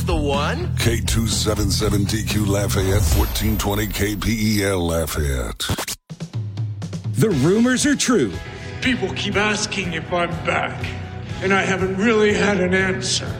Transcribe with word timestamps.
That's 0.00 0.12
the 0.12 0.28
one. 0.28 0.68
K277DQ 0.76 2.46
Lafayette, 2.46 3.02
1420 3.18 3.86
KPEL 3.88 4.80
Lafayette. 4.80 5.58
The 7.18 7.28
rumors 7.28 7.84
are 7.84 7.94
true. 7.94 8.32
People 8.80 9.12
keep 9.12 9.36
asking 9.36 9.92
if 9.92 10.10
I'm 10.10 10.30
back, 10.46 10.86
and 11.42 11.52
I 11.52 11.60
haven't 11.60 11.98
really 11.98 12.32
had 12.32 12.60
an 12.60 12.72
answer. 12.72 13.30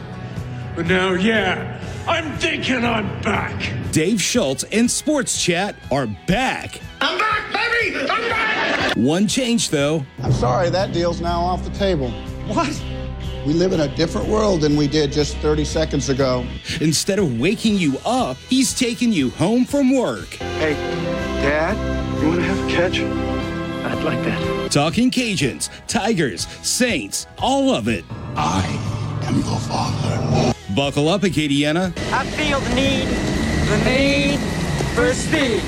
But 0.76 0.84
now, 0.84 1.12
yeah, 1.12 1.80
I'm 2.06 2.36
thinking 2.36 2.84
I'm 2.84 3.08
back. 3.22 3.72
Dave 3.92 4.20
Schultz 4.20 4.64
and 4.64 4.90
Sports 4.90 5.42
Chat 5.42 5.76
are 5.90 6.08
back. 6.26 6.78
I'm 7.00 7.18
back, 7.18 7.54
baby! 7.54 8.00
I'm 8.00 8.28
back! 8.28 8.96
One 8.98 9.26
change, 9.26 9.70
though. 9.70 10.04
I'm 10.22 10.32
sorry, 10.32 10.68
that 10.68 10.92
deal's 10.92 11.22
now 11.22 11.40
off 11.40 11.64
the 11.64 11.70
table. 11.70 12.10
What? 12.48 12.82
We 13.46 13.54
live 13.54 13.72
in 13.72 13.80
a 13.80 13.88
different 13.96 14.28
world 14.28 14.60
than 14.60 14.76
we 14.76 14.86
did 14.86 15.12
just 15.12 15.36
30 15.38 15.64
seconds 15.64 16.10
ago. 16.10 16.46
Instead 16.80 17.18
of 17.18 17.40
waking 17.40 17.76
you 17.76 17.96
up, 18.04 18.36
he's 18.48 18.78
taking 18.78 19.12
you 19.12 19.30
home 19.30 19.64
from 19.64 19.96
work. 19.96 20.28
Hey, 20.34 20.74
Dad, 21.42 21.76
you 22.20 22.28
want 22.28 22.40
to 22.40 22.46
have 22.46 22.68
a 22.68 22.70
catch? 22.70 23.00
I'd 23.00 24.04
like 24.04 24.22
that. 24.24 24.70
Talking 24.70 25.10
Cajuns, 25.10 25.70
Tigers, 25.88 26.46
Saints, 26.62 27.26
all 27.38 27.70
of 27.74 27.88
it. 27.88 28.04
I 28.36 28.66
am 29.24 29.36
your 29.36 29.58
father. 29.60 30.52
Buckle 30.74 31.08
up, 31.08 31.22
Acadiana. 31.22 31.96
I 32.12 32.26
feel 32.26 32.60
the 32.60 32.74
need, 32.74 33.08
the 33.68 33.78
need 33.88 34.38
for 34.94 35.14
speed. 35.14 35.62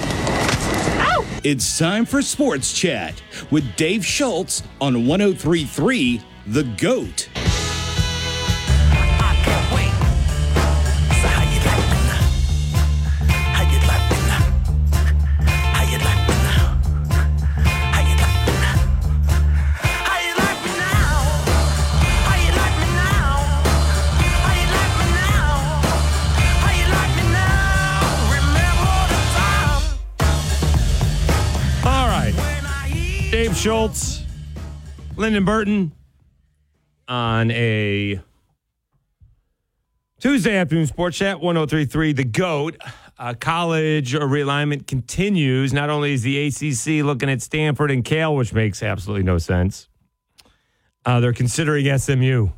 Ow! 1.01 1.25
It's 1.43 1.79
time 1.79 2.05
for 2.05 2.21
Sports 2.21 2.73
Chat 2.75 3.15
with 3.51 3.77
Dave 3.77 4.05
Schultz 4.05 4.63
on 4.79 5.07
1033 5.07 6.21
The 6.49 6.65
Goat. 6.65 7.29
Schultz, 33.63 34.25
Lyndon 35.17 35.45
Burton 35.45 35.93
on 37.07 37.53
a 37.53 38.21
Tuesday 40.19 40.57
afternoon 40.57 40.89
sports 40.89 41.17
chat 41.17 41.41
1033 41.41 42.13
The 42.13 42.25
GOAT. 42.25 42.77
Uh, 43.17 43.35
college 43.39 44.15
realignment 44.15 44.89
continues. 44.89 45.73
Not 45.73 45.91
only 45.91 46.13
is 46.13 46.23
the 46.23 46.49
ACC 46.49 47.05
looking 47.05 47.31
at 47.31 47.41
Stanford 47.41 47.93
and 47.93 48.05
Cal, 48.05 48.35
which 48.35 48.53
makes 48.53 48.83
absolutely 48.83 49.23
no 49.23 49.39
sense, 49.39 49.89
uh, 51.07 51.21
they're 51.21 51.33
considering 51.33 51.87
SMU. 51.97 52.49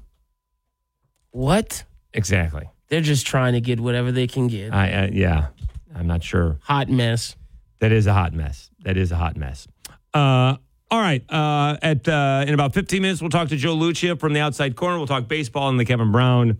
What? 1.32 1.84
Exactly. 2.14 2.70
They're 2.88 3.02
just 3.02 3.26
trying 3.26 3.52
to 3.52 3.60
get 3.60 3.78
whatever 3.78 4.10
they 4.10 4.26
can 4.26 4.46
get. 4.46 4.72
I, 4.72 4.90
uh, 4.90 5.08
yeah, 5.12 5.48
I'm 5.94 6.06
not 6.06 6.22
sure. 6.22 6.56
Hot 6.62 6.88
mess. 6.88 7.36
That 7.80 7.92
is 7.92 8.06
a 8.06 8.14
hot 8.14 8.32
mess. 8.32 8.70
That 8.84 8.96
is 8.96 9.12
a 9.12 9.16
hot 9.16 9.36
mess. 9.36 9.68
Uh, 10.14 10.56
all 10.94 11.00
right. 11.00 11.24
Uh, 11.28 11.76
at 11.82 12.06
uh, 12.06 12.44
in 12.46 12.54
about 12.54 12.72
15 12.72 13.02
minutes, 13.02 13.20
we'll 13.20 13.30
talk 13.30 13.48
to 13.48 13.56
Joe 13.56 13.74
Lucia 13.74 14.14
from 14.14 14.32
the 14.32 14.38
outside 14.38 14.76
corner. 14.76 14.96
We'll 14.96 15.08
talk 15.08 15.26
baseball 15.26 15.68
and 15.68 15.78
the 15.78 15.84
Kevin 15.84 16.12
Brown 16.12 16.58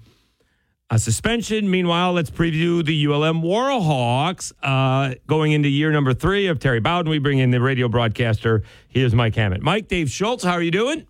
uh, 0.91 0.99
suspension. 0.99 1.71
Meanwhile, 1.71 2.15
let's 2.15 2.31
preview 2.31 2.85
the 2.85 3.07
ULM 3.07 3.43
Warhawks 3.43 4.53
uh, 4.61 5.15
going 5.29 5.53
into 5.53 5.69
year 5.69 5.93
number 5.93 6.13
three 6.13 6.49
of 6.49 6.59
Terry 6.59 6.81
Bowden. 6.81 7.11
We 7.11 7.21
bring 7.21 7.39
in 7.39 7.53
the 7.53 7.61
radio 7.61 7.89
broadcaster. 7.89 8.65
Here's 8.89 9.15
Mike 9.15 9.37
Hammett. 9.37 9.63
Mike, 9.63 9.87
Dave 9.87 10.11
Schultz, 10.11 10.43
how 10.43 10.55
are 10.55 10.63
you 10.63 10.73
doing? 10.73 11.07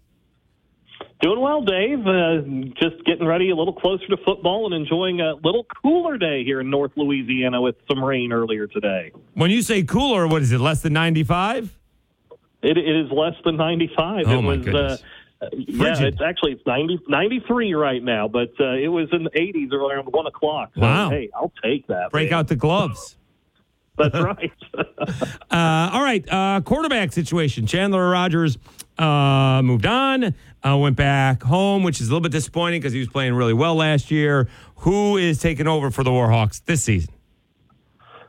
Doing 1.23 1.41
well, 1.41 1.63
Dave. 1.63 2.07
Uh, 2.07 2.43
just 2.79 3.03
getting 3.07 3.27
ready 3.27 3.49
a 3.49 3.57
little 3.57 3.73
closer 3.73 4.07
to 4.09 4.19
football 4.27 4.67
and 4.67 4.75
enjoying 4.75 5.23
a 5.23 5.33
little 5.37 5.65
cooler 5.83 6.19
day 6.19 6.45
here 6.45 6.61
in 6.61 6.69
North 6.69 6.93
Louisiana 6.97 7.63
with 7.63 7.77
some 7.89 8.05
rain 8.05 8.33
earlier 8.33 8.67
today. 8.67 9.13
When 9.33 9.51
you 9.51 9.63
say 9.63 9.83
cooler, 9.83 10.27
what 10.27 10.43
is 10.43 10.53
it? 10.53 10.61
Less 10.61 10.83
than 10.83 10.93
95? 10.93 11.79
It, 12.65 12.79
it 12.79 12.97
is 13.07 13.11
less 13.13 13.35
than 13.45 13.57
95. 13.57 14.25
Oh, 14.27 14.39
it 14.39 14.43
my 14.43 14.49
was, 14.49 14.59
goodness. 14.65 15.03
Uh, 15.43 15.47
yeah, 15.53 15.95
it's 16.01 16.21
actually 16.23 16.53
it's 16.53 16.67
90, 16.67 17.01
93 17.09 17.75
right 17.75 18.03
now, 18.03 18.27
but 18.29 18.53
uh, 18.59 18.73
it 18.73 18.89
was 18.89 19.09
in 19.13 19.25
the 19.25 19.31
80s 19.31 19.73
around 19.73 20.07
1 20.07 20.27
o'clock. 20.27 20.71
So, 20.75 20.81
Wow. 20.81 21.11
hey, 21.11 21.29
I'll 21.35 21.53
take 21.63 21.87
that. 21.89 22.11
Break 22.13 22.31
man. 22.31 22.41
out 22.41 22.49
the 22.49 22.57
gloves. 22.57 23.17
That's 23.99 24.19
right. 24.19 24.51
Uh, 25.51 25.91
all 25.93 26.03
right, 26.03 26.25
uh, 26.33 26.61
quarterback 26.65 27.13
situation. 27.13 27.65
Chandler 27.67 28.11
Rogers 28.11 28.59
uh, 28.99 29.61
moved 29.63 29.87
on, 29.87 30.35
uh, 30.67 30.77
went 30.77 30.97
back 30.97 31.45
home, 31.45 31.85
which 31.85 32.01
is 32.01 32.09
a 32.09 32.11
little 32.11 32.23
bit 32.23 32.33
disappointing 32.33 32.81
because 32.81 32.93
he 32.93 32.99
was 32.99 33.07
playing 33.09 33.35
really 33.35 33.53
well 33.53 33.77
last 33.77 34.11
year. 34.11 34.49
Who 34.79 35.17
is 35.17 35.39
taking 35.39 35.69
over 35.69 35.93
for 35.93 36.03
the 36.03 36.11
Warhawks 36.11 36.65
this 36.65 36.83
season? 36.83 37.15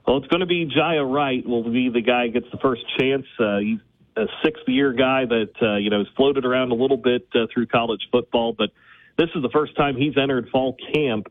Well, 0.06 0.18
it's 0.18 0.28
going 0.28 0.42
to 0.42 0.46
be 0.46 0.68
Jiya 0.68 1.12
Wright 1.12 1.44
will 1.48 1.64
be 1.64 1.90
the 1.90 2.02
guy 2.02 2.28
who 2.28 2.34
gets 2.34 2.46
the 2.52 2.60
first 2.60 2.84
chance. 3.00 3.26
Uh, 3.40 3.58
he's 3.58 3.80
a 4.18 4.26
sixth 4.44 4.68
year 4.68 4.94
guy 4.94 5.26
that 5.26 5.52
uh, 5.62 5.76
you 5.76 5.90
know 5.90 6.00
has 6.00 6.08
floated 6.16 6.46
around 6.46 6.72
a 6.72 6.76
little 6.76 6.98
bit 6.98 7.28
uh, 7.36 7.48
through 7.54 7.68
college 7.68 8.08
football, 8.12 8.54
but 8.54 8.72
this 9.18 9.30
is 9.36 9.42
the 9.42 9.50
first 9.50 9.76
time 9.76 9.96
he's 9.96 10.18
entered 10.18 10.50
fall 10.50 10.76
camp 10.94 11.28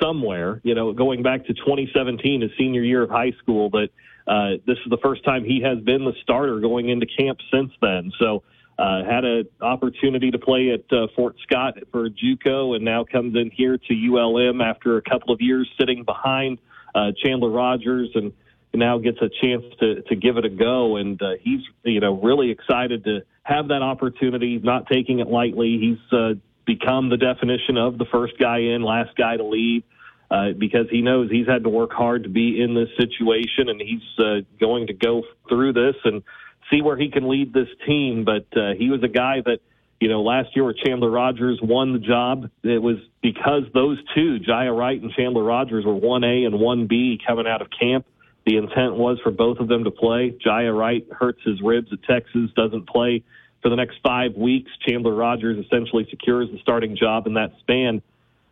somewhere. 0.00 0.60
You 0.64 0.74
know, 0.74 0.92
going 0.92 1.22
back 1.22 1.46
to 1.46 1.54
2017, 1.54 2.42
his 2.42 2.50
senior 2.58 2.82
year 2.82 3.02
of 3.02 3.10
high 3.10 3.32
school, 3.42 3.70
but 3.70 3.90
uh, 4.26 4.58
this 4.66 4.78
is 4.84 4.90
the 4.90 4.98
first 5.02 5.24
time 5.24 5.44
he 5.44 5.62
has 5.62 5.78
been 5.80 6.04
the 6.04 6.14
starter 6.22 6.60
going 6.60 6.88
into 6.88 7.06
camp 7.06 7.38
since 7.52 7.72
then. 7.80 8.12
So. 8.18 8.42
Uh, 8.78 9.04
had 9.04 9.22
an 9.22 9.46
opportunity 9.60 10.30
to 10.30 10.38
play 10.38 10.70
at 10.70 10.96
uh, 10.96 11.06
Fort 11.14 11.36
Scott 11.42 11.74
for 11.92 12.08
JUCO, 12.08 12.74
and 12.74 12.82
now 12.82 13.04
comes 13.04 13.36
in 13.36 13.50
here 13.50 13.76
to 13.76 13.94
ULM 13.94 14.62
after 14.62 14.96
a 14.96 15.02
couple 15.02 15.32
of 15.32 15.42
years 15.42 15.70
sitting 15.78 16.04
behind 16.04 16.58
uh, 16.94 17.12
Chandler 17.22 17.50
Rogers, 17.50 18.08
and 18.14 18.32
now 18.74 18.98
gets 18.98 19.18
a 19.20 19.28
chance 19.42 19.64
to 19.80 20.02
to 20.02 20.16
give 20.16 20.36
it 20.36 20.44
a 20.44 20.50
go. 20.50 20.96
And 20.96 21.20
uh, 21.20 21.32
he's 21.40 21.60
you 21.82 22.00
know 22.00 22.20
really 22.20 22.50
excited 22.50 23.04
to 23.04 23.20
have 23.42 23.68
that 23.68 23.82
opportunity, 23.82 24.58
not 24.62 24.86
taking 24.86 25.18
it 25.20 25.28
lightly. 25.28 25.78
He's 25.78 26.18
uh, 26.18 26.34
become 26.64 27.10
the 27.10 27.16
definition 27.16 27.76
of 27.76 27.98
the 27.98 28.06
first 28.06 28.34
guy 28.38 28.58
in, 28.58 28.82
last 28.82 29.16
guy 29.16 29.36
to 29.36 29.44
leave. 29.44 29.82
Uh, 30.30 30.52
because 30.56 30.86
he 30.90 31.02
knows 31.02 31.30
he's 31.30 31.46
had 31.46 31.62
to 31.62 31.68
work 31.68 31.92
hard 31.92 32.22
to 32.22 32.30
be 32.30 32.58
in 32.58 32.74
this 32.74 32.88
situation, 32.96 33.68
and 33.68 33.78
he's 33.78 34.00
uh, 34.18 34.40
going 34.58 34.86
to 34.86 34.94
go 34.94 35.22
through 35.46 35.74
this 35.74 35.94
and 36.04 36.22
see 36.70 36.80
where 36.80 36.96
he 36.96 37.10
can 37.10 37.28
lead 37.28 37.52
this 37.52 37.68
team. 37.86 38.24
But 38.24 38.46
uh, 38.56 38.72
he 38.78 38.88
was 38.88 39.02
a 39.02 39.08
guy 39.08 39.42
that, 39.44 39.58
you 40.00 40.08
know, 40.08 40.22
last 40.22 40.56
year 40.56 40.64
where 40.64 40.72
Chandler 40.72 41.10
Rogers 41.10 41.60
won 41.62 41.92
the 41.92 41.98
job, 41.98 42.48
it 42.62 42.80
was 42.80 42.96
because 43.20 43.64
those 43.74 43.98
two, 44.14 44.38
Jiya 44.38 44.74
Wright 44.74 45.00
and 45.00 45.12
Chandler 45.12 45.42
Rogers, 45.42 45.84
were 45.84 45.92
1A 45.92 46.46
and 46.46 46.54
1B 46.54 47.26
coming 47.26 47.46
out 47.46 47.60
of 47.60 47.68
camp. 47.78 48.06
The 48.44 48.56
intent 48.56 48.96
was 48.96 49.18
for 49.22 49.30
both 49.30 49.58
of 49.58 49.68
them 49.68 49.84
to 49.84 49.90
play. 49.90 50.34
Jiya 50.44 50.76
Wright 50.76 51.06
hurts 51.12 51.40
his 51.44 51.60
ribs 51.62 51.92
at 51.92 52.02
Texas, 52.02 52.50
doesn't 52.56 52.88
play 52.88 53.22
for 53.62 53.68
the 53.68 53.76
next 53.76 53.98
five 54.02 54.34
weeks. 54.34 54.70
Chandler 54.86 55.14
Rogers 55.14 55.64
essentially 55.64 56.06
secures 56.10 56.50
the 56.50 56.58
starting 56.58 56.96
job 56.96 57.26
in 57.26 57.34
that 57.34 57.52
span. 57.60 58.02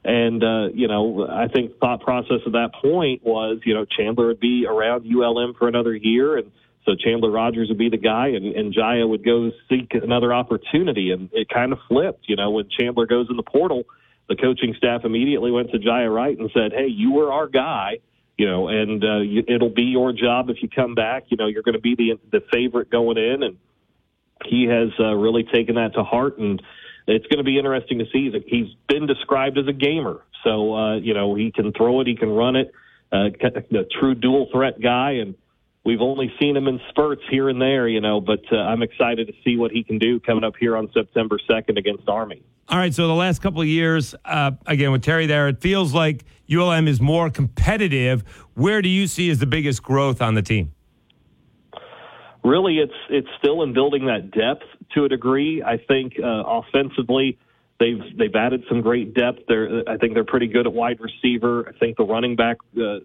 And, 0.04 0.42
uh, 0.42 0.68
you 0.72 0.88
know, 0.88 1.26
I 1.28 1.48
think 1.48 1.78
thought 1.78 2.00
process 2.00 2.40
at 2.46 2.52
that 2.52 2.70
point 2.80 3.22
was, 3.24 3.60
you 3.64 3.74
know, 3.74 3.84
Chandler 3.84 4.28
would 4.28 4.40
be 4.40 4.66
around 4.66 5.04
ULM 5.04 5.54
for 5.58 5.68
another 5.68 5.94
year. 5.94 6.38
And 6.38 6.50
so 6.86 6.94
Chandler 6.94 7.30
Rogers 7.30 7.68
would 7.68 7.78
be 7.78 7.90
the 7.90 7.98
guy 7.98 8.28
and, 8.28 8.46
and 8.54 8.72
Jiya 8.72 9.06
would 9.06 9.24
go 9.24 9.50
seek 9.68 9.92
another 9.92 10.32
opportunity. 10.32 11.10
And 11.10 11.28
it 11.32 11.48
kind 11.48 11.72
of 11.72 11.80
flipped, 11.88 12.28
you 12.28 12.36
know, 12.36 12.50
when 12.50 12.68
Chandler 12.78 13.06
goes 13.06 13.26
in 13.28 13.36
the 13.36 13.42
portal, 13.42 13.84
the 14.28 14.36
coaching 14.36 14.74
staff 14.78 15.04
immediately 15.04 15.50
went 15.50 15.70
to 15.72 15.78
Jiya 15.78 16.12
Wright 16.14 16.38
and 16.38 16.50
said, 16.54 16.72
Hey, 16.72 16.86
you 16.86 17.12
were 17.12 17.32
our 17.32 17.48
guy, 17.48 17.98
you 18.40 18.46
know, 18.46 18.68
and, 18.68 19.04
uh, 19.04 19.18
you, 19.18 19.44
it'll 19.46 19.68
be 19.68 19.82
your 19.82 20.12
job 20.12 20.48
if 20.48 20.62
you 20.62 20.68
come 20.68 20.94
back, 20.94 21.24
you 21.28 21.36
know, 21.36 21.46
you're 21.46 21.62
going 21.62 21.74
to 21.74 21.80
be 21.80 21.94
the, 21.94 22.18
the 22.32 22.40
favorite 22.50 22.90
going 22.90 23.18
in. 23.18 23.42
And 23.42 23.58
he 24.44 24.64
has 24.64 24.88
uh, 24.98 25.14
really 25.14 25.44
taken 25.44 25.74
that 25.74 25.92
to 25.94 26.02
heart 26.02 26.38
and, 26.38 26.62
it's 27.06 27.26
going 27.26 27.38
to 27.38 27.44
be 27.44 27.58
interesting 27.58 27.98
to 27.98 28.04
see. 28.12 28.30
He's- 28.46 28.74
been 28.88 29.06
described 29.06 29.58
as 29.58 29.66
a 29.66 29.72
gamer, 29.72 30.20
so 30.44 30.74
uh, 30.74 30.96
you 30.96 31.14
know 31.14 31.34
he 31.34 31.50
can 31.50 31.72
throw 31.72 32.00
it, 32.00 32.06
he 32.06 32.16
can 32.16 32.28
run 32.28 32.56
it, 32.56 32.72
uh, 33.12 33.30
a 33.42 33.84
true 33.98 34.14
dual 34.14 34.48
threat 34.52 34.80
guy, 34.80 35.12
and 35.12 35.34
we've 35.84 36.00
only 36.00 36.32
seen 36.40 36.56
him 36.56 36.68
in 36.68 36.80
spurts 36.88 37.22
here 37.30 37.48
and 37.48 37.60
there, 37.60 37.88
you 37.88 38.00
know. 38.00 38.20
But 38.20 38.40
uh, 38.52 38.56
I'm 38.56 38.82
excited 38.82 39.26
to 39.28 39.34
see 39.44 39.56
what 39.56 39.70
he 39.70 39.84
can 39.84 39.98
do 39.98 40.20
coming 40.20 40.44
up 40.44 40.54
here 40.58 40.76
on 40.76 40.90
September 40.92 41.38
2nd 41.48 41.78
against 41.78 42.08
Army. 42.08 42.42
All 42.68 42.78
right, 42.78 42.94
so 42.94 43.08
the 43.08 43.14
last 43.14 43.42
couple 43.42 43.60
of 43.60 43.66
years, 43.66 44.14
uh, 44.24 44.52
again 44.66 44.92
with 44.92 45.02
Terry 45.02 45.26
there, 45.26 45.48
it 45.48 45.60
feels 45.60 45.92
like 45.92 46.24
ULM 46.52 46.86
is 46.86 47.00
more 47.00 47.28
competitive. 47.28 48.22
Where 48.54 48.80
do 48.80 48.88
you 48.88 49.06
see 49.06 49.30
as 49.30 49.38
the 49.38 49.46
biggest 49.46 49.82
growth 49.82 50.22
on 50.22 50.34
the 50.34 50.42
team? 50.42 50.72
really 52.42 52.78
it's 52.78 52.94
it's 53.10 53.28
still 53.38 53.62
in 53.62 53.74
building 53.74 54.06
that 54.06 54.30
depth 54.30 54.64
to 54.94 55.04
a 55.04 55.08
degree. 55.10 55.62
I 55.62 55.76
think 55.76 56.14
uh, 56.18 56.42
offensively 56.46 57.38
They've 57.80 58.02
they've 58.18 58.34
added 58.34 58.62
some 58.68 58.82
great 58.82 59.14
depth. 59.14 59.40
They're 59.48 59.82
I 59.88 59.96
think 59.96 60.12
they're 60.12 60.22
pretty 60.22 60.48
good 60.48 60.66
at 60.66 60.72
wide 60.72 61.00
receiver. 61.00 61.66
I 61.66 61.72
think 61.78 61.96
the 61.96 62.04
running 62.04 62.36
back 62.36 62.58
uh, 62.76 62.98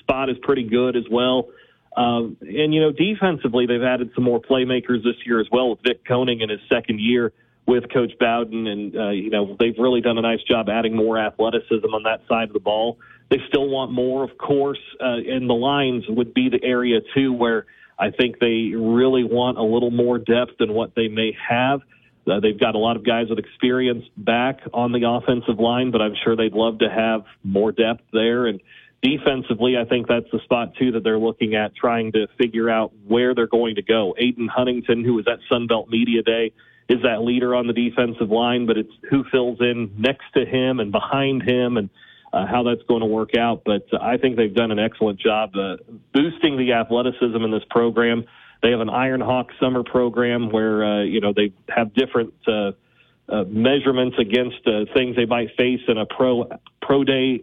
spot 0.00 0.28
is 0.28 0.36
pretty 0.42 0.64
good 0.64 0.94
as 0.94 1.04
well. 1.10 1.48
Um, 1.96 2.36
and 2.40 2.74
you 2.74 2.80
know, 2.80 2.92
defensively, 2.92 3.66
they've 3.66 3.82
added 3.82 4.10
some 4.14 4.24
more 4.24 4.40
playmakers 4.40 5.04
this 5.04 5.16
year 5.24 5.40
as 5.40 5.46
well 5.52 5.70
with 5.70 5.80
Vic 5.84 6.04
Koenning 6.04 6.42
in 6.42 6.50
his 6.50 6.60
second 6.70 7.00
year 7.00 7.32
with 7.66 7.84
Coach 7.92 8.12
Bowden, 8.18 8.66
and 8.66 8.96
uh, 8.96 9.10
you 9.10 9.30
know 9.30 9.56
they've 9.58 9.78
really 9.78 10.00
done 10.00 10.18
a 10.18 10.22
nice 10.22 10.42
job 10.42 10.68
adding 10.68 10.96
more 10.96 11.18
athleticism 11.18 11.86
on 11.94 12.02
that 12.02 12.20
side 12.28 12.48
of 12.48 12.52
the 12.52 12.60
ball. 12.60 12.98
They 13.30 13.38
still 13.48 13.68
want 13.68 13.90
more, 13.92 14.22
of 14.22 14.36
course, 14.36 14.80
uh, 15.00 15.16
and 15.26 15.48
the 15.48 15.54
lines 15.54 16.04
would 16.08 16.34
be 16.34 16.50
the 16.50 16.62
area 16.62 17.00
too 17.14 17.32
where 17.32 17.66
I 17.98 18.10
think 18.10 18.38
they 18.38 18.72
really 18.74 19.24
want 19.24 19.56
a 19.56 19.62
little 19.62 19.90
more 19.90 20.18
depth 20.18 20.58
than 20.58 20.74
what 20.74 20.94
they 20.94 21.08
may 21.08 21.36
have. 21.48 21.80
Uh, 22.26 22.40
they've 22.40 22.58
got 22.58 22.74
a 22.74 22.78
lot 22.78 22.96
of 22.96 23.04
guys 23.04 23.28
with 23.28 23.38
experience 23.38 24.04
back 24.16 24.60
on 24.72 24.92
the 24.92 25.08
offensive 25.08 25.58
line, 25.58 25.90
but 25.90 26.00
I'm 26.00 26.14
sure 26.22 26.36
they'd 26.36 26.54
love 26.54 26.78
to 26.78 26.90
have 26.90 27.24
more 27.42 27.70
depth 27.70 28.02
there. 28.12 28.46
And 28.46 28.60
defensively, 29.04 29.76
I 29.76 29.84
think 29.84 30.08
that's 30.08 30.30
the 30.32 30.40
spot 30.44 30.74
too 30.76 30.92
that 30.92 31.04
they're 31.04 31.18
looking 31.18 31.54
at 31.54 31.76
trying 31.76 32.10
to 32.12 32.26
figure 32.38 32.70
out 32.70 32.92
where 33.06 33.34
they're 33.34 33.46
going 33.46 33.74
to 33.74 33.82
go. 33.82 34.16
Aiden 34.20 34.48
Huntington, 34.48 35.04
who 35.04 35.14
was 35.14 35.26
at 35.28 35.38
Sunbelt 35.52 35.88
Media 35.88 36.22
Day, 36.22 36.52
is 36.88 37.02
that 37.02 37.22
leader 37.22 37.54
on 37.54 37.66
the 37.66 37.74
defensive 37.74 38.30
line, 38.30 38.66
but 38.66 38.78
it's 38.78 38.92
who 39.10 39.24
fills 39.30 39.60
in 39.60 39.94
next 39.98 40.24
to 40.34 40.46
him 40.46 40.80
and 40.80 40.90
behind 40.90 41.42
him 41.42 41.76
and 41.76 41.90
uh, 42.32 42.46
how 42.46 42.62
that's 42.62 42.82
going 42.88 43.00
to 43.00 43.06
work 43.06 43.36
out. 43.36 43.62
But 43.64 43.86
uh, 43.92 43.98
I 44.00 44.16
think 44.16 44.36
they've 44.36 44.54
done 44.54 44.70
an 44.70 44.78
excellent 44.78 45.20
job 45.20 45.50
uh, 45.54 45.76
boosting 46.14 46.56
the 46.56 46.72
athleticism 46.72 47.36
in 47.36 47.50
this 47.50 47.62
program. 47.70 48.24
They 48.62 48.70
have 48.70 48.80
an 48.80 48.90
Iron 48.90 49.20
Hawk 49.20 49.48
summer 49.60 49.82
program 49.82 50.50
where 50.50 50.84
uh, 50.84 51.02
you 51.02 51.20
know 51.20 51.34
they 51.34 51.52
have 51.68 51.92
different 51.94 52.32
uh, 52.48 52.72
uh, 53.28 53.44
measurements 53.46 54.16
against 54.18 54.64
things 54.94 55.16
they 55.16 55.26
might 55.26 55.48
face 55.56 55.80
in 55.88 55.98
a 55.98 56.06
pro 56.06 56.48
pro 56.80 57.04
day 57.04 57.42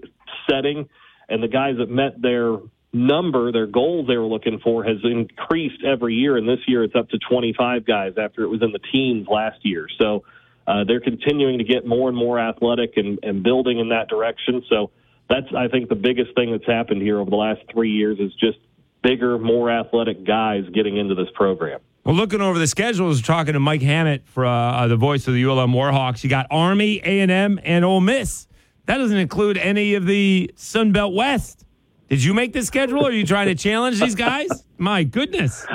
setting, 0.49 0.89
and 1.31 1.42
the 1.42 1.48
guys 1.48 1.78
that 1.78 1.89
met 1.89 2.22
their 2.22 2.57
number, 2.94 3.51
their 3.51 3.68
goals 3.68 4.07
they 4.07 4.18
were 4.18 4.25
looking 4.25 4.60
for, 4.60 4.83
has 4.83 4.98
increased 5.04 5.83
every 5.83 6.16
year, 6.16 6.38
and 6.38 6.48
this 6.48 6.60
year 6.68 6.83
it's 6.83 6.95
up 6.95 7.10
to 7.10 7.18
25 7.30 7.86
guys 7.86 8.13
after 8.18 8.44
it 8.44 8.48
was 8.48 8.62
in 8.62 8.72
the 8.72 8.80
teens 8.92 9.28
last 9.30 9.60
year. 9.63 9.88
So 10.00 10.24
uh, 10.68 10.83
they're 10.86 11.01
continuing 11.01 11.57
to 11.57 11.63
get 11.63 11.86
more 11.86 12.10
and 12.10 12.18
more 12.18 12.39
athletic 12.39 12.94
and, 12.98 13.19
and 13.24 13.44
building 13.44 13.80
in 13.80 13.89
that 13.89 14.10
direction. 14.10 14.63
So 14.69 14.92
that's, 15.30 15.48
I 15.56 15.68
think, 15.68 15.89
the 15.89 15.95
biggest 15.95 16.36
thing 16.36 16.51
that's 16.51 16.66
happened 16.66 17.01
here 17.01 17.19
over 17.19 17.30
the 17.30 17.38
last 17.38 17.62
three 17.72 17.92
years 17.92 18.19
is 18.19 18.33
just 18.36 18.60
bigger, 19.01 19.39
more 19.39 19.72
athletic 19.72 20.25
guys 20.25 20.66
getting 20.74 20.98
into 20.98 21.16
this 21.16 21.30
program. 21.33 21.80
Well, 22.04 22.16
looking 22.16 22.42
over 22.42 22.57
the 22.57 22.68
schedules, 22.68 23.22
talking 23.22 23.54
to 23.54 23.60
Mike 23.60 23.81
Hammett 23.81 24.28
for 24.28 24.45
uh, 24.45 24.88
the 24.88 24.98
voice 24.98 25.28
of 25.28 25.36
the 25.36 25.45
ULM 25.45 25.72
Warhawks, 25.72 26.24
you 26.24 26.30
got 26.30 26.48
Army, 26.50 27.00
A 27.06 27.19
and 27.22 27.31
M, 27.31 27.60
and 27.63 27.86
Ole 27.86 28.01
Miss. 28.01 28.48
That 28.86 28.98
doesn't 28.98 29.18
include 29.18 29.57
any 29.57 29.95
of 29.95 30.06
the 30.06 30.51
Sun 30.56 30.92
Belt 30.92 31.13
West. 31.13 31.66
Did 32.10 32.24
you 32.24 32.33
make 32.33 32.54
the 32.54 32.63
schedule? 32.63 33.06
Or 33.06 33.10
are 33.10 33.13
you 33.13 33.25
trying 33.25 33.48
to 33.48 33.56
challenge 33.56 34.00
these 34.00 34.16
guys? 34.16 34.50
My 34.78 35.04
goodness. 35.04 35.66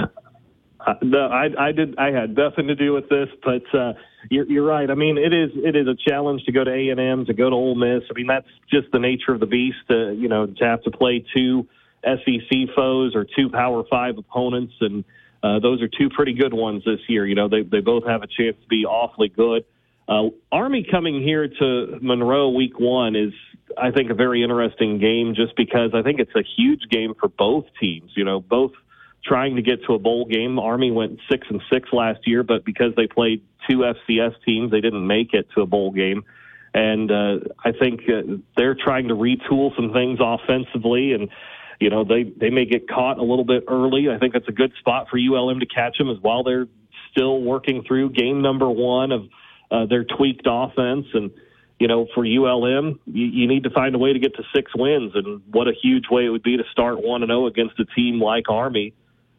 Uh, 0.86 0.94
no, 1.02 1.28
I, 1.28 1.48
I 1.58 1.72
did. 1.72 1.98
I 1.98 2.12
had 2.12 2.36
nothing 2.36 2.68
to 2.68 2.74
do 2.74 2.92
with 2.92 3.08
this, 3.08 3.28
but 3.42 3.62
uh, 3.74 3.94
you're, 4.30 4.46
you're 4.46 4.64
right. 4.64 4.90
I 4.90 4.94
mean, 4.94 5.18
it 5.18 5.32
is 5.32 5.50
it 5.54 5.74
is 5.74 5.88
a 5.88 5.96
challenge 6.08 6.44
to 6.44 6.52
go 6.52 6.62
to 6.62 6.70
A 6.70 6.90
and 6.90 7.00
M, 7.00 7.26
to 7.26 7.34
go 7.34 7.50
to 7.50 7.56
Ole 7.56 7.74
Miss. 7.74 8.02
I 8.10 8.12
mean, 8.14 8.26
that's 8.26 8.46
just 8.70 8.92
the 8.92 8.98
nature 8.98 9.32
of 9.32 9.40
the 9.40 9.46
beast. 9.46 9.78
Uh, 9.90 10.10
you 10.10 10.28
know, 10.28 10.46
to 10.46 10.64
have 10.64 10.82
to 10.82 10.90
play 10.90 11.24
two 11.34 11.66
SEC 12.04 12.74
foes 12.76 13.14
or 13.16 13.24
two 13.24 13.48
Power 13.48 13.82
Five 13.90 14.18
opponents, 14.18 14.74
and 14.80 15.04
uh, 15.42 15.58
those 15.58 15.82
are 15.82 15.88
two 15.88 16.08
pretty 16.10 16.34
good 16.34 16.54
ones 16.54 16.84
this 16.84 17.00
year. 17.08 17.26
You 17.26 17.34
know, 17.34 17.48
they 17.48 17.62
they 17.62 17.80
both 17.80 18.06
have 18.06 18.22
a 18.22 18.28
chance 18.28 18.56
to 18.60 18.68
be 18.68 18.84
awfully 18.84 19.28
good. 19.28 19.64
Uh, 20.08 20.28
Army 20.52 20.86
coming 20.88 21.22
here 21.22 21.48
to 21.48 21.98
Monroe 22.00 22.50
week 22.50 22.78
one 22.78 23.16
is, 23.16 23.32
I 23.76 23.90
think, 23.90 24.10
a 24.10 24.14
very 24.14 24.42
interesting 24.42 24.98
game 24.98 25.34
just 25.34 25.56
because 25.56 25.90
I 25.94 26.02
think 26.02 26.20
it's 26.20 26.34
a 26.36 26.44
huge 26.56 26.82
game 26.90 27.14
for 27.18 27.28
both 27.28 27.64
teams. 27.80 28.12
You 28.14 28.24
know, 28.24 28.40
both 28.40 28.72
trying 29.24 29.56
to 29.56 29.62
get 29.62 29.84
to 29.84 29.94
a 29.94 29.98
bowl 29.98 30.24
game. 30.26 30.58
Army 30.58 30.90
went 30.90 31.18
six 31.28 31.46
and 31.50 31.60
six 31.72 31.88
last 31.92 32.20
year, 32.26 32.42
but 32.42 32.64
because 32.64 32.94
they 32.96 33.08
played 33.08 33.42
two 33.68 33.78
FCS 33.78 34.34
teams, 34.46 34.70
they 34.70 34.80
didn't 34.80 35.06
make 35.06 35.34
it 35.34 35.48
to 35.54 35.62
a 35.62 35.66
bowl 35.66 35.90
game. 35.90 36.24
And 36.72 37.10
uh, 37.10 37.38
I 37.64 37.72
think 37.72 38.02
uh, 38.08 38.36
they're 38.56 38.76
trying 38.76 39.08
to 39.08 39.14
retool 39.14 39.74
some 39.74 39.92
things 39.92 40.18
offensively, 40.20 41.14
and 41.14 41.30
you 41.80 41.90
know 41.90 42.04
they 42.04 42.22
they 42.24 42.50
may 42.50 42.66
get 42.66 42.88
caught 42.88 43.18
a 43.18 43.24
little 43.24 43.44
bit 43.44 43.64
early. 43.66 44.08
I 44.10 44.18
think 44.18 44.34
that's 44.34 44.48
a 44.48 44.52
good 44.52 44.72
spot 44.78 45.08
for 45.10 45.18
ULM 45.18 45.60
to 45.60 45.66
catch 45.66 45.98
them 45.98 46.10
as 46.10 46.18
while 46.20 46.44
they're 46.44 46.68
still 47.10 47.40
working 47.40 47.82
through 47.82 48.10
game 48.10 48.42
number 48.42 48.68
one 48.68 49.10
of 49.10 49.22
uh, 49.70 49.86
their 49.86 50.04
tweaked 50.04 50.46
offense. 50.46 51.06
And, 51.14 51.30
you 51.78 51.88
know, 51.88 52.06
for 52.14 52.24
ULM, 52.24 53.00
you, 53.06 53.26
you 53.26 53.48
need 53.48 53.64
to 53.64 53.70
find 53.70 53.94
a 53.94 53.98
way 53.98 54.12
to 54.12 54.18
get 54.18 54.34
to 54.36 54.42
six 54.54 54.72
wins. 54.74 55.12
And 55.14 55.42
what 55.50 55.68
a 55.68 55.72
huge 55.80 56.04
way 56.10 56.26
it 56.26 56.30
would 56.30 56.42
be 56.42 56.56
to 56.56 56.64
start 56.72 57.02
1 57.02 57.22
and 57.22 57.30
0 57.30 57.46
against 57.46 57.78
a 57.80 57.84
team 57.84 58.20
like 58.20 58.48
Army. 58.48 58.94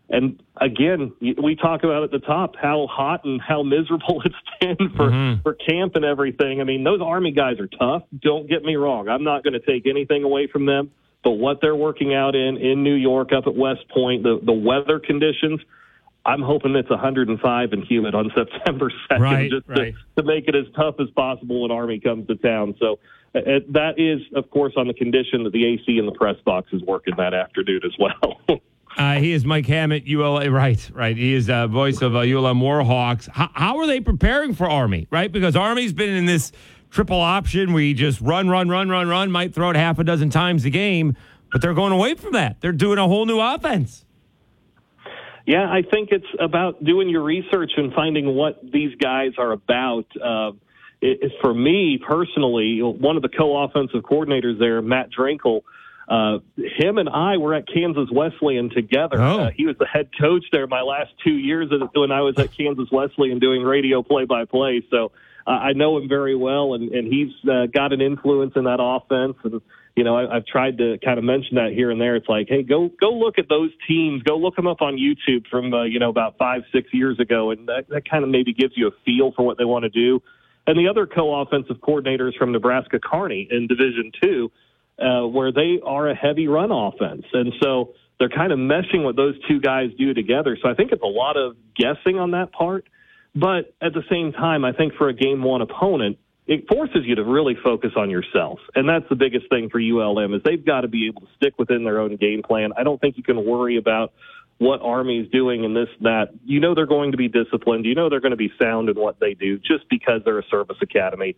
And 0.09 0.41
again, 0.55 1.11
we 1.19 1.55
talk 1.55 1.83
about 1.83 2.03
at 2.03 2.11
the 2.11 2.19
top 2.19 2.55
how 2.55 2.87
hot 2.89 3.25
and 3.25 3.41
how 3.41 3.63
miserable 3.63 4.21
it's 4.25 4.35
been 4.61 4.89
for, 4.95 5.09
mm-hmm. 5.09 5.41
for 5.41 5.53
camp 5.53 5.95
and 5.95 6.05
everything. 6.05 6.61
I 6.61 6.63
mean, 6.63 6.83
those 6.83 7.01
Army 7.01 7.31
guys 7.31 7.59
are 7.59 7.67
tough. 7.67 8.03
Don't 8.17 8.47
get 8.47 8.63
me 8.63 8.75
wrong. 8.75 9.09
I'm 9.09 9.23
not 9.23 9.43
going 9.43 9.53
to 9.53 9.59
take 9.59 9.85
anything 9.85 10.23
away 10.23 10.47
from 10.47 10.65
them. 10.65 10.91
But 11.23 11.31
what 11.31 11.59
they're 11.61 11.75
working 11.75 12.13
out 12.13 12.35
in 12.35 12.55
in 12.57 12.83
New 12.83 12.93
York, 12.93 13.33
up 13.33 13.47
at 13.47 13.55
West 13.55 13.89
Point, 13.89 14.23
the 14.23 14.39
the 14.41 14.53
weather 14.53 14.99
conditions, 14.99 15.59
I'm 16.27 16.41
hoping 16.41 16.75
it's 16.75 16.89
105 16.89 17.71
and 17.71 17.83
humid 17.85 18.13
on 18.13 18.29
September 18.35 18.91
2nd, 19.09 19.19
right, 19.19 19.49
just 19.49 19.67
right. 19.67 19.95
To, 20.15 20.21
to 20.21 20.27
make 20.27 20.47
it 20.47 20.55
as 20.55 20.65
tough 20.75 20.95
as 20.99 21.09
possible 21.11 21.61
when 21.61 21.71
Army 21.71 21.99
comes 21.99 22.27
to 22.27 22.35
town. 22.35 22.75
So 22.79 22.99
uh, 23.33 23.39
that 23.69 23.93
is, 23.97 24.21
of 24.35 24.49
course, 24.51 24.73
on 24.75 24.87
the 24.87 24.93
condition 24.93 25.45
that 25.45 25.53
the 25.53 25.65
AC 25.65 25.97
in 25.97 26.05
the 26.05 26.11
press 26.11 26.35
box 26.45 26.67
is 26.73 26.81
working 26.83 27.15
that 27.17 27.33
afternoon 27.33 27.79
as 27.85 27.93
well. 27.97 28.59
uh, 28.97 29.15
he 29.15 29.31
is 29.31 29.45
Mike 29.45 29.65
Hammett, 29.67 30.05
ULA. 30.05 30.51
Right, 30.51 30.89
right. 30.93 31.15
He 31.15 31.33
is 31.33 31.45
the 31.45 31.65
voice 31.67 32.01
of 32.01 32.13
uh, 32.13 32.19
ULM 32.19 32.59
Warhawks. 32.59 33.29
How, 33.29 33.49
how 33.53 33.77
are 33.77 33.87
they 33.87 34.01
preparing 34.01 34.53
for 34.53 34.69
Army? 34.69 35.07
Right, 35.09 35.31
because 35.31 35.55
Army's 35.55 35.93
been 35.93 36.09
in 36.09 36.25
this 36.25 36.51
triple 36.89 37.21
option. 37.21 37.71
We 37.71 37.93
just 37.93 38.19
run, 38.19 38.49
run, 38.49 38.67
run, 38.67 38.89
run, 38.89 39.07
run. 39.07 39.31
Might 39.31 39.55
throw 39.55 39.69
it 39.69 39.77
half 39.77 39.97
a 39.97 40.03
dozen 40.03 40.29
times 40.29 40.65
a 40.65 40.69
game, 40.69 41.15
but 41.53 41.61
they're 41.61 41.73
going 41.73 41.93
away 41.93 42.15
from 42.15 42.33
that. 42.33 42.59
They're 42.59 42.73
doing 42.73 42.97
a 42.97 43.07
whole 43.07 43.25
new 43.25 43.39
offense. 43.39 44.03
Yeah, 45.47 45.63
I 45.63 45.81
think 45.81 46.09
it's 46.11 46.27
about 46.41 46.83
doing 46.83 47.07
your 47.07 47.23
research 47.23 47.71
and 47.77 47.93
finding 47.93 48.35
what 48.35 48.59
these 48.61 48.93
guys 48.97 49.31
are 49.37 49.53
about. 49.53 50.05
Uh, 50.21 50.51
it, 50.99 51.31
for 51.41 51.53
me 51.53 51.97
personally, 52.05 52.81
one 52.81 53.15
of 53.15 53.21
the 53.21 53.29
co-offensive 53.29 54.01
coordinators 54.01 54.59
there, 54.59 54.81
Matt 54.81 55.09
Drinkall, 55.09 55.61
uh, 56.09 56.39
him 56.57 56.97
and 56.97 57.07
I 57.07 57.37
were 57.37 57.53
at 57.53 57.65
Kansas 57.65 58.09
Wesleyan 58.11 58.69
together. 58.69 59.21
Oh. 59.21 59.39
Uh, 59.39 59.51
he 59.55 59.65
was 59.65 59.77
the 59.77 59.85
head 59.85 60.09
coach 60.19 60.43
there 60.51 60.67
my 60.67 60.81
last 60.81 61.11
two 61.23 61.33
years 61.33 61.71
when 61.93 62.11
I 62.11 62.21
was 62.21 62.37
at 62.37 62.51
Kansas 62.51 62.89
Wesleyan 62.91 63.39
doing 63.39 63.63
radio 63.63 64.03
play-by-play. 64.03 64.83
So 64.91 65.13
uh, 65.45 65.51
I 65.51 65.71
know 65.71 65.97
him 65.97 66.09
very 66.09 66.35
well, 66.35 66.73
and, 66.73 66.91
and 66.91 67.07
he's 67.07 67.33
uh, 67.49 67.67
got 67.67 67.93
an 67.93 68.01
influence 68.01 68.53
in 68.57 68.65
that 68.65 68.79
offense. 68.81 69.37
And 69.45 69.61
you 69.97 70.03
know, 70.03 70.15
I, 70.15 70.37
I've 70.37 70.45
tried 70.45 70.77
to 70.77 70.99
kind 71.03 71.17
of 71.17 71.23
mention 71.25 71.55
that 71.55 71.71
here 71.73 71.89
and 71.89 71.99
there. 71.99 72.15
It's 72.15 72.29
like, 72.29 72.47
hey, 72.47 72.61
go 72.61 72.89
go 73.01 73.09
look 73.09 73.39
at 73.39 73.49
those 73.49 73.71
teams. 73.87 74.21
Go 74.21 74.37
look 74.37 74.55
them 74.55 74.67
up 74.67 74.81
on 74.81 74.95
YouTube 74.95 75.47
from 75.49 75.73
uh, 75.73 75.83
you 75.83 75.99
know 75.99 76.09
about 76.09 76.37
five 76.37 76.61
six 76.71 76.93
years 76.93 77.19
ago, 77.19 77.49
and 77.49 77.67
that, 77.67 77.89
that 77.89 78.07
kind 78.07 78.23
of 78.23 78.29
maybe 78.29 78.53
gives 78.53 78.73
you 78.77 78.87
a 78.87 78.91
feel 79.03 79.31
for 79.35 79.43
what 79.43 79.57
they 79.57 79.65
want 79.65 79.83
to 79.83 79.89
do. 79.89 80.21
And 80.67 80.77
the 80.77 80.87
other 80.87 81.07
co-offensive 81.07 81.77
coordinators 81.77 82.37
from 82.37 82.51
Nebraska 82.51 82.99
Kearney 82.99 83.47
in 83.49 83.65
Division 83.65 84.11
Two, 84.21 84.51
uh, 84.99 85.25
where 85.27 85.51
they 85.51 85.79
are 85.83 86.07
a 86.07 86.15
heavy 86.15 86.47
run 86.47 86.71
offense, 86.71 87.25
and 87.33 87.51
so 87.61 87.95
they're 88.19 88.29
kind 88.29 88.51
of 88.51 88.59
meshing 88.59 89.03
what 89.03 89.15
those 89.15 89.33
two 89.47 89.59
guys 89.59 89.89
do 89.97 90.13
together. 90.13 90.57
So 90.61 90.69
I 90.69 90.75
think 90.75 90.91
it's 90.91 91.03
a 91.03 91.07
lot 91.07 91.37
of 91.37 91.55
guessing 91.75 92.19
on 92.19 92.31
that 92.31 92.51
part. 92.51 92.87
But 93.33 93.73
at 93.81 93.93
the 93.93 94.03
same 94.09 94.31
time, 94.31 94.63
I 94.63 94.73
think 94.73 94.93
for 94.93 95.09
a 95.09 95.13
game 95.13 95.43
one 95.43 95.61
opponent, 95.61 96.17
it 96.47 96.65
forces 96.67 97.01
you 97.03 97.15
to 97.15 97.23
really 97.23 97.55
focus 97.61 97.91
on 97.97 98.09
yourself. 98.09 98.59
And 98.73 98.87
that's 98.87 99.07
the 99.09 99.15
biggest 99.15 99.49
thing 99.49 99.69
for 99.69 99.79
ULM 99.79 100.33
is 100.33 100.41
they've 100.43 100.63
got 100.63 100.81
to 100.81 100.87
be 100.87 101.07
able 101.07 101.21
to 101.21 101.27
stick 101.35 101.53
within 101.59 101.83
their 101.83 101.99
own 101.99 102.15
game 102.15 102.41
plan. 102.41 102.71
I 102.77 102.83
don't 102.83 102.99
think 103.01 103.17
you 103.17 103.23
can 103.23 103.45
worry 103.45 103.77
about 103.77 104.13
what 104.57 104.81
Army's 104.81 105.29
doing 105.29 105.65
and 105.65 105.75
this, 105.75 105.89
that. 106.01 106.29
You 106.45 106.61
know 106.61 106.73
they're 106.73 106.85
going 106.85 107.11
to 107.11 107.17
be 107.17 107.27
disciplined. 107.27 107.85
You 107.85 107.95
know 107.95 108.09
they're 108.09 108.21
going 108.21 108.31
to 108.31 108.37
be 108.37 108.51
sound 108.59 108.89
in 108.89 108.95
what 108.95 109.19
they 109.19 109.33
do 109.33 109.57
just 109.57 109.89
because 109.89 110.21
they're 110.23 110.39
a 110.39 110.47
service 110.49 110.77
academy. 110.81 111.35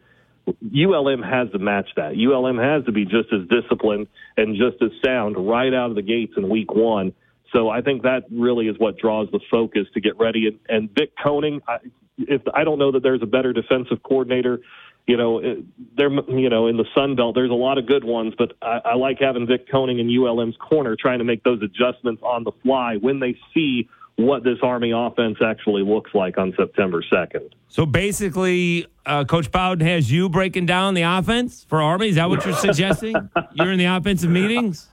ULM 0.48 1.22
has 1.24 1.52
to 1.52 1.60
match 1.60 1.90
that. 1.96 2.14
ULM 2.16 2.58
has 2.58 2.86
to 2.86 2.92
be 2.92 3.04
just 3.04 3.34
as 3.34 3.48
disciplined 3.50 4.08
and 4.38 4.56
just 4.56 4.82
as 4.82 4.92
sound 5.04 5.36
right 5.38 5.74
out 5.74 5.90
of 5.90 5.96
the 5.96 6.02
gates 6.02 6.34
in 6.38 6.50
week 6.50 6.72
one. 6.74 7.14
So 7.52 7.70
I 7.70 7.82
think 7.82 8.04
that 8.04 8.26
really 8.32 8.68
is 8.68 8.78
what 8.78 8.98
draws 8.98 9.28
the 9.32 9.40
focus 9.50 9.88
to 9.96 10.02
get 10.02 10.18
ready. 10.20 10.48
And, 10.48 10.60
and 10.70 10.90
Vic 10.96 11.14
Koenning, 11.18 11.62
I, 11.68 11.78
if 12.18 12.42
I 12.54 12.64
don't 12.64 12.80
know 12.80 12.92
that 12.92 13.04
there's 13.04 13.22
a 13.22 13.28
better 13.28 13.54
defensive 13.54 14.04
coordinator 14.04 14.60
you 15.08 15.18
know, 15.18 15.42
there, 15.98 16.10
you 16.12 16.50
know, 16.50 16.68
in 16.68 16.78
the 16.78 16.86
Sun 16.94 17.16
Belt, 17.16 17.36
there's 17.36 17.50
a 17.50 17.56
lot 17.56 17.78
of 17.78 17.88
good 17.88 18.04
ones, 18.04 18.34
but 18.38 18.54
I, 18.62 18.82
I 18.86 18.96
like 18.96 19.18
having 19.20 19.48
Vic 19.48 19.68
Koenning 19.68 20.00
in 20.00 20.10
ULM's 20.10 20.56
corner, 20.58 20.96
trying 20.96 21.20
to 21.20 21.26
make 21.26 21.44
those 21.44 21.62
adjustments 21.64 22.22
on 22.24 22.44
the 22.44 22.52
fly 22.64 22.98
when 22.98 23.20
they 23.20 23.38
see 23.54 23.90
what 24.18 24.44
this 24.44 24.58
Army 24.62 24.92
offense 24.92 25.38
actually 25.44 25.82
looks 25.82 26.14
like 26.14 26.38
on 26.38 26.54
September 26.58 27.02
2nd. 27.02 27.52
So 27.70 27.86
basically, 27.86 28.86
uh, 29.06 29.24
Coach 29.24 29.50
Bowden 29.50 29.88
has 29.88 30.12
you 30.12 30.30
breaking 30.30 30.66
down 30.66 30.94
the 30.94 31.04
offense 31.04 31.66
for 31.68 31.82
Army. 31.82 32.10
Is 32.10 32.16
that 32.16 32.30
what 32.30 32.46
you're 32.46 32.56
suggesting? 32.56 33.16
you're 33.54 33.72
in 33.72 33.80
the 33.80 33.86
offensive 33.86 34.30
meetings 34.30 34.90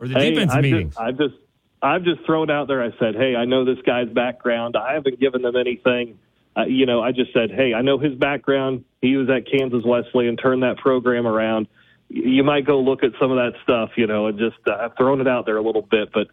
or 0.00 0.08
the 0.08 0.14
Hey, 0.14 0.30
defensive 0.30 0.56
I've 0.56 0.62
meetings? 0.62 0.94
Just, 0.94 1.00
I've 1.00 1.18
just 1.18 1.34
I've 1.82 2.04
just 2.04 2.24
thrown 2.24 2.48
out 2.50 2.68
there. 2.68 2.82
I 2.82 2.90
said, 2.98 3.16
hey, 3.16 3.34
I 3.36 3.44
know 3.44 3.64
this 3.64 3.82
guy's 3.84 4.08
background. 4.08 4.76
I 4.76 4.94
haven't 4.94 5.18
given 5.18 5.42
them 5.42 5.56
anything. 5.56 6.18
Uh, 6.56 6.64
you 6.64 6.86
know, 6.86 7.00
I 7.00 7.12
just 7.12 7.32
said, 7.32 7.50
hey, 7.50 7.72
I 7.74 7.82
know 7.82 7.98
his 7.98 8.14
background. 8.14 8.84
He 9.00 9.16
was 9.16 9.28
at 9.30 9.50
Kansas 9.50 9.82
Wesleyan 9.84 10.36
turned 10.36 10.62
that 10.62 10.76
program 10.76 11.26
around. 11.26 11.66
You 12.08 12.44
might 12.44 12.66
go 12.66 12.80
look 12.80 13.02
at 13.02 13.12
some 13.20 13.30
of 13.30 13.38
that 13.38 13.58
stuff, 13.62 13.90
you 13.96 14.06
know, 14.06 14.26
and 14.26 14.38
just 14.38 14.58
uh, 14.66 14.76
I've 14.78 14.96
thrown 14.96 15.20
it 15.20 15.28
out 15.28 15.46
there 15.46 15.56
a 15.56 15.62
little 15.62 15.82
bit, 15.82 16.10
but 16.12 16.28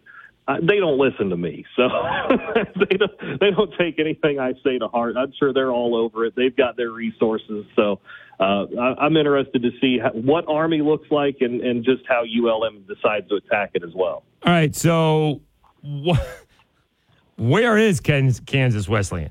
uh, 0.46 0.56
they 0.60 0.76
don't 0.76 0.98
listen 0.98 1.30
to 1.30 1.36
me, 1.36 1.64
so 1.76 1.88
they 2.90 2.96
don't 2.96 3.40
they 3.40 3.50
don't 3.50 3.72
take 3.78 3.98
anything 3.98 4.38
I 4.38 4.52
say 4.64 4.78
to 4.78 4.88
heart. 4.88 5.16
I'm 5.16 5.32
sure 5.38 5.52
they're 5.52 5.70
all 5.70 5.94
over 5.94 6.26
it. 6.26 6.34
They've 6.36 6.54
got 6.54 6.76
their 6.76 6.90
resources, 6.90 7.64
so 7.76 8.00
uh, 8.40 8.64
I, 8.78 8.94
I'm 9.04 9.16
interested 9.16 9.62
to 9.62 9.70
see 9.80 9.98
how, 9.98 10.10
what 10.10 10.46
Army 10.48 10.80
looks 10.80 11.10
like 11.10 11.36
and, 11.40 11.60
and 11.60 11.84
just 11.84 12.02
how 12.08 12.24
ULM 12.24 12.84
decides 12.88 13.28
to 13.28 13.36
attack 13.36 13.70
it 13.74 13.84
as 13.84 13.94
well. 13.94 14.24
All 14.44 14.52
right. 14.52 14.74
So 14.74 15.42
wh- 15.84 16.18
where 17.36 17.76
is 17.76 18.00
Kansas 18.00 18.88
Wesleyan? 18.88 19.30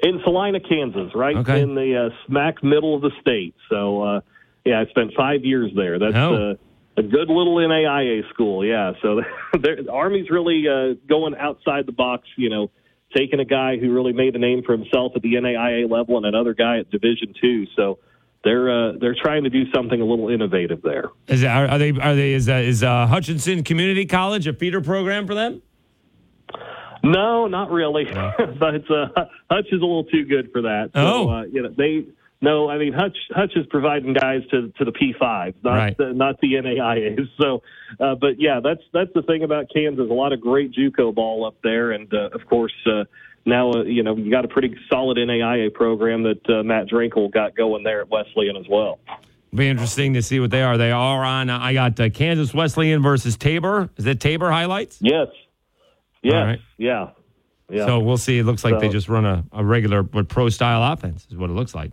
In 0.00 0.20
Salina, 0.24 0.60
Kansas, 0.60 1.12
right 1.14 1.36
Okay. 1.36 1.60
in 1.60 1.74
the 1.74 2.06
uh, 2.06 2.26
smack 2.26 2.62
middle 2.62 2.94
of 2.94 3.02
the 3.02 3.10
state. 3.20 3.54
So, 3.68 4.02
uh, 4.02 4.20
yeah, 4.64 4.80
I 4.80 4.86
spent 4.90 5.12
five 5.16 5.44
years 5.44 5.70
there. 5.74 5.98
That's 5.98 6.14
Oh. 6.16 6.50
uh, 6.50 6.54
a 6.96 7.02
good 7.02 7.28
little 7.28 7.56
NAIA 7.56 8.28
school. 8.30 8.64
Yeah, 8.64 8.92
so 9.02 9.22
the 9.52 9.90
Army's 9.90 10.30
really 10.30 10.64
uh, 10.68 10.94
going 11.08 11.34
outside 11.36 11.86
the 11.86 11.92
box. 11.92 12.26
You 12.36 12.50
know, 12.50 12.70
taking 13.16 13.40
a 13.40 13.44
guy 13.44 13.76
who 13.78 13.92
really 13.92 14.12
made 14.12 14.34
a 14.34 14.38
name 14.38 14.62
for 14.64 14.72
himself 14.72 15.12
at 15.16 15.22
the 15.22 15.34
NAIA 15.34 15.88
level 15.90 16.16
and 16.16 16.26
another 16.26 16.54
guy 16.54 16.78
at 16.78 16.90
Division 16.90 17.34
two. 17.40 17.66
So. 17.76 17.98
They're 18.44 18.70
uh, 18.70 18.92
they're 19.00 19.16
trying 19.20 19.42
to 19.44 19.50
do 19.50 19.64
something 19.74 20.00
a 20.00 20.04
little 20.04 20.28
innovative 20.28 20.80
there. 20.80 21.06
Is 21.26 21.42
are, 21.42 21.66
are 21.66 21.76
they 21.76 21.90
are 21.90 22.14
they 22.14 22.34
is 22.34 22.48
uh, 22.48 22.52
is 22.54 22.84
uh, 22.84 23.08
Hutchinson 23.08 23.64
Community 23.64 24.06
College 24.06 24.46
a 24.46 24.52
feeder 24.52 24.80
program 24.80 25.26
for 25.26 25.34
them? 25.34 25.60
No, 27.12 27.46
not 27.46 27.70
really. 27.70 28.04
but 28.58 28.90
uh, 28.90 29.26
Hutch 29.50 29.66
is 29.66 29.80
a 29.80 29.84
little 29.84 30.04
too 30.04 30.24
good 30.24 30.50
for 30.52 30.62
that. 30.62 30.90
So, 30.94 31.00
Oh. 31.00 31.28
uh, 31.30 31.42
you 31.44 31.62
know 31.62 31.70
they. 31.76 32.06
No, 32.40 32.70
I 32.70 32.78
mean 32.78 32.92
Hutch. 32.92 33.16
Hutch 33.34 33.52
is 33.56 33.66
providing 33.66 34.12
guys 34.12 34.42
to 34.52 34.72
to 34.78 34.84
the 34.84 34.92
P5s, 34.92 35.54
not 35.64 35.74
Right. 35.74 35.96
the, 35.96 36.12
not 36.12 36.40
the 36.40 36.54
NAIAs. 36.54 37.28
So, 37.40 37.62
uh, 37.98 38.14
but 38.14 38.38
yeah, 38.40 38.60
that's 38.62 38.82
that's 38.92 39.12
the 39.14 39.22
thing 39.22 39.42
about 39.42 39.66
Kansas. 39.74 40.08
A 40.08 40.12
lot 40.14 40.32
of 40.32 40.40
great 40.40 40.72
JUCO 40.72 41.12
ball 41.14 41.44
up 41.46 41.56
there, 41.64 41.90
and 41.92 42.12
uh, 42.14 42.28
of 42.32 42.46
course 42.46 42.72
uh, 42.86 43.04
now 43.44 43.72
uh, 43.72 43.82
you 43.82 44.04
know 44.04 44.16
you 44.16 44.30
got 44.30 44.44
a 44.44 44.48
pretty 44.48 44.76
solid 44.88 45.16
NAIA 45.18 45.74
program 45.74 46.22
that 46.24 46.48
uh, 46.48 46.62
Matt 46.62 46.86
Drinkall 46.88 47.32
got 47.32 47.56
going 47.56 47.82
there 47.82 48.02
at 48.02 48.08
Wesleyan 48.08 48.56
as 48.56 48.66
well. 48.68 49.00
Be 49.52 49.66
interesting 49.66 50.14
to 50.14 50.22
see 50.22 50.38
what 50.38 50.50
they 50.50 50.62
are. 50.62 50.76
They 50.76 50.92
are 50.92 51.24
on. 51.24 51.48
Uh, 51.50 51.58
I 51.58 51.72
got 51.72 51.98
uh, 51.98 52.08
Kansas 52.10 52.54
Wesleyan 52.54 53.02
versus 53.02 53.36
Tabor. 53.36 53.88
Is 53.96 54.04
that 54.04 54.20
Tabor 54.20 54.50
highlights? 54.52 54.98
Yes. 55.00 55.26
Yes. 56.22 56.32
Right. 56.34 56.58
Yeah. 56.76 57.10
Yeah. 57.70 57.86
So 57.86 58.00
we'll 58.00 58.16
see. 58.16 58.38
It 58.38 58.44
looks 58.44 58.64
like 58.64 58.80
they 58.80 58.88
just 58.88 59.08
run 59.08 59.24
a, 59.26 59.44
a 59.52 59.64
regular 59.64 60.02
but 60.02 60.28
pro 60.28 60.48
style 60.48 60.82
offense. 60.92 61.26
Is 61.30 61.36
what 61.36 61.50
it 61.50 61.52
looks 61.54 61.74
like. 61.74 61.92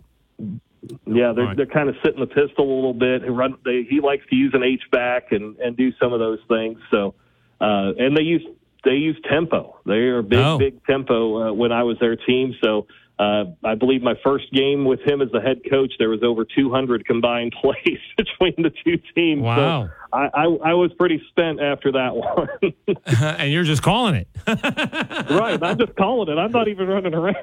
Yeah, 1.04 1.32
they're 1.34 1.44
right. 1.46 1.56
they're 1.56 1.66
kind 1.66 1.88
of 1.88 1.96
sitting 2.04 2.20
the 2.20 2.26
pistol 2.26 2.64
a 2.64 2.74
little 2.76 2.94
bit. 2.94 3.22
He 3.22 3.28
run 3.28 3.56
they, 3.64 3.86
he 3.88 4.00
likes 4.00 4.24
to 4.30 4.36
use 4.36 4.52
an 4.54 4.62
H 4.62 4.82
back 4.90 5.32
and 5.32 5.56
and 5.58 5.76
do 5.76 5.92
some 6.00 6.12
of 6.12 6.18
those 6.20 6.38
things. 6.48 6.78
So 6.90 7.14
uh, 7.60 7.92
and 7.98 8.16
they 8.16 8.22
use 8.22 8.46
they 8.84 8.92
use 8.92 9.18
tempo. 9.28 9.78
They 9.84 9.94
are 9.94 10.22
big 10.22 10.38
Oh. 10.38 10.58
big 10.58 10.84
tempo 10.86 11.48
uh, 11.48 11.52
when 11.52 11.72
I 11.72 11.82
was 11.82 11.98
their 11.98 12.16
team. 12.16 12.54
So 12.62 12.86
uh, 13.18 13.44
I 13.64 13.74
believe 13.74 14.02
my 14.02 14.14
first 14.22 14.52
game 14.52 14.84
with 14.84 15.00
him 15.00 15.22
as 15.22 15.30
the 15.32 15.40
head 15.40 15.62
coach, 15.70 15.94
there 15.98 16.10
was 16.10 16.22
over 16.22 16.44
200 16.44 17.06
combined 17.06 17.54
plays 17.62 17.98
between 18.16 18.54
the 18.58 18.70
two 18.84 18.98
teams. 19.14 19.42
Wow. 19.42 19.86
So 19.86 19.90
I, 20.12 20.28
I 20.34 20.44
I 20.44 20.74
was 20.74 20.92
pretty 20.98 21.22
spent 21.30 21.60
after 21.60 21.92
that 21.92 22.14
one. 22.14 22.48
and 23.38 23.50
you're 23.50 23.64
just 23.64 23.82
calling 23.82 24.14
it. 24.14 24.28
right, 24.46 25.58
I'm 25.62 25.78
just 25.78 25.96
calling 25.96 26.28
it. 26.28 26.38
I'm 26.38 26.52
not 26.52 26.68
even 26.68 26.88
running 26.88 27.14
around. 27.14 27.36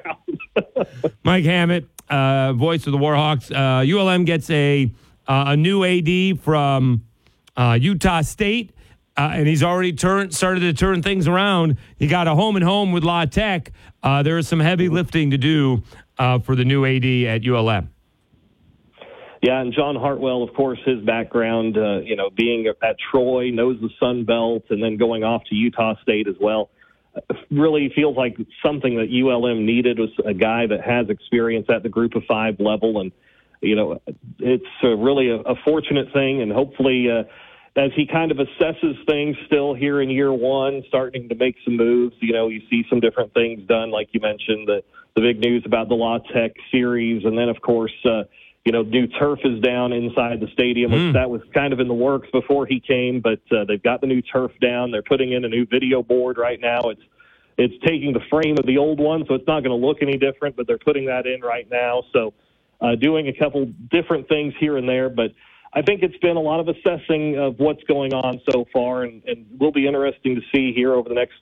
Mike 1.24 1.44
Hammett, 1.44 1.88
uh, 2.08 2.52
voice 2.52 2.86
of 2.86 2.92
the 2.92 2.98
Warhawks. 2.98 3.50
Uh, 3.50 3.84
ULM 3.84 4.24
gets 4.24 4.48
a 4.50 4.90
uh, 5.26 5.44
a 5.48 5.56
new 5.56 5.84
AD 5.84 6.40
from 6.40 7.04
uh, 7.56 7.78
Utah 7.80 8.22
State, 8.22 8.70
uh, 9.16 9.30
and 9.32 9.46
he's 9.46 9.62
already 9.62 9.92
turned 9.92 10.34
started 10.34 10.60
to 10.60 10.72
turn 10.72 11.02
things 11.02 11.28
around. 11.28 11.76
He 11.96 12.06
got 12.06 12.26
a 12.26 12.34
home 12.34 12.56
and 12.56 12.64
home 12.64 12.92
with 12.92 13.04
La 13.04 13.24
Tech. 13.26 13.72
Uh, 14.02 14.22
there 14.22 14.38
is 14.38 14.48
some 14.48 14.60
heavy 14.60 14.88
lifting 14.88 15.30
to 15.30 15.38
do 15.38 15.82
uh, 16.18 16.40
for 16.40 16.56
the 16.56 16.64
new 16.64 16.84
AD 16.84 17.04
at 17.04 17.46
ULM. 17.46 17.90
Yeah, 19.40 19.60
and 19.60 19.74
John 19.74 19.94
Hartwell, 19.94 20.42
of 20.42 20.54
course, 20.54 20.78
his 20.86 21.00
background, 21.02 21.76
uh, 21.76 21.98
you 21.98 22.16
know, 22.16 22.30
being 22.30 22.66
at 22.66 22.96
Troy, 23.10 23.50
knows 23.50 23.78
the 23.80 23.90
Sun 24.00 24.24
Belt, 24.24 24.64
and 24.70 24.82
then 24.82 24.96
going 24.96 25.22
off 25.22 25.42
to 25.50 25.54
Utah 25.54 25.94
State 26.02 26.26
as 26.28 26.36
well. 26.40 26.70
uh, 27.14 27.20
Really 27.50 27.92
feels 27.94 28.16
like 28.16 28.38
something 28.64 28.96
that 28.96 29.08
ULM 29.12 29.66
needed 29.66 29.98
was 29.98 30.08
a 30.24 30.32
guy 30.32 30.66
that 30.66 30.80
has 30.80 31.10
experience 31.10 31.66
at 31.68 31.82
the 31.82 31.90
Group 31.90 32.14
of 32.14 32.22
Five 32.26 32.58
level, 32.58 33.00
and 33.00 33.12
you 33.60 33.76
know, 33.76 34.00
it's 34.38 34.64
uh, 34.82 34.88
really 34.88 35.28
a, 35.30 35.36
a 35.36 35.54
fortunate 35.64 36.12
thing, 36.12 36.42
and 36.42 36.50
hopefully. 36.50 37.08
As 37.76 37.90
he 37.96 38.06
kind 38.06 38.30
of 38.30 38.36
assesses 38.36 39.04
things 39.04 39.36
still 39.46 39.74
here 39.74 40.00
in 40.00 40.08
year 40.08 40.32
one, 40.32 40.84
starting 40.86 41.28
to 41.28 41.34
make 41.34 41.56
some 41.64 41.76
moves. 41.76 42.14
You 42.20 42.32
know, 42.32 42.48
you 42.48 42.62
see 42.70 42.84
some 42.88 43.00
different 43.00 43.34
things 43.34 43.66
done, 43.66 43.90
like 43.90 44.10
you 44.12 44.20
mentioned, 44.20 44.68
the 44.68 44.84
the 45.16 45.20
big 45.20 45.40
news 45.40 45.62
about 45.66 45.88
the 45.88 45.94
La 45.94 46.18
Tech 46.18 46.52
series, 46.70 47.24
and 47.24 47.36
then 47.36 47.48
of 47.48 47.60
course, 47.60 47.92
uh, 48.04 48.24
you 48.64 48.72
know, 48.72 48.82
new 48.82 49.06
turf 49.08 49.40
is 49.44 49.60
down 49.60 49.92
inside 49.92 50.40
the 50.40 50.48
stadium. 50.52 50.92
which 50.92 51.14
That 51.14 51.30
was 51.30 51.42
kind 51.52 51.72
of 51.72 51.80
in 51.80 51.88
the 51.88 51.94
works 51.94 52.28
before 52.32 52.64
he 52.66 52.78
came, 52.78 53.20
but 53.20 53.40
uh, 53.50 53.64
they've 53.64 53.82
got 53.82 54.00
the 54.00 54.06
new 54.06 54.22
turf 54.22 54.52
down. 54.60 54.92
They're 54.92 55.02
putting 55.02 55.32
in 55.32 55.44
a 55.44 55.48
new 55.48 55.66
video 55.66 56.02
board 56.02 56.38
right 56.38 56.60
now. 56.60 56.80
It's 56.90 57.02
it's 57.58 57.74
taking 57.84 58.12
the 58.12 58.22
frame 58.30 58.56
of 58.58 58.66
the 58.66 58.78
old 58.78 59.00
one, 59.00 59.24
so 59.26 59.34
it's 59.34 59.46
not 59.48 59.64
going 59.64 59.78
to 59.80 59.86
look 59.86 59.98
any 60.00 60.16
different. 60.16 60.54
But 60.54 60.68
they're 60.68 60.78
putting 60.78 61.06
that 61.06 61.26
in 61.26 61.40
right 61.40 61.68
now, 61.68 62.04
so 62.12 62.34
uh, 62.80 62.94
doing 62.94 63.26
a 63.26 63.32
couple 63.32 63.66
different 63.90 64.28
things 64.28 64.54
here 64.60 64.76
and 64.76 64.88
there, 64.88 65.08
but. 65.08 65.32
I 65.74 65.82
think 65.82 66.02
it's 66.02 66.16
been 66.18 66.36
a 66.36 66.40
lot 66.40 66.60
of 66.60 66.68
assessing 66.68 67.36
of 67.36 67.58
what's 67.58 67.82
going 67.84 68.14
on 68.14 68.40
so 68.50 68.64
far, 68.72 69.02
and, 69.02 69.22
and 69.24 69.44
will 69.58 69.72
be 69.72 69.86
interesting 69.86 70.36
to 70.36 70.40
see 70.54 70.72
here 70.72 70.94
over 70.94 71.08
the 71.08 71.16
next 71.16 71.34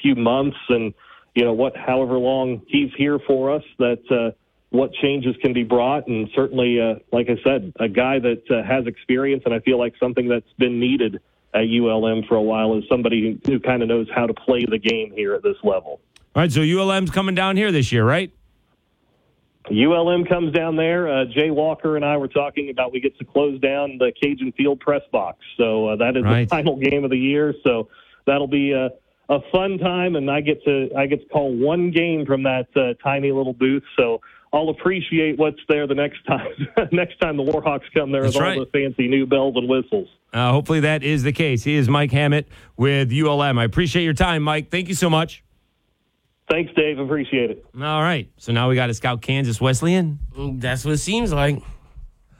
few 0.00 0.14
months, 0.14 0.56
and 0.68 0.94
you 1.34 1.44
know 1.44 1.52
what, 1.52 1.76
however 1.76 2.16
long 2.16 2.62
he's 2.68 2.90
here 2.96 3.18
for 3.26 3.50
us, 3.50 3.64
that 3.78 4.02
uh, 4.10 4.36
what 4.70 4.92
changes 4.94 5.34
can 5.42 5.52
be 5.52 5.64
brought, 5.64 6.06
and 6.06 6.28
certainly, 6.34 6.80
uh, 6.80 6.94
like 7.12 7.28
I 7.28 7.36
said, 7.42 7.72
a 7.80 7.88
guy 7.88 8.20
that 8.20 8.42
uh, 8.50 8.62
has 8.62 8.86
experience, 8.86 9.42
and 9.46 9.52
I 9.52 9.58
feel 9.60 9.78
like 9.78 9.94
something 9.98 10.28
that's 10.28 10.52
been 10.58 10.78
needed 10.78 11.20
at 11.52 11.64
ULM 11.64 12.24
for 12.28 12.36
a 12.36 12.42
while 12.42 12.78
is 12.78 12.84
somebody 12.88 13.40
who, 13.44 13.52
who 13.52 13.60
kind 13.60 13.82
of 13.82 13.88
knows 13.88 14.06
how 14.14 14.26
to 14.26 14.32
play 14.34 14.64
the 14.64 14.78
game 14.78 15.12
here 15.14 15.34
at 15.34 15.42
this 15.42 15.56
level. 15.64 16.00
All 16.34 16.42
right, 16.42 16.52
so 16.52 16.62
ULM's 16.62 17.10
coming 17.10 17.34
down 17.34 17.56
here 17.56 17.72
this 17.72 17.90
year, 17.90 18.04
right? 18.04 18.32
ULM 19.70 20.24
comes 20.24 20.52
down 20.52 20.76
there. 20.76 21.08
Uh, 21.08 21.24
Jay 21.26 21.50
Walker 21.50 21.96
and 21.96 22.04
I 22.04 22.16
were 22.16 22.28
talking 22.28 22.70
about 22.70 22.92
we 22.92 23.00
get 23.00 23.16
to 23.18 23.24
close 23.24 23.60
down 23.60 23.96
the 23.98 24.12
Cajun 24.20 24.52
Field 24.52 24.80
press 24.80 25.02
box. 25.12 25.38
So 25.56 25.88
uh, 25.88 25.96
that 25.96 26.16
is 26.16 26.24
Right. 26.24 26.48
the 26.48 26.54
final 26.54 26.76
game 26.76 27.04
of 27.04 27.10
the 27.10 27.18
year. 27.18 27.54
So 27.64 27.88
that'll 28.26 28.48
be 28.48 28.72
a, 28.72 28.90
a 29.28 29.38
fun 29.52 29.78
time, 29.78 30.16
and 30.16 30.30
I 30.30 30.40
get 30.40 30.64
to 30.64 30.88
I 30.96 31.06
get 31.06 31.22
to 31.22 31.28
call 31.28 31.54
one 31.56 31.90
game 31.90 32.26
from 32.26 32.42
that 32.42 32.66
uh, 32.76 32.94
tiny 33.02 33.30
little 33.30 33.52
booth. 33.52 33.84
So 33.98 34.20
I'll 34.52 34.68
appreciate 34.68 35.38
what's 35.38 35.60
there 35.68 35.86
the 35.86 35.94
next 35.94 36.24
time. 36.26 36.48
next 36.92 37.18
time 37.20 37.36
the 37.36 37.42
Warhawks 37.44 37.84
come 37.94 38.10
there 38.12 38.22
That's 38.22 38.34
with 38.34 38.42
right. 38.42 38.58
all 38.58 38.64
the 38.64 38.70
fancy 38.70 39.08
new 39.08 39.26
bells 39.26 39.54
and 39.56 39.68
whistles. 39.68 40.08
Uh, 40.32 40.50
hopefully 40.50 40.80
that 40.80 41.02
is 41.02 41.22
the 41.22 41.32
case. 41.32 41.62
He 41.62 41.74
is 41.76 41.88
Mike 41.88 42.10
Hammett 42.10 42.48
with 42.76 43.12
ULM. 43.12 43.58
I 43.58 43.64
appreciate 43.64 44.02
your 44.04 44.12
time, 44.14 44.42
Mike. 44.42 44.70
Thank 44.70 44.88
you 44.88 44.94
so 44.94 45.08
much. 45.08 45.44
Thanks, 46.52 46.70
Dave. 46.74 46.98
Appreciate 46.98 47.50
it. 47.50 47.64
All 47.74 48.02
right, 48.02 48.30
so 48.36 48.52
now 48.52 48.68
we 48.68 48.74
got 48.74 48.88
to 48.88 48.94
scout 48.94 49.22
Kansas 49.22 49.58
Wesleyan. 49.58 50.18
That's 50.36 50.84
what 50.84 50.92
it 50.92 50.98
seems 50.98 51.32
like. 51.32 51.62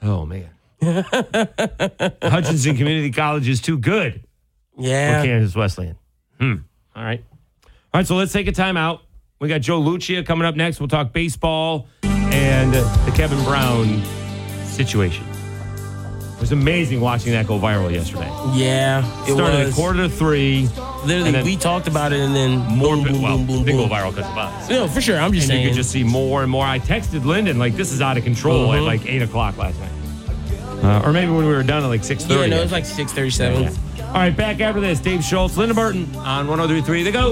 Oh 0.03 0.25
man, 0.25 0.49
Hutchinson 0.83 2.77
Community 2.77 3.09
College 3.11 3.49
is 3.49 3.59
too 3.59 3.77
good 3.79 4.23
for 4.75 4.83
Yeah. 4.83 5.23
Kansas 5.23 5.55
Wesleyan. 5.55 5.97
Hmm. 6.39 6.53
All 6.95 7.03
right, 7.03 7.23
all 7.65 7.71
right. 7.95 8.05
So 8.05 8.15
let's 8.15 8.31
take 8.31 8.47
a 8.47 8.51
timeout. 8.51 8.99
We 9.39 9.47
got 9.47 9.61
Joe 9.61 9.79
Lucia 9.79 10.21
coming 10.23 10.45
up 10.47 10.55
next. 10.55 10.79
We'll 10.79 10.89
talk 10.89 11.11
baseball 11.11 11.87
and 12.03 12.71
the 12.73 13.13
Kevin 13.15 13.43
Brown 13.45 14.03
situation. 14.65 15.25
It 16.43 16.51
was 16.51 16.51
amazing 16.51 16.99
watching 16.99 17.31
that 17.31 17.47
go 17.47 17.57
viral 17.57 17.89
yesterday. 17.89 18.27
Yeah. 18.53 18.99
It 19.25 19.31
Started 19.31 19.67
at 19.69 19.73
quarter 19.73 20.03
to 20.03 20.09
three. 20.09 20.67
Literally, 21.05 21.31
then 21.31 21.45
we 21.45 21.55
talked 21.55 21.87
about 21.87 22.11
it 22.11 22.19
and 22.19 22.35
then 22.35 22.57
More, 22.77 22.97
boom, 22.97 23.05
boom, 23.05 23.21
well, 23.21 23.37
boom, 23.37 23.47
boom, 23.47 23.63
didn't 23.63 23.79
boom. 23.79 23.87
go 23.87 23.95
viral 23.95 24.13
because 24.13 24.29
of 24.29 24.37
us. 24.37 24.69
No, 24.69 24.89
for 24.89 24.99
sure. 24.99 25.17
I'm 25.17 25.31
just 25.31 25.45
and 25.45 25.51
saying. 25.51 25.63
you 25.63 25.69
could 25.69 25.77
just 25.77 25.89
see 25.89 26.03
more 26.03 26.41
and 26.41 26.51
more. 26.51 26.65
I 26.65 26.79
texted 26.79 27.23
Lyndon 27.23 27.59
like 27.59 27.77
this 27.77 27.93
is 27.93 28.01
out 28.01 28.17
of 28.17 28.25
control 28.25 28.73
at 28.73 28.81
Mhm. 28.81 28.85
like 28.85 29.05
eight 29.05 29.21
o'clock 29.21 29.55
last 29.57 29.79
night. 29.79 29.89
Uh, 30.83 31.01
or 31.05 31.13
maybe 31.13 31.31
when 31.31 31.45
we 31.47 31.53
were 31.53 31.63
done 31.63 31.81
at 31.81 31.87
like 31.87 32.03
six 32.03 32.25
thirty. 32.25 32.33
Yeah, 32.33 32.39
thirty. 32.41 32.49
no, 32.51 32.57
it 32.59 32.63
was 32.63 32.71
like 32.73 32.85
637. 32.85 34.03
All 34.07 34.13
right, 34.15 34.35
back 34.35 34.59
after 34.59 34.81
this. 34.81 34.99
Dave 34.99 35.23
Schultz, 35.23 35.55
Lyndon 35.55 35.77
Burton 35.77 36.13
on 36.17 36.45
1033 36.49 37.03
The 37.03 37.11
Go. 37.13 37.31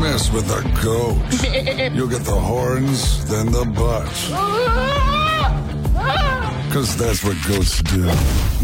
Mess 0.00 0.30
with 0.30 0.46
the 0.46 0.62
goat. 0.80 1.92
You'll 1.92 2.06
get 2.06 2.22
the 2.24 2.38
horns, 2.38 3.24
then 3.28 3.46
the 3.50 3.64
butt. 3.64 4.06
Because 6.78 6.96
that's 6.96 7.24
what 7.24 7.36
goats 7.48 7.82
do. 7.82 8.06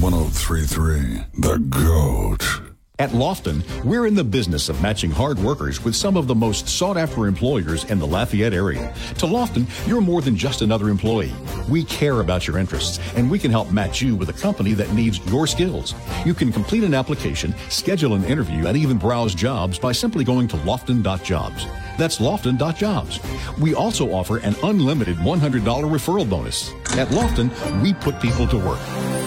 1033 0.00 1.24
The 1.40 1.58
Goat. 1.68 2.60
At 3.00 3.10
Lofton, 3.10 3.64
we're 3.82 4.06
in 4.06 4.14
the 4.14 4.22
business 4.22 4.68
of 4.68 4.80
matching 4.80 5.10
hard 5.10 5.36
workers 5.40 5.82
with 5.82 5.96
some 5.96 6.16
of 6.16 6.28
the 6.28 6.34
most 6.36 6.68
sought 6.68 6.96
after 6.96 7.26
employers 7.26 7.82
in 7.90 7.98
the 7.98 8.06
Lafayette 8.06 8.54
area. 8.54 8.94
To 9.18 9.26
Lofton, 9.26 9.66
you're 9.88 10.00
more 10.00 10.22
than 10.22 10.36
just 10.36 10.62
another 10.62 10.90
employee. 10.90 11.34
We 11.68 11.82
care 11.82 12.20
about 12.20 12.46
your 12.46 12.56
interests, 12.56 13.00
and 13.16 13.28
we 13.28 13.40
can 13.40 13.50
help 13.50 13.72
match 13.72 14.00
you 14.00 14.14
with 14.14 14.28
a 14.28 14.32
company 14.32 14.74
that 14.74 14.92
needs 14.92 15.18
your 15.32 15.48
skills. 15.48 15.92
You 16.24 16.34
can 16.34 16.52
complete 16.52 16.84
an 16.84 16.94
application, 16.94 17.52
schedule 17.68 18.14
an 18.14 18.22
interview, 18.26 18.68
and 18.68 18.76
even 18.76 18.96
browse 18.96 19.34
jobs 19.34 19.76
by 19.76 19.90
simply 19.90 20.22
going 20.22 20.46
to 20.46 20.56
lofton.jobs. 20.58 21.66
That's 21.96 22.18
lofton.jobs. 22.18 23.20
We 23.58 23.74
also 23.74 24.12
offer 24.12 24.38
an 24.38 24.54
unlimited 24.62 25.16
$100 25.18 25.62
referral 25.62 26.28
bonus. 26.28 26.72
At 26.96 27.08
Lofton, 27.08 27.50
we 27.82 27.94
put 27.94 28.20
people 28.20 28.46
to 28.48 28.56
work. 28.56 28.80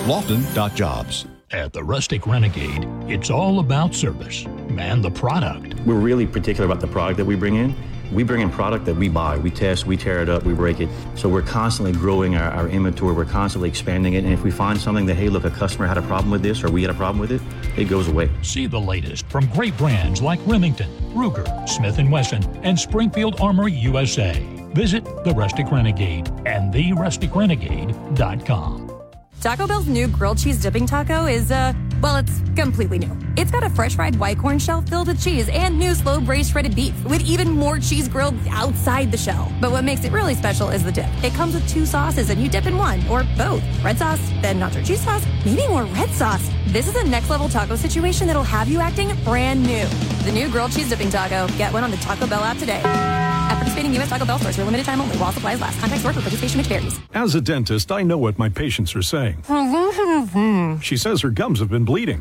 Lofton.jobs. 0.06 1.28
At 1.52 1.72
the 1.72 1.82
Rustic 1.82 2.28
Renegade, 2.28 2.86
it's 3.08 3.30
all 3.30 3.60
about 3.60 3.96
service 3.96 4.46
and 4.78 5.02
the 5.02 5.10
product. 5.10 5.76
We're 5.86 5.96
really 5.96 6.28
particular 6.28 6.66
about 6.70 6.82
the 6.82 6.88
product 6.88 7.18
that 7.18 7.26
we 7.26 7.36
bring 7.36 7.56
in. 7.56 7.74
We 8.12 8.24
bring 8.24 8.42
in 8.42 8.50
product 8.50 8.86
that 8.86 8.96
we 8.96 9.10
buy, 9.10 9.38
we 9.38 9.52
test, 9.52 9.86
we 9.86 9.98
tear 9.98 10.22
it 10.22 10.30
up, 10.30 10.44
we 10.44 10.54
break 10.54 10.80
it. 10.80 10.90
So 11.16 11.28
we're 11.30 11.42
constantly 11.42 11.92
growing 11.92 12.36
our, 12.36 12.52
our 12.52 12.68
inventory, 12.68 13.14
we're 13.14 13.26
constantly 13.26 13.70
expanding 13.70 14.14
it. 14.14 14.24
And 14.24 14.34
if 14.34 14.44
we 14.44 14.52
find 14.52 14.80
something 14.80 15.06
that, 15.08 15.16
hey, 15.16 15.30
look, 15.30 15.46
a 15.46 15.52
customer 15.52 15.88
had 15.88 15.98
a 15.98 16.02
problem 16.04 16.32
with 16.32 16.42
this 16.42 16.64
or 16.64 16.72
we 16.72 16.82
had 16.82 16.92
a 16.92 16.96
problem 16.96 17.20
with 17.20 17.32
it, 17.32 17.42
it 17.78 17.86
goes 17.86 18.08
away. 18.08 18.30
See 18.42 18.68
the 18.68 18.80
latest 18.80 19.28
from 19.28 19.48
great 19.48 19.76
brands 19.78 20.22
like 20.22 20.40
Remington, 20.46 20.90
Ruger, 21.14 21.68
Smith 21.68 22.00
& 22.10 22.12
Wesson, 22.12 22.44
and 22.64 22.80
Springfield 22.80 23.42
Armory 23.42 23.74
USA. 23.74 24.42
Visit 24.74 25.04
The 25.24 25.34
Rustic 25.36 25.72
Renegade 25.72 26.28
and 26.46 26.74
TheRusticRenegade.com. 26.74 28.87
Taco 29.48 29.66
Bell's 29.66 29.88
new 29.88 30.10
grilled 30.10 30.38
cheese 30.38 30.62
dipping 30.62 30.86
taco 30.86 31.26
is, 31.26 31.52
uh, 31.54 31.72
well, 32.02 32.18
it's 32.18 32.42
completely 32.58 33.00
new. 33.00 33.18
It's 33.38 33.50
got 33.50 33.64
a 33.64 33.70
fresh 33.70 33.96
fried 33.96 34.18
white 34.18 34.38
corn 34.38 34.60
shell 34.60 34.82
filled 34.82 35.08
with 35.08 35.24
cheese 35.24 35.48
and 35.48 35.80
new 35.80 35.96
slow 35.96 36.20
braised 36.20 36.52
shredded 36.52 36.76
beef 36.76 36.94
with 37.06 37.22
even 37.22 37.52
more 37.52 37.80
cheese 37.80 38.10
grilled 38.10 38.36
outside 38.50 39.10
the 39.10 39.18
shell. 39.18 39.50
But 39.62 39.72
what 39.72 39.86
makes 39.86 40.04
it 40.04 40.12
really 40.12 40.36
special 40.36 40.68
is 40.68 40.84
the 40.84 40.92
dip. 40.92 41.08
It 41.24 41.34
comes 41.34 41.54
with 41.54 41.66
two 41.70 41.86
sauces 41.86 42.30
and 42.30 42.42
you 42.42 42.50
dip 42.50 42.66
in 42.66 42.78
one 42.78 43.08
or 43.08 43.24
both. 43.38 43.64
Red 43.82 43.98
sauce, 43.98 44.20
then 44.42 44.60
nacho 44.60 44.86
cheese 44.86 45.00
sauce, 45.00 45.26
maybe 45.46 45.66
more 45.70 45.86
red 45.86 46.10
sauce. 46.10 46.46
This 46.66 46.90
is 46.90 46.98
a 46.98 47.08
next 47.08 47.30
level 47.30 47.48
taco 47.48 47.78
situation 47.78 48.28
that'll 48.28 48.44
have 48.44 48.68
you 48.68 48.82
acting 48.82 49.16
brand 49.24 49.64
new. 49.64 49.86
The 50.26 50.32
new 50.34 50.50
grilled 50.50 50.74
cheese 50.74 50.90
dipping 50.90 51.10
taco. 51.10 51.48
Get 51.58 51.72
one 51.72 51.86
on 51.86 51.92
the 51.92 51.98
Taco 51.98 52.28
Bell 52.28 52.44
app 52.44 52.58
today. 52.58 52.84
At 53.68 53.72
participating 53.72 53.96
U.S. 53.96 54.10
Taco 54.10 54.26
Bell 54.26 54.40
stores 54.40 54.56
for 54.56 54.62
a 54.62 54.66
limited 54.66 54.86
time 54.86 55.02
only 55.02 55.18
while 55.18 55.34
supplies 55.34 55.60
last. 55.60 55.78
Contact 55.82 56.00
store 56.00 56.14
for 56.14 56.22
participation 56.22 56.58
which 56.58 56.68
varies. 56.68 56.98
As 57.14 57.36
a 57.36 57.42
dentist, 57.42 57.92
I 57.92 58.02
know 58.02 58.18
what 58.18 58.40
my 58.40 58.48
patients 58.48 58.96
are 58.96 59.02
saying. 59.02 59.44
She 60.82 60.96
says 60.96 61.22
her 61.22 61.30
gums 61.30 61.60
have 61.60 61.70
been 61.70 61.84
bleeding. 61.84 62.20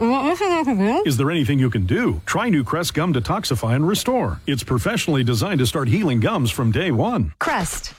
Is 1.06 1.16
there 1.16 1.30
anything 1.30 1.60
you 1.60 1.70
can 1.70 1.86
do? 1.86 2.20
Try 2.26 2.48
new 2.48 2.64
Crest 2.64 2.94
Gum 2.94 3.14
Detoxify 3.14 3.76
and 3.76 3.86
Restore. 3.86 4.40
It's 4.48 4.64
professionally 4.64 5.22
designed 5.22 5.60
to 5.60 5.66
start 5.66 5.86
healing 5.86 6.18
gums 6.18 6.50
from 6.50 6.72
day 6.72 6.90
one. 6.90 7.32
Crest. 7.38 7.94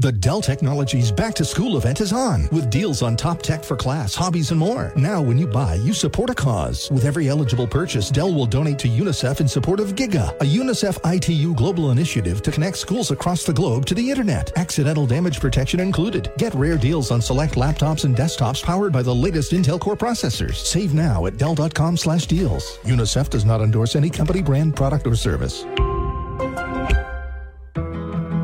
The 0.00 0.10
Dell 0.10 0.40
Technologies 0.40 1.12
Back 1.12 1.34
to 1.34 1.44
School 1.44 1.76
event 1.76 2.00
is 2.00 2.10
on 2.10 2.48
with 2.52 2.70
deals 2.70 3.02
on 3.02 3.18
top 3.18 3.42
tech 3.42 3.62
for 3.62 3.76
class, 3.76 4.14
hobbies, 4.14 4.50
and 4.50 4.58
more. 4.58 4.94
Now, 4.96 5.20
when 5.20 5.36
you 5.36 5.46
buy, 5.46 5.74
you 5.74 5.92
support 5.92 6.30
a 6.30 6.34
cause. 6.34 6.90
With 6.90 7.04
every 7.04 7.28
eligible 7.28 7.66
purchase, 7.66 8.08
Dell 8.08 8.32
will 8.32 8.46
donate 8.46 8.78
to 8.78 8.88
UNICEF 8.88 9.42
in 9.42 9.46
support 9.46 9.78
of 9.78 9.94
GIGA, 9.94 10.40
a 10.40 10.44
UNICEF 10.44 10.98
ITU 11.04 11.54
global 11.54 11.90
initiative 11.90 12.40
to 12.40 12.50
connect 12.50 12.78
schools 12.78 13.10
across 13.10 13.44
the 13.44 13.52
globe 13.52 13.84
to 13.84 13.94
the 13.94 14.10
internet. 14.10 14.56
Accidental 14.56 15.04
damage 15.04 15.38
protection 15.38 15.80
included. 15.80 16.32
Get 16.38 16.54
rare 16.54 16.78
deals 16.78 17.10
on 17.10 17.20
select 17.20 17.56
laptops 17.56 18.04
and 18.04 18.16
desktops 18.16 18.62
powered 18.62 18.94
by 18.94 19.02
the 19.02 19.14
latest 19.14 19.52
Intel 19.52 19.78
Core 19.78 19.98
processors. 19.98 20.54
Save 20.54 20.94
now 20.94 21.26
at 21.26 21.36
Dell.com 21.36 21.98
slash 21.98 22.24
deals. 22.24 22.78
UNICEF 22.84 23.28
does 23.28 23.44
not 23.44 23.60
endorse 23.60 23.96
any 23.96 24.08
company, 24.08 24.40
brand, 24.40 24.74
product, 24.74 25.06
or 25.06 25.14
service. 25.14 25.66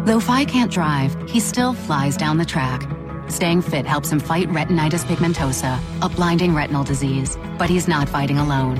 Though 0.06 0.20
Phi 0.20 0.44
can't 0.44 0.70
drive, 0.70 1.16
he 1.28 1.40
still 1.40 1.74
flies 1.74 2.16
down 2.16 2.38
the 2.38 2.44
track. 2.44 2.88
Staying 3.28 3.60
fit 3.60 3.84
helps 3.84 4.12
him 4.12 4.20
fight 4.20 4.46
retinitis 4.46 5.04
pigmentosa, 5.04 5.80
a 6.00 6.08
blinding 6.08 6.54
retinal 6.54 6.84
disease. 6.84 7.36
But 7.58 7.68
he's 7.68 7.88
not 7.88 8.08
fighting 8.08 8.38
alone. 8.38 8.76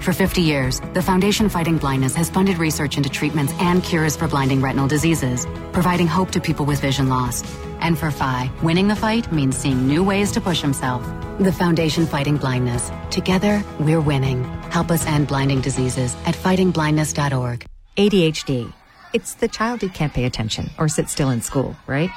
For 0.00 0.14
50 0.14 0.40
years, 0.40 0.80
the 0.94 1.02
Foundation 1.02 1.50
Fighting 1.50 1.76
Blindness 1.76 2.14
has 2.14 2.30
funded 2.30 2.56
research 2.56 2.96
into 2.96 3.10
treatments 3.10 3.52
and 3.60 3.84
cures 3.84 4.16
for 4.16 4.26
blinding 4.26 4.62
retinal 4.62 4.88
diseases, 4.88 5.46
providing 5.72 6.06
hope 6.06 6.30
to 6.30 6.40
people 6.40 6.64
with 6.64 6.80
vision 6.80 7.10
loss. 7.10 7.44
And 7.80 7.98
for 7.98 8.10
Phi, 8.10 8.50
winning 8.62 8.88
the 8.88 8.96
fight 8.96 9.30
means 9.30 9.58
seeing 9.58 9.86
new 9.86 10.02
ways 10.02 10.32
to 10.32 10.40
push 10.40 10.62
himself. 10.62 11.06
The 11.40 11.52
Foundation 11.52 12.06
Fighting 12.06 12.38
Blindness. 12.38 12.90
Together, 13.10 13.62
we're 13.80 14.00
winning. 14.00 14.44
Help 14.70 14.90
us 14.90 15.04
end 15.04 15.28
blinding 15.28 15.60
diseases 15.60 16.16
at 16.24 16.34
fightingblindness.org. 16.34 17.66
ADHD. 17.98 18.72
It's 19.12 19.34
the 19.34 19.48
child 19.48 19.80
who 19.80 19.88
can't 19.88 20.14
pay 20.14 20.24
attention 20.24 20.70
or 20.78 20.88
sit 20.88 21.08
still 21.08 21.30
in 21.30 21.40
school, 21.40 21.74
right? 21.88 22.10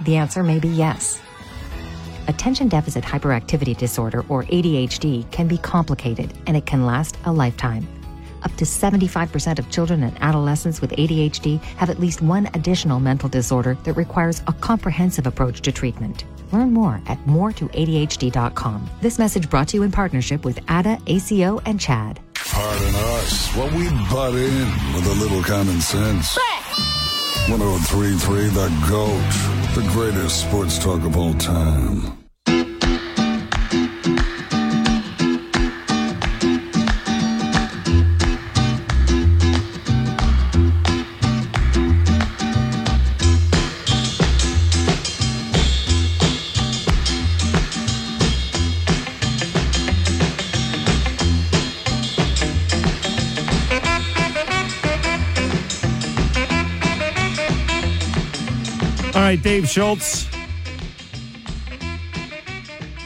The 0.00 0.16
answer 0.16 0.42
may 0.42 0.58
be 0.58 0.68
yes. 0.68 1.20
Attention 2.26 2.66
deficit 2.66 3.04
hyperactivity 3.04 3.76
disorder, 3.76 4.24
or 4.28 4.42
ADHD, 4.44 5.30
can 5.30 5.46
be 5.46 5.58
complicated 5.58 6.34
and 6.48 6.56
it 6.56 6.66
can 6.66 6.84
last 6.84 7.16
a 7.26 7.32
lifetime. 7.32 7.86
Up 8.42 8.52
to 8.56 8.64
75% 8.64 9.60
of 9.60 9.70
children 9.70 10.02
and 10.02 10.20
adolescents 10.20 10.80
with 10.80 10.90
ADHD 10.90 11.60
have 11.76 11.90
at 11.90 12.00
least 12.00 12.22
one 12.22 12.50
additional 12.54 12.98
mental 12.98 13.28
disorder 13.28 13.76
that 13.84 13.92
requires 13.92 14.42
a 14.48 14.52
comprehensive 14.52 15.28
approach 15.28 15.60
to 15.60 15.70
treatment. 15.70 16.24
Learn 16.50 16.72
more 16.72 17.00
at 17.06 17.24
moretoadhd.com. 17.24 18.90
This 19.00 19.18
message 19.20 19.48
brought 19.48 19.68
to 19.68 19.76
you 19.76 19.84
in 19.84 19.92
partnership 19.92 20.44
with 20.44 20.58
ADA, 20.68 20.98
ACO, 21.06 21.60
and 21.66 21.80
CHAD. 21.80 22.20
Pardon 22.50 22.94
us 22.94 23.48
while 23.54 23.70
we 23.76 23.88
butt 24.10 24.34
in 24.34 24.68
with 24.94 25.06
a 25.06 25.14
little 25.20 25.42
common 25.42 25.80
sense. 25.80 26.36
1033 27.48 28.48
The 28.48 28.68
GOAT, 28.88 29.82
the 29.82 29.88
greatest 29.92 30.42
sports 30.42 30.78
talk 30.78 31.02
of 31.04 31.16
all 31.16 31.34
time. 31.34 32.21
Dave 59.40 59.68
Schultz, 59.68 60.28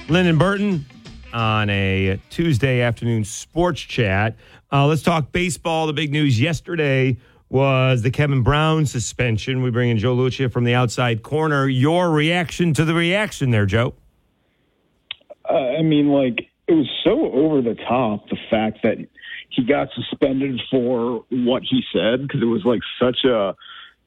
Lyndon 0.08 0.38
Burton 0.38 0.84
on 1.32 1.70
a 1.70 2.18
Tuesday 2.30 2.80
afternoon 2.80 3.24
sports 3.24 3.80
chat. 3.80 4.36
Uh, 4.72 4.86
let's 4.86 5.02
talk 5.02 5.30
baseball. 5.30 5.86
The 5.86 5.92
big 5.92 6.10
news 6.10 6.40
yesterday 6.40 7.16
was 7.48 8.02
the 8.02 8.10
Kevin 8.10 8.42
Brown 8.42 8.86
suspension. 8.86 9.62
We 9.62 9.70
bring 9.70 9.90
in 9.90 9.98
Joe 9.98 10.14
Lucia 10.14 10.48
from 10.48 10.64
the 10.64 10.74
outside 10.74 11.22
corner. 11.22 11.68
Your 11.68 12.10
reaction 12.10 12.72
to 12.74 12.84
the 12.84 12.94
reaction 12.94 13.50
there, 13.50 13.66
Joe? 13.66 13.94
Uh, 15.48 15.54
I 15.78 15.82
mean, 15.82 16.08
like, 16.08 16.48
it 16.66 16.72
was 16.72 16.88
so 17.04 17.30
over 17.32 17.62
the 17.62 17.76
top, 17.76 18.28
the 18.30 18.38
fact 18.50 18.82
that 18.82 18.96
he 19.50 19.64
got 19.64 19.88
suspended 19.94 20.60
for 20.70 21.24
what 21.30 21.62
he 21.62 21.82
said, 21.92 22.22
because 22.22 22.42
it 22.42 22.46
was 22.46 22.64
like 22.64 22.80
such 23.00 23.24
a 23.24 23.54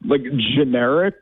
like 0.05 0.21
generic, 0.55 1.15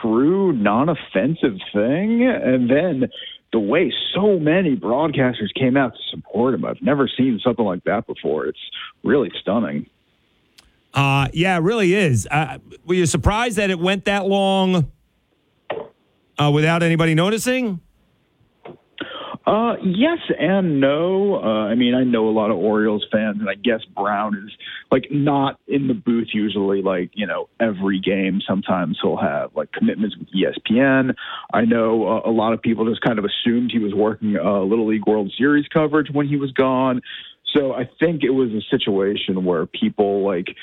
true, 0.00 0.52
non-offensive 0.52 1.58
thing, 1.72 2.26
and 2.26 2.68
then 2.70 3.10
the 3.52 3.58
way 3.58 3.92
so 4.14 4.38
many 4.38 4.76
broadcasters 4.76 5.52
came 5.58 5.76
out 5.76 5.92
to 5.94 6.16
support 6.16 6.54
him. 6.54 6.64
I've 6.64 6.82
never 6.82 7.08
seen 7.08 7.40
something 7.44 7.64
like 7.64 7.84
that 7.84 8.06
before. 8.06 8.46
It's 8.46 8.58
really 9.02 9.30
stunning. 9.40 9.86
Uh, 10.92 11.28
yeah, 11.32 11.56
it 11.56 11.60
really 11.60 11.94
is. 11.94 12.26
Uh, 12.30 12.58
were 12.84 12.94
you 12.94 13.06
surprised 13.06 13.56
that 13.58 13.70
it 13.70 13.78
went 13.78 14.06
that 14.06 14.26
long 14.26 14.90
uh, 16.38 16.50
without 16.52 16.82
anybody 16.82 17.14
noticing? 17.14 17.80
Uh, 19.50 19.74
yes 19.82 20.18
and 20.38 20.80
no. 20.80 21.34
Uh, 21.42 21.66
I 21.66 21.74
mean, 21.74 21.92
I 21.92 22.04
know 22.04 22.28
a 22.28 22.30
lot 22.30 22.52
of 22.52 22.58
Orioles 22.58 23.04
fans, 23.10 23.38
and 23.40 23.50
I 23.50 23.56
guess 23.56 23.80
Brown 23.96 24.36
is 24.36 24.52
like 24.92 25.08
not 25.10 25.58
in 25.66 25.88
the 25.88 25.94
booth 25.94 26.28
usually, 26.32 26.82
like 26.82 27.10
you 27.14 27.26
know, 27.26 27.48
every 27.58 27.98
game. 27.98 28.40
Sometimes 28.48 28.96
he'll 29.02 29.16
have 29.16 29.50
like 29.56 29.72
commitments 29.72 30.16
with 30.16 30.28
ESPN. 30.28 31.16
I 31.52 31.64
know 31.64 32.06
uh, 32.06 32.30
a 32.30 32.30
lot 32.30 32.52
of 32.52 32.62
people 32.62 32.88
just 32.88 33.00
kind 33.00 33.18
of 33.18 33.24
assumed 33.24 33.72
he 33.72 33.80
was 33.80 33.92
working 33.92 34.36
uh, 34.36 34.60
Little 34.60 34.86
League 34.86 35.08
World 35.08 35.32
Series 35.36 35.66
coverage 35.66 36.12
when 36.12 36.28
he 36.28 36.36
was 36.36 36.52
gone. 36.52 37.00
So 37.52 37.72
I 37.72 37.90
think 37.98 38.22
it 38.22 38.30
was 38.30 38.50
a 38.50 38.62
situation 38.70 39.44
where 39.44 39.66
people 39.66 40.24
like 40.24 40.54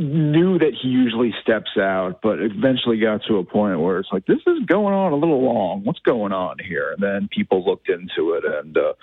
knew 0.00 0.58
that 0.58 0.72
he 0.80 0.88
usually 0.88 1.34
steps 1.42 1.70
out, 1.78 2.20
but 2.22 2.40
eventually 2.40 2.98
got 2.98 3.20
to 3.28 3.36
a 3.36 3.44
point 3.44 3.78
where 3.80 3.98
it's 3.98 4.08
like, 4.10 4.24
this 4.26 4.40
is 4.46 4.60
going 4.66 4.94
on 4.94 5.12
a 5.12 5.16
little 5.16 5.42
long. 5.44 5.84
What's 5.84 6.00
going 6.00 6.32
on 6.32 6.56
here? 6.58 6.92
And 6.92 7.02
then 7.02 7.28
people 7.30 7.64
looked 7.64 7.88
into 7.88 8.32
it 8.32 8.44
and 8.44 8.76
uh, 8.76 8.94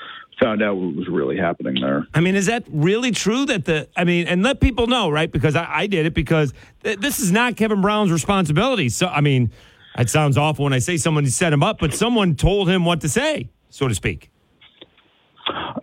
found 0.41 0.63
out 0.63 0.75
what 0.75 0.95
was 0.95 1.07
really 1.07 1.37
happening 1.37 1.75
there. 1.79 2.07
I 2.13 2.19
mean, 2.19 2.35
is 2.35 2.47
that 2.47 2.65
really 2.69 3.11
true 3.11 3.45
that 3.45 3.65
the, 3.65 3.87
I 3.95 4.03
mean, 4.03 4.27
and 4.27 4.41
let 4.41 4.59
people 4.59 4.87
know, 4.87 5.09
right? 5.09 5.31
Because 5.31 5.55
I, 5.55 5.67
I 5.69 5.87
did 5.87 6.07
it 6.07 6.13
because 6.13 6.53
th- 6.83 6.99
this 6.99 7.19
is 7.19 7.31
not 7.31 7.55
Kevin 7.55 7.81
Brown's 7.81 8.11
responsibility. 8.11 8.89
So, 8.89 9.07
I 9.07 9.21
mean, 9.21 9.51
it 9.97 10.09
sounds 10.09 10.37
awful 10.37 10.63
when 10.63 10.73
I 10.73 10.79
say 10.79 10.97
someone 10.97 11.27
set 11.27 11.53
him 11.53 11.61
up, 11.61 11.79
but 11.79 11.93
someone 11.93 12.35
told 12.35 12.69
him 12.69 12.85
what 12.85 13.01
to 13.01 13.09
say, 13.09 13.49
so 13.69 13.87
to 13.87 13.95
speak. 13.95 14.31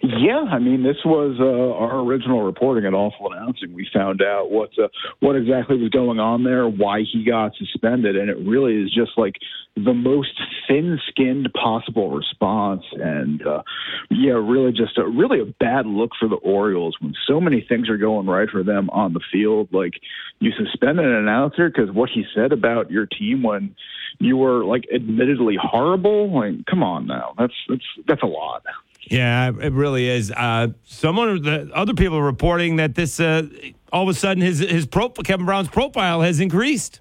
Yeah, 0.03 0.45
I 0.51 0.59
mean, 0.59 0.83
this 0.83 0.99
was 1.05 1.37
uh, 1.41 1.79
our 1.79 2.01
original 2.01 2.43
reporting 2.43 2.85
at 2.85 2.93
Awful 2.93 3.33
Announcing. 3.33 3.73
We 3.73 3.89
found 3.93 4.21
out 4.21 4.51
what 4.51 4.71
uh, 4.79 4.89
what 5.21 5.37
exactly 5.37 5.79
was 5.79 5.91
going 5.91 6.21
on 6.21 6.45
there, 6.45 6.69
why 6.69 7.01
he 7.01 7.25
got 7.25 7.53
suspended, 7.57 8.17
and 8.17 8.29
it 8.29 8.37
really 8.47 8.83
is 8.83 8.93
just 8.93 9.13
like 9.17 9.35
the 9.77 9.95
most 9.95 10.31
thin-skinned 10.69 11.49
possible 11.53 12.11
response, 12.11 12.83
and 12.93 13.47
uh, 13.47 13.63
yeah, 14.11 14.33
really 14.33 14.73
just 14.73 14.99
a 14.99 15.07
really 15.07 15.41
a 15.41 15.47
bad 15.47 15.87
look 15.87 16.11
for 16.19 16.29
the 16.29 16.37
Orioles 16.37 16.97
when 17.01 17.15
so 17.27 17.41
many 17.41 17.65
things 17.67 17.89
are 17.89 17.97
going 17.97 18.27
right 18.27 18.49
for 18.51 18.63
them 18.63 18.91
on 18.91 19.15
the 19.15 19.23
field. 19.33 19.69
Like 19.73 19.95
you 20.41 20.53
suspended 20.53 21.07
an 21.07 21.15
announcer 21.15 21.71
because 21.71 21.91
what 21.91 22.11
he 22.13 22.25
said 22.35 22.53
about 22.53 22.91
your 22.91 23.07
team 23.07 23.43
when 23.43 23.75
you 24.19 24.37
were 24.37 24.65
like 24.65 24.85
admittedly 24.95 25.57
horrible. 25.61 26.33
Like, 26.33 26.67
come 26.67 26.83
on 26.83 27.07
now, 27.07 27.35
that's 27.39 27.55
that's 27.69 27.87
that's 28.07 28.23
a 28.23 28.27
lot. 28.27 28.63
Yeah, 29.11 29.49
it 29.49 29.73
really 29.73 30.09
is. 30.09 30.31
Uh, 30.31 30.69
someone, 30.85 31.43
the 31.43 31.71
other 31.75 31.95
people 31.95 32.17
are 32.19 32.25
reporting 32.25 32.77
that 32.77 32.95
this, 32.95 33.21
uh, 33.21 33.47
all 33.93 34.05
of 34.05 34.09
a 34.09 34.19
sudden, 34.19 34.43
his 34.43 34.61
his 34.61 34.87
pro, 34.87 35.11
Kevin 35.11 35.47
Brown's 35.47 35.69
profile 35.69 36.23
has 36.23 36.41
increased. 36.41 37.01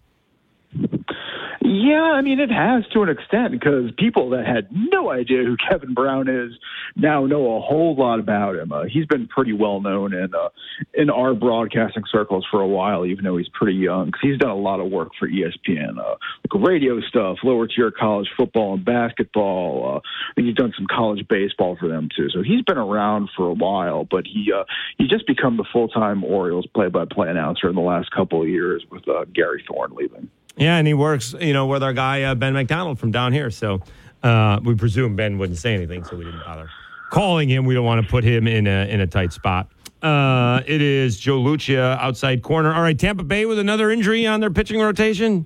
Yeah, 1.73 2.03
I 2.13 2.21
mean 2.21 2.39
it 2.39 2.51
has 2.51 2.86
to 2.93 3.01
an 3.01 3.09
extent 3.09 3.51
because 3.51 3.89
people 3.97 4.29
that 4.31 4.45
had 4.45 4.67
no 4.71 5.09
idea 5.09 5.43
who 5.43 5.57
Kevin 5.57 5.95
Brown 5.95 6.27
is 6.29 6.51
now 6.95 7.25
know 7.25 7.57
a 7.57 7.62
whole 7.62 7.95
lot 7.95 8.19
about 8.19 8.55
him. 8.55 8.71
Uh, 8.71 8.83
he's 8.83 9.07
been 9.07 9.27
pretty 9.27 9.53
well 9.53 9.81
known 9.81 10.13
in 10.13 10.36
uh, 10.36 10.49
in 10.93 11.09
our 11.09 11.33
broadcasting 11.33 12.03
circles 12.12 12.45
for 12.51 12.62
a 12.62 12.67
while, 12.67 13.07
even 13.07 13.23
though 13.23 13.38
he's 13.38 13.49
pretty 13.49 13.75
young. 13.77 14.12
'cause 14.12 14.19
he's 14.21 14.38
done 14.38 14.51
a 14.51 14.55
lot 14.55 14.79
of 14.79 14.91
work 14.91 15.13
for 15.17 15.27
ESPN, 15.27 15.97
uh, 15.97 16.15
like 16.53 16.67
radio 16.67 17.01
stuff, 17.01 17.39
lower 17.43 17.65
tier 17.67 17.89
college 17.89 18.29
football 18.38 18.75
and 18.75 18.86
basketball. 18.86 19.95
Uh, 19.95 19.99
think 20.36 20.47
he's 20.47 20.55
done 20.55 20.73
some 20.77 20.86
college 20.88 21.27
baseball 21.27 21.75
for 21.79 21.88
them 21.88 22.07
too. 22.15 22.29
So 22.29 22.43
he's 22.43 22.62
been 22.62 22.77
around 22.77 23.29
for 23.36 23.47
a 23.49 23.53
while, 23.53 24.03
but 24.03 24.27
he 24.27 24.51
uh, 24.53 24.65
he 24.99 25.07
just 25.07 25.25
become 25.25 25.57
the 25.57 25.65
full 25.73 25.88
time 25.88 26.23
Orioles 26.23 26.67
play 26.67 26.89
by 26.89 27.05
play 27.05 27.29
announcer 27.29 27.67
in 27.67 27.75
the 27.75 27.81
last 27.81 28.12
couple 28.12 28.41
of 28.43 28.47
years 28.47 28.83
with 28.91 29.07
uh, 29.07 29.25
Gary 29.33 29.63
Thorne 29.67 29.93
leaving. 29.95 30.29
Yeah, 30.56 30.78
and 30.78 30.88
he 30.88 30.94
works, 30.94 31.34
you 31.39 31.54
know, 31.54 31.66
with 31.66 31.84
our 31.84 31.94
guy 31.94 32.24
uh, 32.24 32.36
Ben 32.36 32.54
McDonald 32.54 33.00
from 33.00 33.12
down 33.12 33.34
here. 33.34 33.50
So 33.50 33.82
uh, 34.22 34.60
we 34.63 34.76
presume 34.76 35.16
Ben 35.16 35.38
wouldn't 35.38 35.60
say 35.60 35.74
anything, 35.74 36.04
so 36.04 36.16
we 36.16 36.26
didn't 36.26 36.44
bother 36.46 36.70
calling 37.13 37.48
him. 37.48 37.66
We 37.66 37.76
don't 37.76 37.86
want 37.86 38.04
to 38.04 38.10
put 38.10 38.24
him 38.24 38.48
in 38.48 38.66
a 38.66 38.88
in 38.89 39.00
a 39.00 39.08
tight 39.08 39.32
spot. 39.32 39.70
Uh, 40.02 40.62
it 40.66 40.82
is 40.82 41.18
Joe 41.18 41.39
Lucia 41.39 41.98
outside 42.02 42.42
corner. 42.42 42.74
All 42.74 42.82
right, 42.82 42.98
Tampa 42.98 43.24
Bay 43.24 43.46
with 43.46 43.60
another 43.60 43.92
injury 43.92 44.26
on 44.26 44.42
their 44.42 44.50
pitching 44.50 44.82
rotation. 44.82 45.46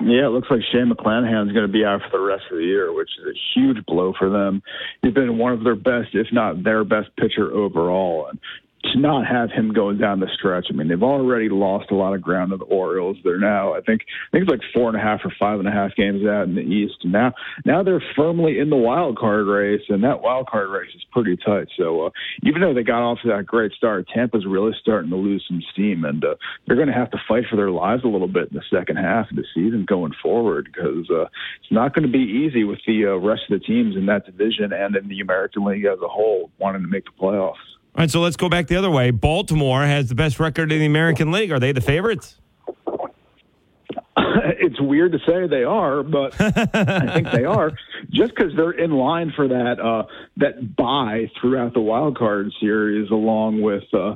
Yeah, 0.00 0.26
it 0.26 0.30
looks 0.30 0.48
like 0.48 0.60
Shane 0.72 0.90
McClanahan's 0.90 1.52
going 1.52 1.66
to 1.66 1.72
be 1.72 1.84
out 1.84 2.00
for 2.02 2.16
the 2.16 2.24
rest 2.24 2.44
of 2.50 2.56
the 2.56 2.64
year, 2.64 2.92
which 2.92 3.10
is 3.18 3.26
a 3.26 3.38
huge 3.54 3.84
blow 3.86 4.14
for 4.18 4.30
them. 4.30 4.62
He's 5.02 5.12
been 5.12 5.36
one 5.36 5.52
of 5.52 5.64
their 5.64 5.74
best, 5.74 6.14
if 6.14 6.28
not 6.32 6.62
their 6.62 6.84
best 6.84 7.08
pitcher 7.16 7.52
overall. 7.52 8.28
And 8.30 8.38
to 8.84 8.98
not 8.98 9.26
have 9.26 9.50
him 9.50 9.72
going 9.72 9.98
down 9.98 10.20
the 10.20 10.28
stretch, 10.38 10.66
I 10.70 10.72
mean, 10.72 10.88
they've 10.88 11.02
already 11.02 11.48
lost 11.48 11.90
a 11.90 11.94
lot 11.94 12.14
of 12.14 12.22
ground 12.22 12.50
to 12.50 12.56
the 12.56 12.64
Orioles. 12.64 13.18
They're 13.22 13.38
now, 13.38 13.74
I 13.74 13.80
think, 13.80 14.02
I 14.02 14.30
think 14.32 14.44
it's 14.44 14.50
like 14.50 14.72
four 14.72 14.88
and 14.88 14.96
a 14.96 15.00
half 15.00 15.20
or 15.24 15.32
five 15.38 15.58
and 15.58 15.68
a 15.68 15.70
half 15.70 15.94
games 15.96 16.24
out 16.26 16.44
in 16.44 16.54
the 16.54 16.62
East. 16.62 16.96
And 17.02 17.12
now, 17.12 17.32
now 17.64 17.82
they're 17.82 18.02
firmly 18.16 18.58
in 18.58 18.70
the 18.70 18.76
wild 18.76 19.18
card 19.18 19.46
race, 19.46 19.82
and 19.88 20.02
that 20.04 20.22
wild 20.22 20.48
card 20.48 20.70
race 20.70 20.90
is 20.94 21.04
pretty 21.12 21.36
tight. 21.36 21.68
So 21.76 22.06
uh, 22.06 22.10
even 22.42 22.62
though 22.62 22.72
they 22.72 22.82
got 22.82 23.02
off 23.02 23.18
to 23.22 23.28
that 23.28 23.46
great 23.46 23.72
start, 23.72 24.08
Tampa's 24.12 24.46
really 24.46 24.72
starting 24.80 25.10
to 25.10 25.16
lose 25.16 25.44
some 25.46 25.62
steam, 25.72 26.04
and 26.04 26.24
uh, 26.24 26.36
they're 26.66 26.76
going 26.76 26.88
to 26.88 26.94
have 26.94 27.10
to 27.10 27.20
fight 27.28 27.44
for 27.50 27.56
their 27.56 27.70
lives 27.70 28.04
a 28.04 28.08
little 28.08 28.28
bit 28.28 28.50
in 28.50 28.56
the 28.56 28.76
second 28.76 28.96
half 28.96 29.30
of 29.30 29.36
the 29.36 29.44
season 29.54 29.84
going 29.86 30.12
forward 30.22 30.70
because 30.72 31.08
uh, 31.10 31.24
it's 31.60 31.70
not 31.70 31.94
going 31.94 32.06
to 32.06 32.12
be 32.12 32.18
easy 32.18 32.64
with 32.64 32.78
the 32.86 33.06
uh, 33.06 33.16
rest 33.16 33.42
of 33.50 33.60
the 33.60 33.64
teams 33.64 33.94
in 33.94 34.06
that 34.06 34.24
division 34.24 34.72
and 34.72 34.96
in 34.96 35.08
the 35.08 35.20
American 35.20 35.64
League 35.64 35.84
as 35.84 35.98
a 36.02 36.08
whole 36.08 36.50
wanting 36.58 36.82
to 36.82 36.88
make 36.88 37.04
the 37.04 37.10
playoffs. 37.20 37.54
All 37.94 38.02
right, 38.02 38.10
so 38.10 38.20
let's 38.20 38.36
go 38.36 38.48
back 38.48 38.68
the 38.68 38.76
other 38.76 38.90
way. 38.90 39.10
Baltimore 39.10 39.82
has 39.82 40.08
the 40.08 40.14
best 40.14 40.38
record 40.38 40.70
in 40.70 40.78
the 40.78 40.86
American 40.86 41.32
League. 41.32 41.50
Are 41.50 41.58
they 41.58 41.72
the 41.72 41.80
favorites? 41.80 42.38
it's 44.16 44.80
weird 44.80 45.12
to 45.12 45.18
say 45.26 45.48
they 45.48 45.64
are, 45.64 46.04
but 46.04 46.40
I 46.40 47.14
think 47.14 47.32
they 47.32 47.44
are 47.44 47.72
just 48.10 48.34
because 48.34 48.52
they're 48.56 48.70
in 48.70 48.92
line 48.92 49.32
for 49.34 49.48
that 49.48 49.80
uh, 49.80 50.04
that 50.36 50.76
buy 50.76 51.30
throughout 51.40 51.74
the 51.74 51.80
wild 51.80 52.16
card 52.16 52.52
series, 52.60 53.10
along 53.10 53.60
with 53.60 53.84
uh, 53.92 54.14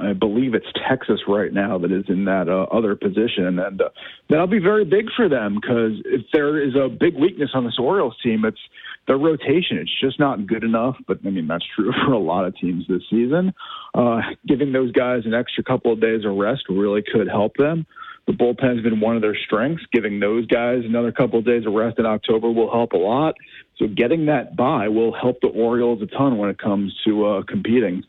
I 0.00 0.12
believe 0.12 0.54
it's 0.54 0.66
Texas 0.88 1.20
right 1.28 1.52
now 1.52 1.78
that 1.78 1.92
is 1.92 2.04
in 2.08 2.24
that 2.24 2.48
uh, 2.48 2.74
other 2.74 2.94
position, 2.94 3.58
and 3.58 3.80
uh, 3.80 3.88
that'll 4.28 4.46
be 4.46 4.60
very 4.60 4.84
big 4.84 5.06
for 5.16 5.28
them 5.28 5.56
because 5.60 6.00
if 6.06 6.22
there 6.32 6.62
is 6.62 6.74
a 6.74 6.88
big 6.88 7.16
weakness 7.16 7.50
on 7.54 7.64
this 7.64 7.78
Orioles 7.78 8.16
team, 8.22 8.44
it's 8.44 8.60
their 9.06 9.18
rotation. 9.18 9.78
It's 9.78 10.00
just 10.00 10.18
not 10.18 10.46
good 10.46 10.64
enough. 10.64 10.96
But 11.06 11.18
I 11.24 11.30
mean 11.30 11.46
that's 11.46 11.64
true 11.74 11.92
for 12.04 12.12
a 12.12 12.18
lot 12.18 12.44
of 12.44 12.56
teams 12.56 12.86
this 12.88 13.02
season. 13.10 13.52
Uh, 13.94 14.20
giving 14.46 14.72
those 14.72 14.92
guys 14.92 15.22
an 15.24 15.34
extra 15.34 15.64
couple 15.64 15.92
of 15.92 16.00
days 16.00 16.24
of 16.24 16.36
rest 16.36 16.64
really 16.68 17.02
could 17.02 17.28
help 17.28 17.56
them. 17.56 17.86
The 18.26 18.32
bullpen's 18.32 18.82
been 18.82 19.00
one 19.00 19.16
of 19.16 19.22
their 19.22 19.36
strengths. 19.36 19.82
Giving 19.92 20.20
those 20.20 20.46
guys 20.46 20.84
another 20.84 21.10
couple 21.10 21.38
of 21.38 21.44
days 21.44 21.66
of 21.66 21.72
rest 21.72 21.98
in 21.98 22.06
October 22.06 22.50
will 22.50 22.70
help 22.70 22.92
a 22.92 22.96
lot. 22.96 23.34
So 23.76 23.88
getting 23.88 24.26
that 24.26 24.56
by 24.56 24.88
will 24.88 25.12
help 25.12 25.40
the 25.40 25.48
Orioles 25.48 26.02
a 26.02 26.06
ton 26.06 26.36
when 26.36 26.50
it 26.50 26.58
comes 26.58 26.94
to 27.06 27.26
uh, 27.26 27.42
competing. 27.42 28.04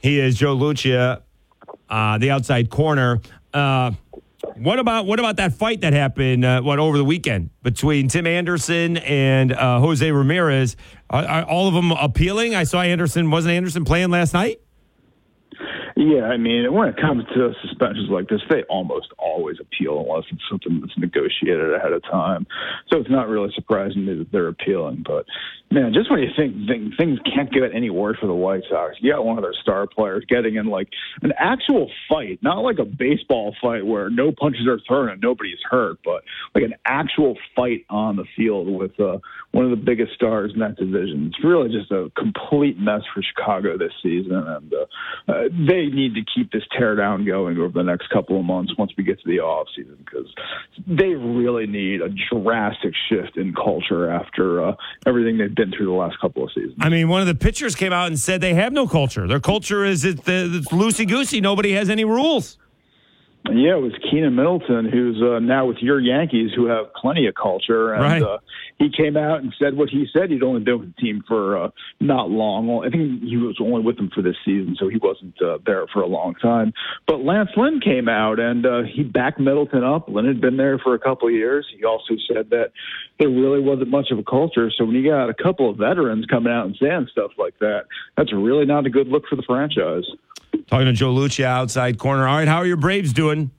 He 0.00 0.18
is 0.18 0.36
Joe 0.36 0.54
Lucia, 0.54 1.22
uh, 1.88 2.18
the 2.18 2.30
outside 2.30 2.70
corner. 2.70 3.20
Uh, 3.52 3.92
what 4.56 4.78
about 4.78 5.06
what 5.06 5.18
about 5.18 5.36
that 5.36 5.52
fight 5.52 5.80
that 5.80 5.92
happened 5.92 6.44
uh, 6.44 6.60
what 6.60 6.78
over 6.78 6.96
the 6.96 7.04
weekend 7.04 7.50
between 7.62 8.08
Tim 8.08 8.26
Anderson 8.26 8.96
and 8.98 9.52
uh, 9.52 9.80
Jose 9.80 10.10
Ramirez? 10.10 10.76
Are, 11.10 11.24
are 11.24 11.42
all 11.44 11.68
of 11.68 11.74
them 11.74 11.90
appealing? 11.92 12.54
I 12.54 12.64
saw 12.64 12.80
Anderson 12.80 13.30
wasn't 13.30 13.54
Anderson 13.54 13.84
playing 13.84 14.10
last 14.10 14.34
night. 14.34 14.60
Yeah, 15.96 16.24
I 16.24 16.36
mean, 16.36 16.72
when 16.72 16.88
it 16.88 16.96
comes 16.96 17.24
to 17.34 17.52
suspensions 17.62 18.08
like 18.10 18.28
this, 18.28 18.40
they 18.48 18.62
almost 18.68 19.08
always 19.18 19.56
appeal 19.60 20.00
unless 20.00 20.24
it's 20.30 20.42
something 20.48 20.80
that's 20.80 20.96
negotiated 20.96 21.74
ahead 21.74 21.92
of 21.92 22.02
time. 22.04 22.46
So 22.88 22.98
it's 22.98 23.10
not 23.10 23.28
really 23.28 23.50
surprising 23.54 24.06
that 24.06 24.26
they're 24.30 24.48
appealing. 24.48 25.04
But 25.06 25.26
man, 25.70 25.92
just 25.92 26.10
when 26.10 26.20
you 26.20 26.28
think 26.36 26.54
things, 26.96 27.18
can't 27.34 27.52
get 27.52 27.74
any 27.74 27.90
worse 27.90 28.18
for 28.20 28.26
the 28.26 28.34
White 28.34 28.62
Sox, 28.70 28.96
you 29.00 29.12
got 29.12 29.24
one 29.24 29.38
of 29.38 29.42
their 29.42 29.54
star 29.60 29.86
players 29.86 30.24
getting 30.28 30.54
in 30.54 30.66
like 30.66 30.88
an 31.22 31.32
actual 31.38 31.90
fight, 32.08 32.38
not 32.42 32.60
like 32.60 32.78
a 32.78 32.84
baseball 32.84 33.54
fight 33.60 33.84
where 33.84 34.08
no 34.08 34.32
punches 34.32 34.66
are 34.66 34.80
thrown 34.86 35.08
and 35.08 35.20
nobody's 35.20 35.58
hurt, 35.68 35.98
but 36.04 36.22
like 36.54 36.64
an 36.64 36.74
actual 36.86 37.36
fight 37.56 37.84
on 37.90 38.16
the 38.16 38.24
field 38.36 38.68
with 38.68 38.98
uh, 39.00 39.18
one 39.52 39.64
of 39.64 39.70
the 39.70 39.76
biggest 39.84 40.12
stars 40.14 40.52
in 40.54 40.60
that 40.60 40.76
division. 40.76 41.32
It's 41.34 41.44
really 41.44 41.70
just 41.70 41.90
a 41.90 42.10
complete 42.16 42.78
mess 42.78 43.02
for 43.12 43.22
Chicago 43.22 43.76
this 43.76 43.92
season, 44.02 44.32
and 44.32 44.72
uh, 44.72 45.32
uh, 45.32 45.47
they 45.50 45.86
need 45.86 46.14
to 46.14 46.22
keep 46.34 46.52
this 46.52 46.62
teardown 46.78 47.26
going 47.26 47.58
over 47.58 47.72
the 47.72 47.82
next 47.82 48.08
couple 48.10 48.38
of 48.38 48.44
months 48.44 48.72
once 48.78 48.92
we 48.96 49.04
get 49.04 49.20
to 49.20 49.28
the 49.28 49.40
off 49.40 49.66
season 49.74 49.96
because 50.04 50.26
they 50.86 51.14
really 51.14 51.66
need 51.66 52.00
a 52.00 52.08
drastic 52.32 52.92
shift 53.08 53.36
in 53.36 53.54
culture 53.54 54.10
after 54.10 54.64
uh, 54.64 54.74
everything 55.06 55.38
they've 55.38 55.54
been 55.54 55.72
through 55.72 55.86
the 55.86 55.92
last 55.92 56.18
couple 56.20 56.44
of 56.44 56.50
seasons. 56.52 56.76
I 56.80 56.88
mean, 56.88 57.08
one 57.08 57.20
of 57.20 57.26
the 57.26 57.34
pitchers 57.34 57.74
came 57.74 57.92
out 57.92 58.08
and 58.08 58.18
said 58.18 58.40
they 58.40 58.54
have 58.54 58.72
no 58.72 58.86
culture. 58.86 59.26
Their 59.26 59.40
culture 59.40 59.84
is 59.84 60.04
it's, 60.04 60.22
it's 60.26 60.68
loosey 60.68 61.08
goosey. 61.08 61.40
Nobody 61.40 61.72
has 61.72 61.90
any 61.90 62.04
rules. 62.04 62.58
Yeah, 63.46 63.76
it 63.76 63.82
was 63.82 63.92
Keynan 64.12 64.34
Middleton, 64.34 64.90
who's 64.92 65.22
uh, 65.22 65.38
now 65.38 65.64
with 65.64 65.78
your 65.78 65.98
Yankees, 66.00 66.50
who 66.54 66.66
have 66.66 66.92
plenty 66.92 67.26
of 67.26 67.34
culture. 67.34 67.94
And 67.94 68.02
Right. 68.02 68.22
uh, 68.22 68.38
he 68.78 68.90
came 68.90 69.16
out 69.16 69.42
and 69.42 69.54
said 69.58 69.74
what 69.74 69.88
he 69.88 70.06
said. 70.12 70.30
He'd 70.30 70.42
only 70.42 70.60
been 70.60 70.80
with 70.80 70.94
the 70.94 71.00
team 71.00 71.24
for 71.26 71.56
uh, 71.56 71.70
not 71.98 72.30
long. 72.30 72.84
I 72.84 72.90
think 72.90 73.22
he 73.22 73.38
was 73.38 73.56
only 73.58 73.80
with 73.80 73.96
them 73.96 74.10
for 74.14 74.20
this 74.20 74.36
season, 74.44 74.76
so 74.78 74.88
he 74.88 74.98
wasn't 74.98 75.40
uh, 75.40 75.58
there 75.64 75.86
for 75.92 76.02
a 76.02 76.06
long 76.06 76.34
time. 76.34 76.74
But 77.06 77.20
Lance 77.24 77.48
Lynn 77.56 77.80
came 77.80 78.06
out 78.08 78.38
and 78.38 78.66
uh, 78.66 78.82
he 78.82 79.02
backed 79.02 79.40
Middleton 79.40 79.82
up. 79.82 80.08
Lynn 80.08 80.26
had 80.26 80.42
been 80.42 80.58
there 80.58 80.78
for 80.78 80.94
a 80.94 80.98
couple 80.98 81.28
of 81.28 81.34
years. 81.34 81.66
He 81.74 81.84
also 81.84 82.14
said 82.30 82.50
that 82.50 82.72
there 83.18 83.30
really 83.30 83.60
wasn't 83.60 83.88
much 83.88 84.10
of 84.10 84.18
a 84.18 84.24
culture. 84.24 84.70
So 84.76 84.84
when 84.84 84.94
you 84.94 85.08
got 85.08 85.30
a 85.30 85.34
couple 85.34 85.70
of 85.70 85.78
veterans 85.78 86.26
coming 86.26 86.52
out 86.52 86.66
and 86.66 86.76
saying 86.78 87.08
stuff 87.12 87.30
like 87.38 87.58
that, 87.60 87.84
that's 88.16 88.32
really 88.32 88.66
not 88.66 88.84
a 88.84 88.90
good 88.90 89.08
look 89.08 89.24
for 89.28 89.36
the 89.36 89.42
franchise. 89.42 90.04
Talking 90.66 90.86
to 90.86 90.92
Joe 90.92 91.12
Lucia 91.12 91.46
outside 91.46 91.98
corner. 91.98 92.26
All 92.26 92.36
right, 92.36 92.48
how 92.48 92.58
are 92.58 92.66
your 92.66 92.76
Braves 92.76 93.12
doing? 93.12 93.50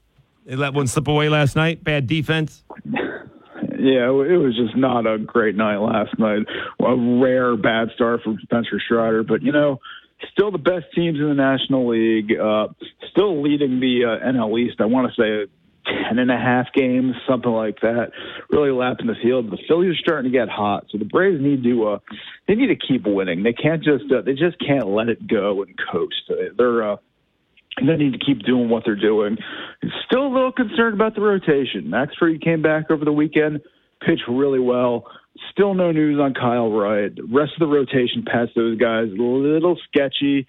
They 0.45 0.55
let 0.55 0.73
one 0.73 0.87
slip 0.87 1.07
away 1.07 1.29
last 1.29 1.55
night. 1.55 1.83
Bad 1.83 2.07
defense. 2.07 2.63
Yeah, 3.79 4.09
it 4.09 4.37
was 4.37 4.55
just 4.57 4.75
not 4.75 5.07
a 5.07 5.17
great 5.17 5.55
night 5.55 5.77
last 5.77 6.17
night. 6.19 6.45
A 6.81 6.95
rare 6.95 7.55
bad 7.55 7.89
start 7.95 8.21
from 8.23 8.37
Spencer 8.43 8.79
Strider, 8.83 9.23
but 9.23 9.41
you 9.41 9.51
know, 9.51 9.79
still 10.31 10.51
the 10.51 10.57
best 10.57 10.85
teams 10.93 11.17
in 11.17 11.27
the 11.27 11.33
National 11.33 11.87
League. 11.87 12.37
Uh, 12.37 12.67
still 13.11 13.41
leading 13.41 13.79
the 13.79 14.05
uh, 14.05 14.25
NL 14.27 14.59
East. 14.59 14.81
I 14.81 14.85
want 14.85 15.11
to 15.13 15.21
say 15.21 15.51
ten 15.89 16.19
and 16.19 16.31
a 16.31 16.37
half 16.37 16.67
games, 16.73 17.15
something 17.27 17.51
like 17.51 17.81
that. 17.81 18.11
Really 18.49 18.71
lapping 18.71 19.07
the 19.07 19.15
field. 19.21 19.51
The 19.51 19.57
Phillies 19.67 19.91
are 19.91 20.01
starting 20.01 20.31
to 20.31 20.37
get 20.37 20.49
hot, 20.49 20.85
so 20.91 20.97
the 20.97 21.05
Braves 21.05 21.41
need 21.41 21.63
to. 21.63 21.87
Uh, 21.87 21.99
they 22.47 22.55
need 22.55 22.67
to 22.67 22.75
keep 22.75 23.05
winning. 23.05 23.43
They 23.43 23.53
can't 23.53 23.83
just. 23.83 24.05
Uh, 24.11 24.21
they 24.21 24.33
just 24.33 24.57
can't 24.65 24.87
let 24.87 25.09
it 25.09 25.27
go 25.27 25.63
and 25.63 25.73
coast. 25.91 26.31
They're. 26.57 26.93
Uh, 26.93 26.95
they 27.77 27.95
need 27.95 28.13
to 28.13 28.19
keep 28.19 28.45
doing 28.45 28.69
what 28.69 28.83
they're 28.85 28.95
doing. 28.95 29.37
Still 30.05 30.27
a 30.27 30.33
little 30.33 30.51
concerned 30.51 30.95
about 30.95 31.15
the 31.15 31.21
rotation. 31.21 31.89
Max 31.89 32.13
Fried 32.17 32.41
came 32.41 32.61
back 32.61 32.91
over 32.91 33.05
the 33.05 33.13
weekend, 33.13 33.61
pitched 34.05 34.23
really 34.27 34.59
well. 34.59 35.05
Still 35.51 35.73
no 35.73 35.91
news 35.91 36.19
on 36.19 36.33
Kyle 36.33 36.71
Wright. 36.71 37.15
The 37.15 37.23
rest 37.23 37.53
of 37.53 37.59
the 37.59 37.73
rotation 37.73 38.25
past 38.25 38.51
those 38.55 38.77
guys, 38.77 39.07
a 39.07 39.21
little 39.21 39.77
sketchy. 39.87 40.45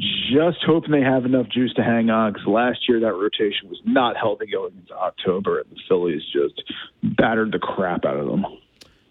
Just 0.00 0.58
hoping 0.64 0.92
they 0.92 1.02
have 1.02 1.24
enough 1.24 1.48
juice 1.48 1.72
to 1.74 1.82
hang 1.82 2.08
on 2.08 2.32
because 2.32 2.46
last 2.46 2.88
year 2.88 3.00
that 3.00 3.14
rotation 3.14 3.68
was 3.68 3.80
not 3.84 4.16
healthy 4.16 4.46
going 4.46 4.72
into 4.80 4.94
October, 4.94 5.58
and 5.60 5.70
the 5.70 5.80
Phillies 5.88 6.22
just 6.32 6.62
battered 7.02 7.50
the 7.50 7.58
crap 7.58 8.04
out 8.04 8.16
of 8.16 8.26
them. 8.26 8.44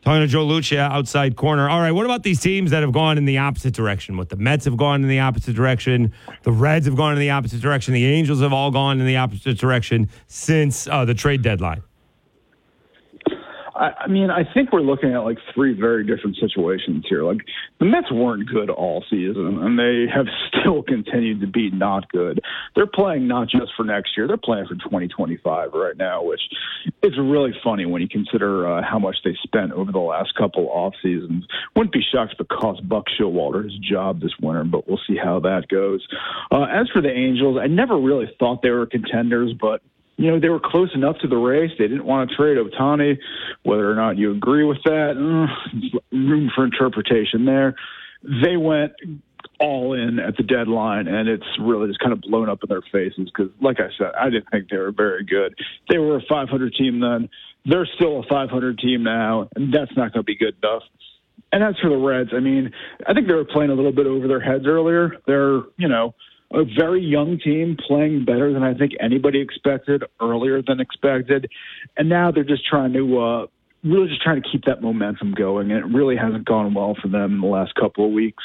Talking 0.04 0.21
to 0.21 0.28
Joe 0.28 0.45
Lucia 0.45 0.80
outside 0.80 1.36
corner. 1.36 1.67
All 1.67 1.82
right, 1.82 1.91
what 1.91 2.06
about 2.06 2.23
these 2.23 2.39
teams 2.39 2.71
that 2.71 2.82
have 2.82 2.93
gone 2.93 3.17
in 3.17 3.26
the 3.26 3.39
opposite 3.39 3.73
direction? 3.73 4.15
What 4.15 4.30
the 4.30 4.38
Mets 4.38 4.63
have 4.63 4.78
gone 4.78 5.02
in 5.02 5.10
the 5.10 5.19
opposite 5.19 5.54
direction, 5.54 6.13
the 6.43 6.52
Reds 6.54 6.86
have 6.86 6.95
gone 6.95 7.12
in 7.12 7.19
the 7.19 7.32
opposite 7.32 7.60
direction, 7.60 7.93
the 7.93 8.06
Angels 8.06 8.39
have 8.39 8.54
all 8.54 8.71
gone 8.71 9.02
in 9.02 9.06
the 9.06 9.17
opposite 9.17 9.58
direction 9.58 10.08
since 10.28 10.88
uh, 10.88 11.04
the 11.04 11.13
trade 11.13 11.41
deadline. 11.41 11.84
I, 13.77 13.91
I 14.01 14.07
mean, 14.07 14.29
I 14.29 14.43
think 14.53 14.71
we're 14.71 14.81
looking 14.81 15.13
at 15.13 15.19
like 15.19 15.37
three 15.53 15.79
very 15.79 16.05
different 16.05 16.37
situations 16.37 17.05
here. 17.07 17.23
Like 17.23 17.39
the 17.79 17.85
Mets 17.85 18.11
weren't 18.11 18.49
good 18.49 18.69
all 18.69 19.03
season, 19.09 19.59
and 19.61 19.77
they 19.77 20.11
have 20.13 20.25
still 20.49 20.83
continued 20.83 21.41
to 21.41 21.47
be 21.47 21.69
not 21.71 22.09
good. 22.09 22.41
They're 22.75 22.87
playing 22.87 23.27
not 23.27 23.49
just 23.49 23.71
for 23.77 23.83
next 23.83 24.17
year; 24.17 24.27
they're 24.27 24.37
playing 24.37 24.65
for 24.67 24.75
2025 24.75 25.73
right 25.73 25.97
now, 25.97 26.23
which 26.23 26.41
is 27.03 27.13
really 27.17 27.53
funny 27.63 27.85
when 27.85 28.01
you 28.01 28.09
consider 28.09 28.67
uh, 28.67 28.81
how 28.81 28.99
much 28.99 29.17
they 29.23 29.37
spent 29.43 29.71
over 29.71 29.91
the 29.91 29.99
last 29.99 30.33
couple 30.35 30.69
off 30.69 30.93
seasons. 31.01 31.45
Wouldn't 31.75 31.93
be 31.93 32.01
shocked 32.11 32.33
if 32.33 32.39
it 32.39 32.49
cost 32.49 32.87
Buck 32.87 33.05
Showalter 33.19 33.63
his 33.63 33.77
job 33.77 34.21
this 34.21 34.33
winter, 34.41 34.63
but 34.63 34.87
we'll 34.87 34.99
see 35.07 35.17
how 35.17 35.39
that 35.41 35.67
goes. 35.67 36.05
Uh, 36.51 36.63
as 36.63 36.89
for 36.89 37.01
the 37.01 37.11
Angels, 37.11 37.57
I 37.61 37.67
never 37.67 37.97
really 37.97 38.31
thought 38.39 38.61
they 38.61 38.69
were 38.69 38.85
contenders, 38.85 39.53
but 39.59 39.81
you 40.17 40.32
know, 40.32 40.39
they 40.39 40.49
were 40.49 40.60
close 40.60 40.89
enough 40.95 41.17
to 41.21 41.27
the 41.27 41.38
race. 41.38 41.71
They 41.77 41.88
didn't 41.88 42.06
want 42.06 42.30
to 42.30 42.36
trade 42.36 42.58
Ohtani. 42.58 43.17
Whether 43.63 43.89
or 43.89 43.95
not 43.95 44.17
you 44.17 44.32
agree 44.32 44.63
with 44.63 44.80
that, 44.84 45.12
uh, 45.12 45.99
room 46.12 46.51
for 46.56 46.65
interpretation 46.65 47.45
there. 47.45 47.75
They 48.23 48.58
went 48.58 48.93
all 49.60 49.93
in 49.93 50.19
at 50.19 50.36
the 50.38 50.43
deadline, 50.43 51.08
and 51.08 51.30
it's 51.30 51.45
really 51.60 51.88
just 51.88 51.99
kind 51.99 52.13
of 52.13 52.21
blown 52.21 52.49
up 52.49 52.60
in 52.63 52.69
their 52.69 52.82
faces 52.91 53.30
because, 53.32 53.51
like 53.62 53.80
I 53.80 53.89
said, 53.97 54.12
I 54.19 54.30
didn't 54.30 54.49
think 54.51 54.69
they 54.69 54.77
were 54.77 54.91
very 54.91 55.23
good. 55.23 55.56
They 55.89 55.99
were 55.99 56.17
a 56.17 56.21
500 56.27 56.73
team 56.73 56.99
then. 56.99 57.30
They're 57.65 57.88
still 57.95 58.19
a 58.19 58.23
500 58.27 58.80
team 58.80 59.03
now, 59.03 59.49
and 59.56 59.73
that's 59.73 59.95
not 59.95 60.13
going 60.13 60.23
to 60.23 60.23
be 60.23 60.38
good 60.38 60.56
enough. 60.63 60.84
And 61.51 61.63
as 61.63 61.75
for 61.82 61.89
the 61.89 61.97
Reds, 61.97 62.32
I 62.36 62.39
mean, 62.39 62.71
I 63.06 63.13
think 63.13 63.27
they 63.27 63.34
were 63.34 63.45
playing 63.45 63.71
a 63.71 63.73
little 63.73 63.91
bit 63.91 64.08
over 64.08 64.27
their 64.27 64.39
heads 64.39 64.65
earlier. 64.65 65.17
They're, 65.27 65.62
you 65.77 65.88
know, 65.88 66.13
a 66.51 66.63
very 66.63 67.03
young 67.03 67.39
team 67.39 67.77
playing 67.88 68.25
better 68.25 68.53
than 68.53 68.63
I 68.63 68.73
think 68.73 68.93
anybody 68.99 69.41
expected, 69.41 70.03
earlier 70.21 70.62
than 70.62 70.79
expected, 70.79 71.49
and 71.97 72.07
now 72.07 72.31
they're 72.31 72.43
just 72.43 72.65
trying 72.65 72.93
to 72.93 73.19
uh, 73.19 73.47
really 73.83 74.07
just 74.07 74.21
trying 74.21 74.41
to 74.41 74.49
keep 74.49 74.65
that 74.65 74.81
momentum 74.81 75.33
going, 75.33 75.71
and 75.71 75.79
it 75.79 75.95
really 75.95 76.15
hasn't 76.15 76.45
gone 76.45 76.73
well 76.73 76.95
for 77.01 77.07
them 77.07 77.36
in 77.36 77.41
the 77.41 77.47
last 77.47 77.75
couple 77.75 78.05
of 78.05 78.12
weeks. 78.12 78.43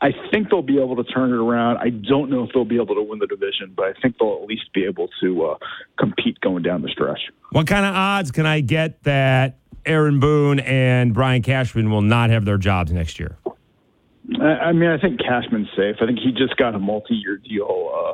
I 0.00 0.10
think 0.30 0.50
they'll 0.50 0.62
be 0.62 0.78
able 0.78 0.94
to 0.96 1.04
turn 1.04 1.30
it 1.30 1.36
around. 1.36 1.78
I 1.78 1.90
don't 1.90 2.30
know 2.30 2.44
if 2.44 2.50
they'll 2.54 2.64
be 2.64 2.76
able 2.76 2.94
to 2.94 3.02
win 3.02 3.18
the 3.18 3.26
division, 3.26 3.72
but 3.76 3.86
I 3.86 3.92
think 4.00 4.16
they'll 4.18 4.38
at 4.40 4.48
least 4.48 4.72
be 4.72 4.84
able 4.84 5.08
to 5.20 5.44
uh, 5.44 5.58
compete 5.98 6.40
going 6.40 6.62
down 6.62 6.82
the 6.82 6.88
stretch. 6.88 7.18
What 7.50 7.66
kind 7.66 7.84
of 7.84 7.94
odds 7.94 8.30
can 8.30 8.46
I 8.46 8.60
get 8.60 9.02
that 9.02 9.58
Aaron 9.84 10.20
Boone 10.20 10.60
and 10.60 11.12
Brian 11.12 11.42
Cashman 11.42 11.90
will 11.90 12.02
not 12.02 12.30
have 12.30 12.44
their 12.44 12.58
jobs 12.58 12.92
next 12.92 13.18
year? 13.18 13.38
I 14.36 14.72
mean, 14.72 14.90
I 14.90 14.98
think 14.98 15.20
Cashman's 15.20 15.68
safe. 15.76 15.96
I 16.00 16.06
think 16.06 16.18
he 16.18 16.32
just 16.32 16.56
got 16.56 16.74
a 16.74 16.78
multi-year 16.78 17.38
deal 17.38 17.90
uh, 17.94 18.12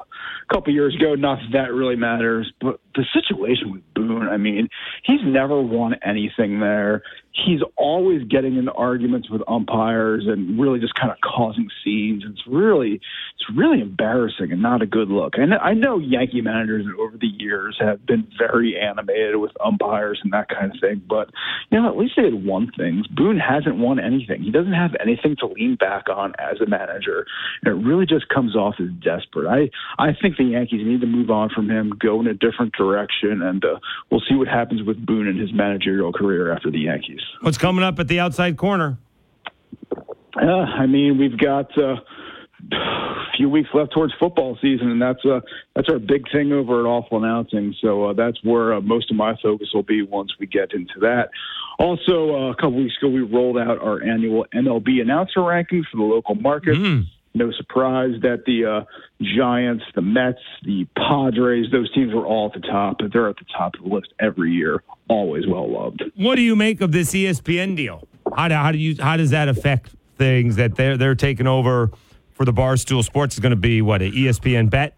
a 0.49 0.55
couple 0.55 0.73
years 0.73 0.95
ago. 0.95 1.15
Not 1.15 1.39
that 1.51 1.65
that 1.65 1.73
really 1.73 1.97
matters, 1.97 2.53
but 2.61 2.81
the 2.95 3.05
situation 3.13 3.73
with 3.73 3.83
Boone, 3.95 4.29
I 4.29 4.37
mean, 4.37 4.69
he's 5.05 5.21
never 5.25 5.61
won 5.61 5.95
anything 6.05 6.61
there. 6.61 7.03
He's 7.33 7.61
always 7.77 8.23
getting 8.29 8.57
into 8.57 8.71
arguments 8.73 9.29
with 9.29 9.43
umpires 9.49 10.25
and 10.29 10.61
really 10.61 10.79
just 10.79 10.95
kind 10.95 11.11
of 11.11 11.19
causing 11.21 11.69
scenes. 11.83 12.23
It's 12.25 12.43
really, 12.47 12.95
it's 12.95 13.57
really 13.57 13.81
embarrassing 13.81 14.53
and 14.53 14.63
not 14.63 14.83
a 14.83 14.87
good 14.87 15.09
look. 15.09 15.35
And 15.37 15.53
I 15.55 15.73
know 15.75 15.99
Yankee 15.99 16.43
managers 16.43 16.87
over 17.01 17.17
the 17.17 17.27
years 17.27 17.77
have 17.81 18.07
been 18.07 18.29
very 18.39 18.79
animated 18.79 19.37
with 19.37 19.51
umpires 19.65 20.21
and 20.23 20.33
that 20.33 20.49
kind 20.49 20.73
of 20.73 20.81
thing, 20.81 21.03
but 21.09 21.31
you 21.71 21.81
know, 21.81 21.89
at 21.89 21.97
least 21.97 22.15
they 22.17 22.25
had 22.25 22.45
won 22.45 22.71
things. 22.77 23.09
Boone 23.09 23.39
hasn't 23.39 23.79
won 23.79 23.99
anything. 23.99 24.43
He 24.43 24.53
doesn't 24.53 24.73
have 24.73 24.93
anything 25.01 25.35
to 25.41 25.47
lean 25.47 25.75
back 25.75 26.09
on 26.09 26.35
as 26.39 26.61
a 26.61 26.67
manager. 26.67 27.27
And 27.65 27.75
it 27.75 27.85
really 27.85 28.07
just 28.07 28.29
comes 28.29 28.55
off 28.55 28.77
as 28.79 28.91
desperate. 29.03 29.49
I, 29.49 29.71
I 29.99 30.13
think 30.20 30.37
the 30.37 30.44
Yankees 30.44 30.83
need 30.85 31.00
to 31.00 31.07
move 31.07 31.31
on 31.31 31.50
from 31.50 31.70
him, 31.70 31.92
go 31.98 32.20
in 32.20 32.27
a 32.27 32.35
different 32.35 32.72
direction, 32.74 33.42
and 33.42 33.64
uh, 33.64 33.79
we'll 34.11 34.22
see 34.29 34.35
what 34.35 34.48
happens 34.48 34.83
with 34.83 35.05
Boone 35.05 35.29
and 35.29 35.38
his 35.38 35.53
managerial 35.53 36.12
career 36.12 36.53
after 36.53 36.70
the 36.70 36.81
Yankees. 36.81 37.20
What's 37.40 37.59
coming 37.59 37.85
up 37.85 37.98
at 37.98 38.09
the 38.09 38.20
outside 38.20 38.57
corner? 38.57 38.98
Uh, 40.37 40.46
I 40.46 40.87
mean, 40.87 41.18
we've 41.18 41.38
got 41.38 41.77
uh, 41.79 41.96
a 42.72 43.37
few 43.37 43.48
weeks 43.48 43.68
left 43.74 43.92
towards 43.92 44.12
football 44.18 44.59
season, 44.61 44.90
and 44.90 45.00
that's 45.00 45.24
uh, 45.24 45.40
that's 45.74 45.88
our 45.88 45.98
big 45.98 46.31
thing 46.33 46.53
over 46.53 46.81
at 46.81 46.87
Awful 46.87 47.22
Announcing. 47.22 47.74
So 47.81 48.07
uh, 48.07 48.12
that's 48.14 48.42
where 48.42 48.74
uh, 48.74 48.81
most 48.81 49.11
of 49.11 49.16
my 49.16 49.35
focus 49.42 49.68
will 49.72 49.83
be 49.83 50.03
once 50.03 50.33
we 50.38 50.46
get 50.46 50.72
into 50.72 51.00
that. 51.00 51.31
Also, 51.79 52.35
uh, 52.35 52.50
a 52.50 52.55
couple 52.55 52.74
weeks 52.74 52.94
ago, 53.00 53.09
we 53.09 53.20
rolled 53.20 53.59
out 53.59 53.81
our 53.81 54.03
annual 54.03 54.46
MLB 54.55 55.00
announcer 55.00 55.40
rankings 55.40 55.85
for 55.90 55.96
the 55.96 56.05
local 56.05 56.35
market. 56.35 56.77
No 57.37 57.51
surprise 57.51 58.14
that 58.23 58.44
the 58.47 58.64
uh, 58.64 58.85
Giants, 59.20 59.85
the 59.97 60.03
Mets, 60.03 60.38
the 60.62 60.87
Padres, 60.97 61.66
those 61.73 61.92
teams 61.92 62.14
were 62.14 62.25
all 62.25 62.53
at 62.55 62.61
the 62.61 62.66
top. 62.66 62.99
But 63.01 63.12
they're 63.12 63.29
at 63.29 63.37
the 63.37 63.44
top 63.57 63.75
of 63.75 63.83
the 63.83 63.94
list 63.94 64.12
every 64.20 64.53
year. 64.53 64.85
Always 65.09 65.47
well 65.47 65.70
loved. 65.70 66.05
What 66.14 66.37
do 66.37 66.42
you 66.42 66.55
make 66.55 66.81
of 66.81 66.92
this 66.92 67.12
ESPN 67.12 67.77
deal? 67.77 68.07
How 68.37 68.49
do, 68.49 68.55
how 68.55 68.70
do 68.70 68.79
you 68.79 69.03
how 69.03 69.16
does 69.16 69.31
that 69.31 69.49
affect 69.49 69.90
things 70.16 70.57
that 70.57 70.77
they're 70.77 70.97
they're 70.97 71.16
taking 71.16 71.49
over 71.49 71.90
for 72.33 72.44
the 72.44 72.53
Barstool 72.53 73.03
Sports 73.03 73.35
is 73.35 73.40
going 73.40 73.51
to 73.51 73.57
be 73.57 73.83
what 73.83 74.01
a 74.01 74.07
E 74.07 74.25
ESPN 74.27 74.70
bet? 74.70 74.97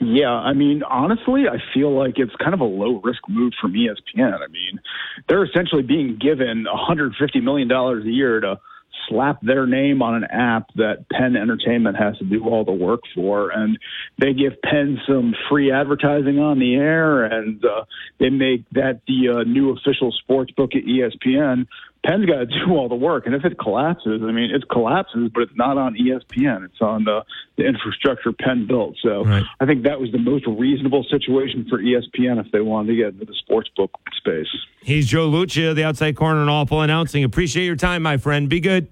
Yeah, 0.00 0.30
I 0.30 0.52
mean, 0.52 0.82
honestly, 0.82 1.48
I 1.48 1.58
feel 1.74 1.90
like 1.96 2.18
it's 2.18 2.34
kind 2.36 2.54
of 2.54 2.60
a 2.60 2.64
low 2.64 3.00
risk 3.02 3.20
move 3.28 3.54
from 3.60 3.72
ESPN. 3.72 4.34
I 4.34 4.46
mean, 4.48 4.80
they're 5.28 5.44
essentially 5.44 5.82
being 5.82 6.16
given 6.20 6.66
$150 6.66 7.42
million 7.42 7.70
a 7.70 8.04
year 8.04 8.40
to 8.40 8.60
slap 9.08 9.40
their 9.42 9.66
name 9.66 10.02
on 10.02 10.14
an 10.14 10.24
app 10.24 10.68
that 10.76 11.08
Penn 11.10 11.36
Entertainment 11.36 11.96
has 11.96 12.16
to 12.18 12.24
do 12.24 12.44
all 12.44 12.64
the 12.64 12.72
work 12.72 13.00
for. 13.14 13.50
And 13.50 13.78
they 14.18 14.32
give 14.32 14.60
Penn 14.62 14.98
some 15.06 15.34
free 15.48 15.72
advertising 15.72 16.38
on 16.38 16.58
the 16.58 16.74
air, 16.74 17.24
and 17.24 17.64
uh, 17.64 17.84
they 18.18 18.30
make 18.30 18.64
that 18.72 19.00
the 19.06 19.40
uh, 19.40 19.42
new 19.44 19.70
official 19.70 20.12
sports 20.12 20.52
book 20.52 20.70
at 20.74 20.84
ESPN. 20.84 21.66
Penn's 22.06 22.24
got 22.24 22.38
to 22.38 22.46
do 22.46 22.72
all 22.72 22.88
the 22.88 22.94
work, 22.94 23.26
and 23.26 23.34
if 23.34 23.44
it 23.44 23.58
collapses, 23.58 24.22
I 24.24 24.32
mean, 24.32 24.50
it 24.54 24.66
collapses, 24.70 25.30
but 25.34 25.42
it's 25.42 25.52
not 25.54 25.76
on 25.76 25.94
ESPN. 25.94 26.64
It's 26.64 26.80
on 26.80 27.04
the, 27.04 27.22
the 27.58 27.66
infrastructure 27.66 28.32
Penn 28.32 28.66
built. 28.66 28.96
So 29.02 29.24
I 29.60 29.66
think 29.66 29.84
that 29.84 30.00
was 30.00 30.10
the 30.10 30.18
most 30.18 30.46
reasonable 30.46 31.04
situation 31.10 31.66
for 31.68 31.78
ESPN 31.78 32.42
if 32.44 32.50
they 32.52 32.60
wanted 32.62 32.88
to 32.92 32.96
get 32.96 33.06
into 33.08 33.26
the 33.26 33.34
sports 33.34 33.68
book 33.76 33.90
space. 34.16 34.46
He's 34.82 35.06
Joe 35.08 35.26
Lucia, 35.26 35.74
the 35.74 35.84
outside 35.84 36.16
corner 36.16 36.40
and 36.40 36.48
awful 36.48 36.80
announcing. 36.80 37.22
Appreciate 37.22 37.66
your 37.66 37.76
time, 37.76 38.02
my 38.02 38.16
friend. 38.16 38.48
Be 38.48 38.60
good. 38.60 38.88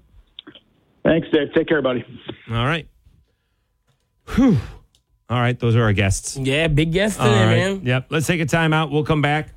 Thanks, 1.03 1.27
Dave. 1.31 1.51
Take 1.55 1.67
care, 1.67 1.81
buddy. 1.81 2.05
All 2.51 2.65
right. 2.65 2.87
Whew. 4.35 4.57
All 5.31 5.39
right, 5.39 5.57
those 5.59 5.75
are 5.75 5.83
our 5.83 5.93
guests. 5.93 6.37
Yeah, 6.37 6.67
big 6.67 6.91
guest 6.91 7.19
All 7.19 7.25
today, 7.27 7.45
right. 7.45 7.55
man. 7.57 7.85
Yep. 7.85 8.07
Let's 8.09 8.27
take 8.27 8.41
a 8.41 8.45
time 8.45 8.73
out. 8.73 8.91
We'll 8.91 9.03
come 9.03 9.21
back. 9.21 9.49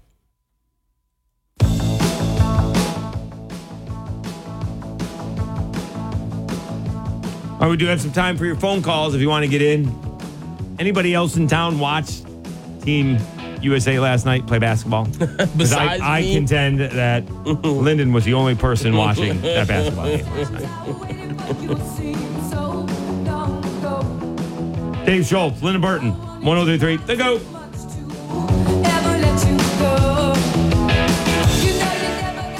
Right, 7.63 7.71
we 7.71 7.77
do 7.77 7.87
have 7.87 8.01
some 8.01 8.13
time 8.13 8.37
for 8.37 8.45
your 8.47 8.57
phone 8.57 8.83
calls 8.83 9.15
if 9.15 9.21
you 9.21 9.29
want 9.29 9.45
to 9.45 9.49
get 9.51 9.63
in. 9.63 9.91
Anybody 10.79 11.15
else 11.15 11.37
in 11.37 11.47
town 11.47 11.79
watch 11.79 12.23
Team 12.83 13.19
USA 13.61 13.99
last 14.01 14.25
night 14.27 14.47
play 14.47 14.59
basketball? 14.59 15.07
'Cause 15.19 15.49
Besides 15.57 16.03
I, 16.03 16.19
I 16.19 16.23
contend 16.23 16.81
that 16.81 17.29
Lyndon 17.65 18.13
was 18.13 18.25
the 18.25 18.35
only 18.35 18.55
person 18.55 18.97
watching 18.97 19.41
that 19.43 19.69
basketball 19.69 20.07
game 20.07 20.27
last 20.37 20.53
night. 20.53 20.69
Dave 25.07 25.27
Schultz, 25.27 25.61
Lyndon 25.63 25.83
Burton, 25.83 26.11
1033, 26.45 26.97
The 27.07 27.17
GOAT. 27.17 27.43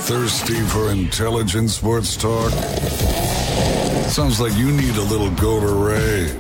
Thirsty 0.05 0.61
for 0.63 0.91
intelligent 0.91 1.71
sports 1.71 2.17
talk? 2.17 2.53
Sounds 4.09 4.41
like 4.41 4.55
you 4.57 4.71
need 4.71 4.95
a 4.97 5.03
little 5.03 5.31
Gatorade. 5.31 6.37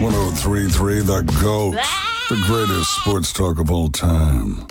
1033 0.00 1.00
The 1.00 1.22
GOAT. 1.40 1.76
The 2.28 2.42
greatest 2.46 2.96
sports 2.96 3.32
talk 3.32 3.58
of 3.58 3.70
all 3.70 3.88
time. 3.88 4.66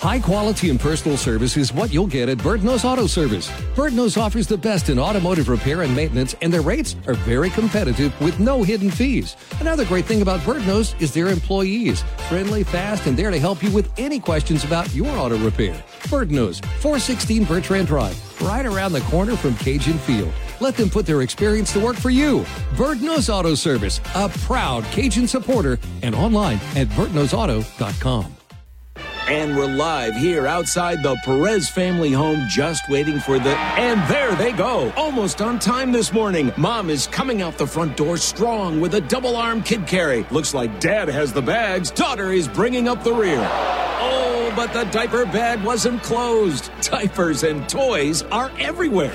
High 0.00 0.18
quality 0.18 0.70
and 0.70 0.80
personal 0.80 1.18
service 1.18 1.58
is 1.58 1.74
what 1.74 1.92
you'll 1.92 2.06
get 2.06 2.30
at 2.30 2.38
Birdnose 2.38 2.86
Auto 2.86 3.06
Service. 3.06 3.50
Birdnose 3.74 4.16
offers 4.16 4.46
the 4.46 4.56
best 4.56 4.88
in 4.88 4.98
automotive 4.98 5.50
repair 5.50 5.82
and 5.82 5.94
maintenance, 5.94 6.34
and 6.40 6.50
their 6.50 6.62
rates 6.62 6.96
are 7.06 7.12
very 7.14 7.50
competitive 7.50 8.18
with 8.18 8.40
no 8.40 8.62
hidden 8.62 8.90
fees. 8.90 9.36
Another 9.60 9.84
great 9.84 10.06
thing 10.06 10.22
about 10.22 10.40
Birdnose 10.40 10.98
is 11.02 11.12
their 11.12 11.28
employees. 11.28 12.02
Friendly, 12.28 12.64
fast, 12.64 13.06
and 13.06 13.16
there 13.16 13.30
to 13.30 13.38
help 13.38 13.62
you 13.62 13.70
with 13.70 13.92
any 13.98 14.18
questions 14.18 14.64
about 14.64 14.92
your 14.94 15.10
auto 15.18 15.36
repair. 15.36 15.74
Birdnose, 16.04 16.64
416 16.80 17.44
Bertrand 17.44 17.86
Drive, 17.86 18.40
right 18.40 18.64
around 18.64 18.92
the 18.92 19.02
corner 19.02 19.36
from 19.36 19.54
Cajun 19.56 19.98
Field. 19.98 20.32
Let 20.60 20.76
them 20.76 20.90
put 20.90 21.06
their 21.06 21.22
experience 21.22 21.72
to 21.72 21.80
work 21.80 21.96
for 21.96 22.10
you. 22.10 22.40
Birdnose 22.74 23.32
Auto 23.32 23.54
Service, 23.54 24.00
a 24.14 24.28
proud 24.28 24.84
Cajun 24.84 25.26
supporter, 25.26 25.78
and 26.02 26.14
online 26.14 26.60
at 26.76 26.86
birdnoseauto.com. 26.88 28.36
And 29.28 29.56
we're 29.56 29.68
live 29.68 30.16
here 30.16 30.48
outside 30.48 31.04
the 31.04 31.14
Perez 31.24 31.68
family 31.70 32.10
home, 32.10 32.46
just 32.48 32.82
waiting 32.88 33.20
for 33.20 33.38
the. 33.38 33.56
And 33.78 34.00
there 34.10 34.34
they 34.34 34.50
go. 34.50 34.92
Almost 34.96 35.40
on 35.40 35.60
time 35.60 35.92
this 35.92 36.12
morning. 36.12 36.52
Mom 36.56 36.90
is 36.90 37.06
coming 37.06 37.40
out 37.40 37.56
the 37.56 37.66
front 37.66 37.96
door 37.96 38.16
strong 38.16 38.80
with 38.80 38.96
a 38.96 39.00
double 39.00 39.36
arm 39.36 39.62
kid 39.62 39.86
carry. 39.86 40.26
Looks 40.32 40.52
like 40.52 40.80
dad 40.80 41.08
has 41.08 41.32
the 41.32 41.42
bags. 41.42 41.92
Daughter 41.92 42.32
is 42.32 42.48
bringing 42.48 42.88
up 42.88 43.04
the 43.04 43.14
rear. 43.14 43.38
Oh, 43.38 44.52
but 44.56 44.72
the 44.72 44.82
diaper 44.90 45.24
bag 45.26 45.62
wasn't 45.62 46.02
closed. 46.02 46.72
Diapers 46.82 47.44
and 47.44 47.68
toys 47.68 48.22
are 48.32 48.50
everywhere. 48.58 49.14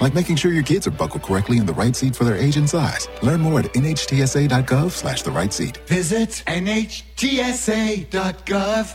like 0.00 0.14
making 0.14 0.36
sure 0.36 0.52
your 0.52 0.62
kids 0.62 0.86
are 0.86 0.90
buckled 0.90 1.22
correctly 1.22 1.58
in 1.58 1.66
the 1.66 1.74
right 1.74 1.94
seat 1.94 2.16
for 2.16 2.24
their 2.24 2.36
age 2.36 2.56
and 2.56 2.68
size. 2.68 3.08
Learn 3.22 3.40
more 3.40 3.60
at 3.60 3.66
nhtsa.gov 3.74 4.90
slash 4.90 5.22
the 5.22 5.30
right 5.30 5.52
seat. 5.52 5.76
Visit 5.86 6.42
NHTSA.gov. 6.46 7.00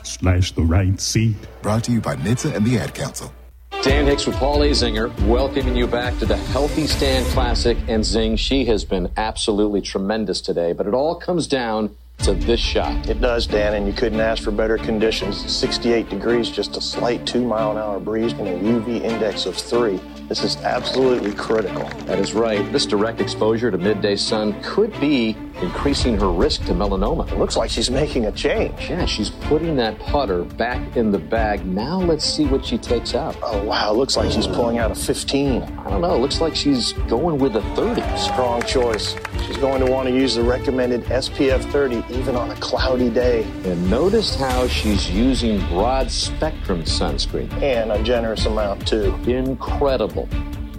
Slash 0.05 0.51
the 0.51 0.63
right 0.63 0.99
seat. 0.99 1.35
Brought 1.61 1.83
to 1.85 1.91
you 1.91 2.01
by 2.01 2.15
NHTSA 2.15 2.55
and 2.55 2.65
the 2.65 2.77
Ad 2.77 2.93
Council. 2.93 3.33
Dan 3.81 4.05
Hicks 4.07 4.25
with 4.25 4.35
Paul 4.37 4.59
Azinger, 4.61 5.13
welcoming 5.27 5.75
you 5.75 5.85
back 5.85 6.17
to 6.17 6.25
the 6.25 6.37
Healthy 6.37 6.87
Stand 6.87 7.23
Classic. 7.27 7.77
And 7.87 8.03
Zing, 8.03 8.35
she 8.35 8.65
has 8.65 8.83
been 8.83 9.11
absolutely 9.15 9.81
tremendous 9.81 10.41
today, 10.41 10.73
but 10.73 10.87
it 10.87 10.95
all 10.95 11.13
comes 11.13 11.45
down 11.45 11.95
to 12.19 12.33
this 12.33 12.59
shot. 12.59 13.07
It 13.07 13.21
does, 13.21 13.45
Dan, 13.45 13.75
and 13.75 13.85
you 13.85 13.93
couldn't 13.93 14.19
ask 14.19 14.41
for 14.41 14.49
better 14.49 14.77
conditions. 14.77 15.37
68 15.53 16.09
degrees, 16.09 16.49
just 16.49 16.77
a 16.77 16.81
slight 16.81 17.27
two 17.27 17.45
mile 17.45 17.73
an 17.73 17.77
hour 17.77 17.99
breeze, 17.99 18.33
and 18.33 18.47
a 18.47 18.57
UV 18.57 19.03
index 19.03 19.45
of 19.45 19.55
three. 19.55 19.99
This 20.27 20.43
is 20.43 20.57
absolutely 20.57 21.33
critical. 21.33 21.87
That 22.05 22.17
is 22.17 22.33
right. 22.33 22.71
This 22.71 22.87
direct 22.87 23.21
exposure 23.21 23.69
to 23.69 23.77
midday 23.77 24.15
sun 24.15 24.59
could 24.63 24.91
be 24.99 25.37
increasing 25.61 26.17
her 26.17 26.31
risk 26.31 26.65
to 26.65 26.73
melanoma. 26.73 27.31
It 27.31 27.37
looks 27.37 27.55
like 27.55 27.69
she's 27.69 27.91
making 27.91 28.25
a 28.25 28.31
change. 28.31 28.89
Yeah, 28.89 29.05
she's 29.05 29.29
putting 29.29 29.75
that 29.77 29.97
putter 29.99 30.43
back 30.43 30.97
in 30.97 31.11
the 31.11 31.19
bag. 31.19 31.65
Now 31.65 31.99
let's 32.01 32.25
see 32.25 32.45
what 32.45 32.65
she 32.65 32.77
takes 32.77 33.13
out. 33.13 33.37
Oh, 33.43 33.63
wow. 33.63 33.93
Looks 33.93 34.17
like 34.17 34.31
she's 34.31 34.47
pulling 34.47 34.79
out 34.79 34.91
a 34.91 34.95
15. 34.95 35.61
I 35.61 35.89
don't 35.89 36.01
know. 36.01 36.17
Looks 36.17 36.41
like 36.41 36.55
she's 36.55 36.93
going 37.07 37.37
with 37.37 37.55
a 37.55 37.61
30. 37.75 38.01
Strong 38.17 38.63
choice. 38.63 39.15
She's 39.45 39.57
going 39.57 39.85
to 39.85 39.91
want 39.91 40.07
to 40.07 40.13
use 40.13 40.35
the 40.35 40.43
recommended 40.43 41.03
SPF 41.03 41.71
30 41.71 42.03
even 42.15 42.35
on 42.35 42.49
a 42.49 42.55
cloudy 42.55 43.09
day. 43.09 43.43
And 43.63 43.89
notice 43.89 44.35
how 44.35 44.67
she's 44.67 45.09
using 45.09 45.59
broad 45.67 46.09
spectrum 46.09 46.83
sunscreen. 46.83 47.51
And 47.61 47.91
a 47.91 48.01
generous 48.01 48.45
amount, 48.45 48.87
too. 48.87 49.13
Incredible. 49.27 50.14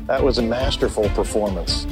That 0.06 0.22
was 0.22 0.38
a 0.38 0.42
masterful 0.42 1.08
performance. 1.10 1.86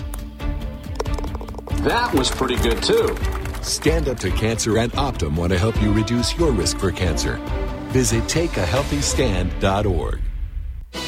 That 1.82 2.14
was 2.14 2.30
pretty 2.30 2.56
good, 2.56 2.82
too. 2.82 3.16
Stand 3.62 4.08
Up 4.08 4.18
to 4.20 4.30
Cancer 4.30 4.78
and 4.78 4.92
Optum 4.92 5.36
want 5.36 5.52
to 5.52 5.58
help 5.58 5.80
you 5.82 5.92
reduce 5.92 6.36
your 6.38 6.50
risk 6.50 6.78
for 6.78 6.90
cancer. 6.92 7.36
Visit 7.88 8.22
takeahealthystand.org. 8.24 10.20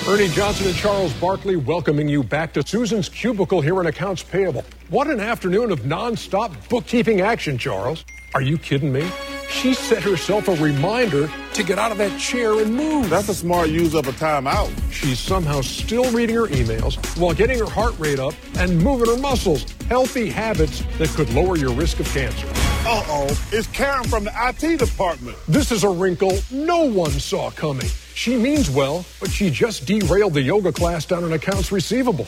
Ernie 0.08 0.28
Johnson 0.28 0.66
and 0.66 0.76
Charles 0.76 1.12
Barkley 1.14 1.56
welcoming 1.56 2.08
you 2.08 2.22
back 2.22 2.52
to 2.54 2.66
Susan's 2.66 3.08
cubicle 3.08 3.60
here 3.60 3.80
in 3.80 3.86
Accounts 3.86 4.22
Payable. 4.22 4.64
What 4.88 5.08
an 5.08 5.20
afternoon 5.20 5.70
of 5.70 5.80
nonstop 5.80 6.68
bookkeeping 6.68 7.20
action, 7.20 7.58
Charles. 7.58 8.04
Are 8.34 8.42
you 8.42 8.58
kidding 8.58 8.92
me? 8.92 9.08
She 9.48 9.74
set 9.74 10.02
herself 10.02 10.48
a 10.48 10.56
reminder 10.56 11.30
to 11.54 11.62
get 11.62 11.78
out 11.78 11.92
of 11.92 11.98
that 11.98 12.18
chair 12.18 12.60
and 12.60 12.74
move. 12.74 13.08
That's 13.08 13.28
a 13.28 13.34
smart 13.34 13.68
use 13.68 13.94
of 13.94 14.06
a 14.08 14.12
timeout. 14.12 14.70
She's 14.92 15.18
somehow 15.18 15.60
still 15.60 16.10
reading 16.12 16.36
her 16.36 16.46
emails 16.46 16.96
while 17.18 17.34
getting 17.34 17.58
her 17.58 17.70
heart 17.70 17.98
rate 17.98 18.18
up 18.18 18.34
and 18.58 18.82
moving 18.82 19.08
her 19.08 19.20
muscles. 19.20 19.64
Healthy 19.88 20.30
habits 20.30 20.82
that 20.98 21.08
could 21.10 21.32
lower 21.32 21.56
your 21.56 21.72
risk 21.72 22.00
of 22.00 22.06
cancer. 22.08 22.46
Uh 22.88 23.02
oh, 23.08 23.48
it's 23.52 23.66
Karen 23.68 24.04
from 24.04 24.24
the 24.24 24.32
IT 24.48 24.78
department. 24.78 25.36
This 25.48 25.72
is 25.72 25.84
a 25.84 25.90
wrinkle 25.90 26.38
no 26.50 26.84
one 26.84 27.10
saw 27.10 27.50
coming. 27.50 27.88
She 28.16 28.34
means 28.34 28.70
well, 28.70 29.04
but 29.20 29.30
she 29.30 29.50
just 29.50 29.84
derailed 29.84 30.32
the 30.32 30.40
yoga 30.40 30.72
class 30.72 31.04
down 31.04 31.22
in 31.24 31.34
accounts 31.34 31.70
receivable. 31.70 32.24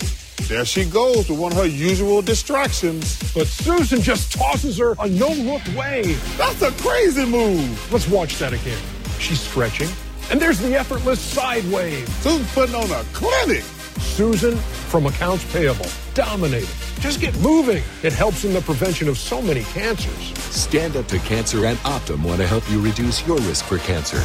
There 0.46 0.66
she 0.66 0.85
goes 0.85 1.31
with 1.31 1.38
one 1.38 1.51
of 1.51 1.59
her 1.59 1.66
usual 1.66 2.20
distractions. 2.20 3.33
But 3.33 3.46
Susan 3.46 4.03
just 4.03 4.31
tosses 4.33 4.77
her 4.77 4.94
a 5.01 5.09
no 5.09 5.31
look 5.31 5.62
way. 5.74 6.03
That's 6.37 6.61
a 6.61 6.72
crazy 6.72 7.24
move. 7.24 7.90
Let's 7.90 8.07
watch 8.07 8.38
that 8.38 8.53
again. 8.53 8.79
She's 9.18 9.40
stretching, 9.40 9.88
and 10.31 10.38
there's 10.38 10.59
the 10.59 10.74
effortless 10.74 11.20
side 11.20 11.64
wave. 11.72 12.07
Susan's 12.20 12.53
putting 12.53 12.74
on 12.74 12.90
a 12.90 13.03
clinic. 13.14 13.64
Susan 13.98 14.57
from 14.57 15.07
Accounts 15.07 15.51
Payable, 15.55 15.88
dominating. 16.12 16.68
Just 17.01 17.18
get 17.18 17.35
moving. 17.38 17.83
It 18.03 18.12
helps 18.12 18.44
in 18.44 18.53
the 18.53 18.61
prevention 18.61 19.09
of 19.09 19.16
so 19.16 19.40
many 19.40 19.62
cancers. 19.64 20.38
Stand 20.55 20.96
Up 20.96 21.07
to 21.07 21.18
Cancer 21.20 21.64
and 21.64 21.79
Optum 21.79 22.22
want 22.24 22.40
to 22.40 22.46
help 22.46 22.70
you 22.70 22.79
reduce 22.79 23.27
your 23.27 23.38
risk 23.38 23.64
for 23.64 23.79
cancer. 23.79 24.22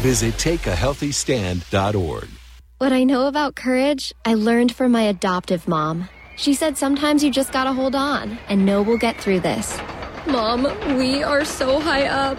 Visit 0.00 0.32
takeahealthystand.org. 0.34 2.28
What 2.78 2.92
I 2.92 3.04
know 3.04 3.26
about 3.26 3.54
courage, 3.54 4.14
I 4.24 4.32
learned 4.32 4.74
from 4.74 4.92
my 4.92 5.02
adoptive 5.02 5.68
mom. 5.68 6.08
She 6.36 6.54
said 6.54 6.78
sometimes 6.78 7.22
you 7.22 7.30
just 7.30 7.52
gotta 7.52 7.74
hold 7.74 7.94
on 7.94 8.38
and 8.48 8.64
know 8.64 8.80
we'll 8.80 8.96
get 8.96 9.20
through 9.20 9.40
this. 9.40 9.78
Mom, 10.26 10.62
we 10.96 11.22
are 11.22 11.44
so 11.44 11.80
high 11.80 12.06
up. 12.06 12.38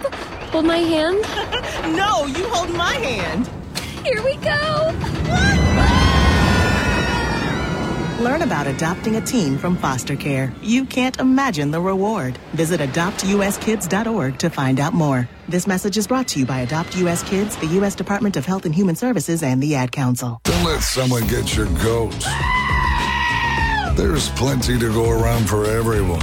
Hold 0.50 0.66
my 0.66 0.78
hand. 0.78 1.22
no, 1.96 2.26
you 2.26 2.50
hold 2.50 2.76
my 2.76 2.96
hand. 2.96 3.48
Here 4.04 4.24
we 4.24 4.38
go. 4.38 5.71
Learn 8.22 8.44
about 8.44 8.68
adopting 8.68 9.16
a 9.16 9.22
teen 9.22 9.58
from 9.58 9.76
foster 9.76 10.16
care. 10.16 10.54
You 10.62 10.86
can't 10.86 11.20
imagine 11.20 11.72
the 11.72 11.82
reward. 11.82 12.38
Visit 12.54 12.80
adoptuskids.org 12.80 14.38
to 14.38 14.50
find 14.52 14.80
out 14.80 14.94
more. 14.94 15.28
This 15.50 15.66
message 15.66 15.98
is 15.98 16.06
brought 16.06 16.28
to 16.28 16.40
you 16.40 16.46
by 16.46 16.60
Adopt 16.60 16.96
US 16.98 17.24
Kids, 17.24 17.56
the 17.56 17.66
U.S. 17.78 17.96
Department 17.96 18.38
of 18.38 18.46
Health 18.46 18.66
and 18.66 18.76
Human 18.76 18.96
Services, 18.96 19.42
and 19.42 19.60
the 19.62 19.74
Ad 19.74 19.92
Council. 19.92 20.40
Don't 20.44 20.64
let 20.64 20.82
someone 20.84 21.26
get 21.30 21.56
your 21.56 21.66
goat. 21.82 22.16
There's 23.98 24.30
plenty 24.30 24.78
to 24.78 24.94
go 24.94 25.10
around 25.10 25.50
for 25.50 25.66
everyone. 25.66 26.22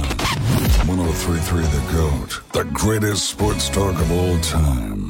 1033 0.87 1.63
The 1.63 1.91
Goat, 1.91 2.41
the 2.53 2.63
greatest 2.71 3.27
sports 3.29 3.67
talk 3.67 3.99
of 3.99 4.09
all 4.09 4.39
time. 4.39 5.08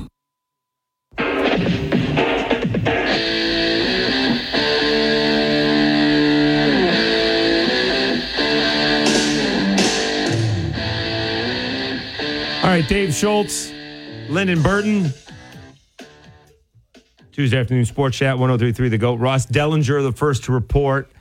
Right, 12.80 12.88
Dave 12.88 13.14
Schultz, 13.14 13.74
Lyndon 14.30 14.62
Burton. 14.62 15.12
Tuesday 17.34 17.60
afternoon 17.60 17.84
sports 17.84 18.16
chat 18.16 18.40
1033 18.40 18.88
The 18.88 18.98
GOAT. 18.98 19.16
Ross 19.16 19.46
Dellenger, 19.46 20.02
the 20.02 20.14
first 20.14 20.46
to 20.46 20.54
report 20.54 21.12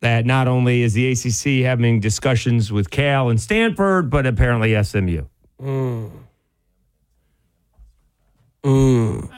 that 0.00 0.26
not 0.26 0.48
only 0.48 0.82
is 0.82 0.94
the 0.94 1.12
ACC 1.12 1.64
having 1.64 2.00
discussions 2.00 2.72
with 2.72 2.90
Cal 2.90 3.28
and 3.28 3.40
Stanford, 3.40 4.10
but 4.10 4.26
apparently 4.26 4.82
SMU. 4.82 5.26
Mm. 5.62 6.10
Mm. 8.64 9.30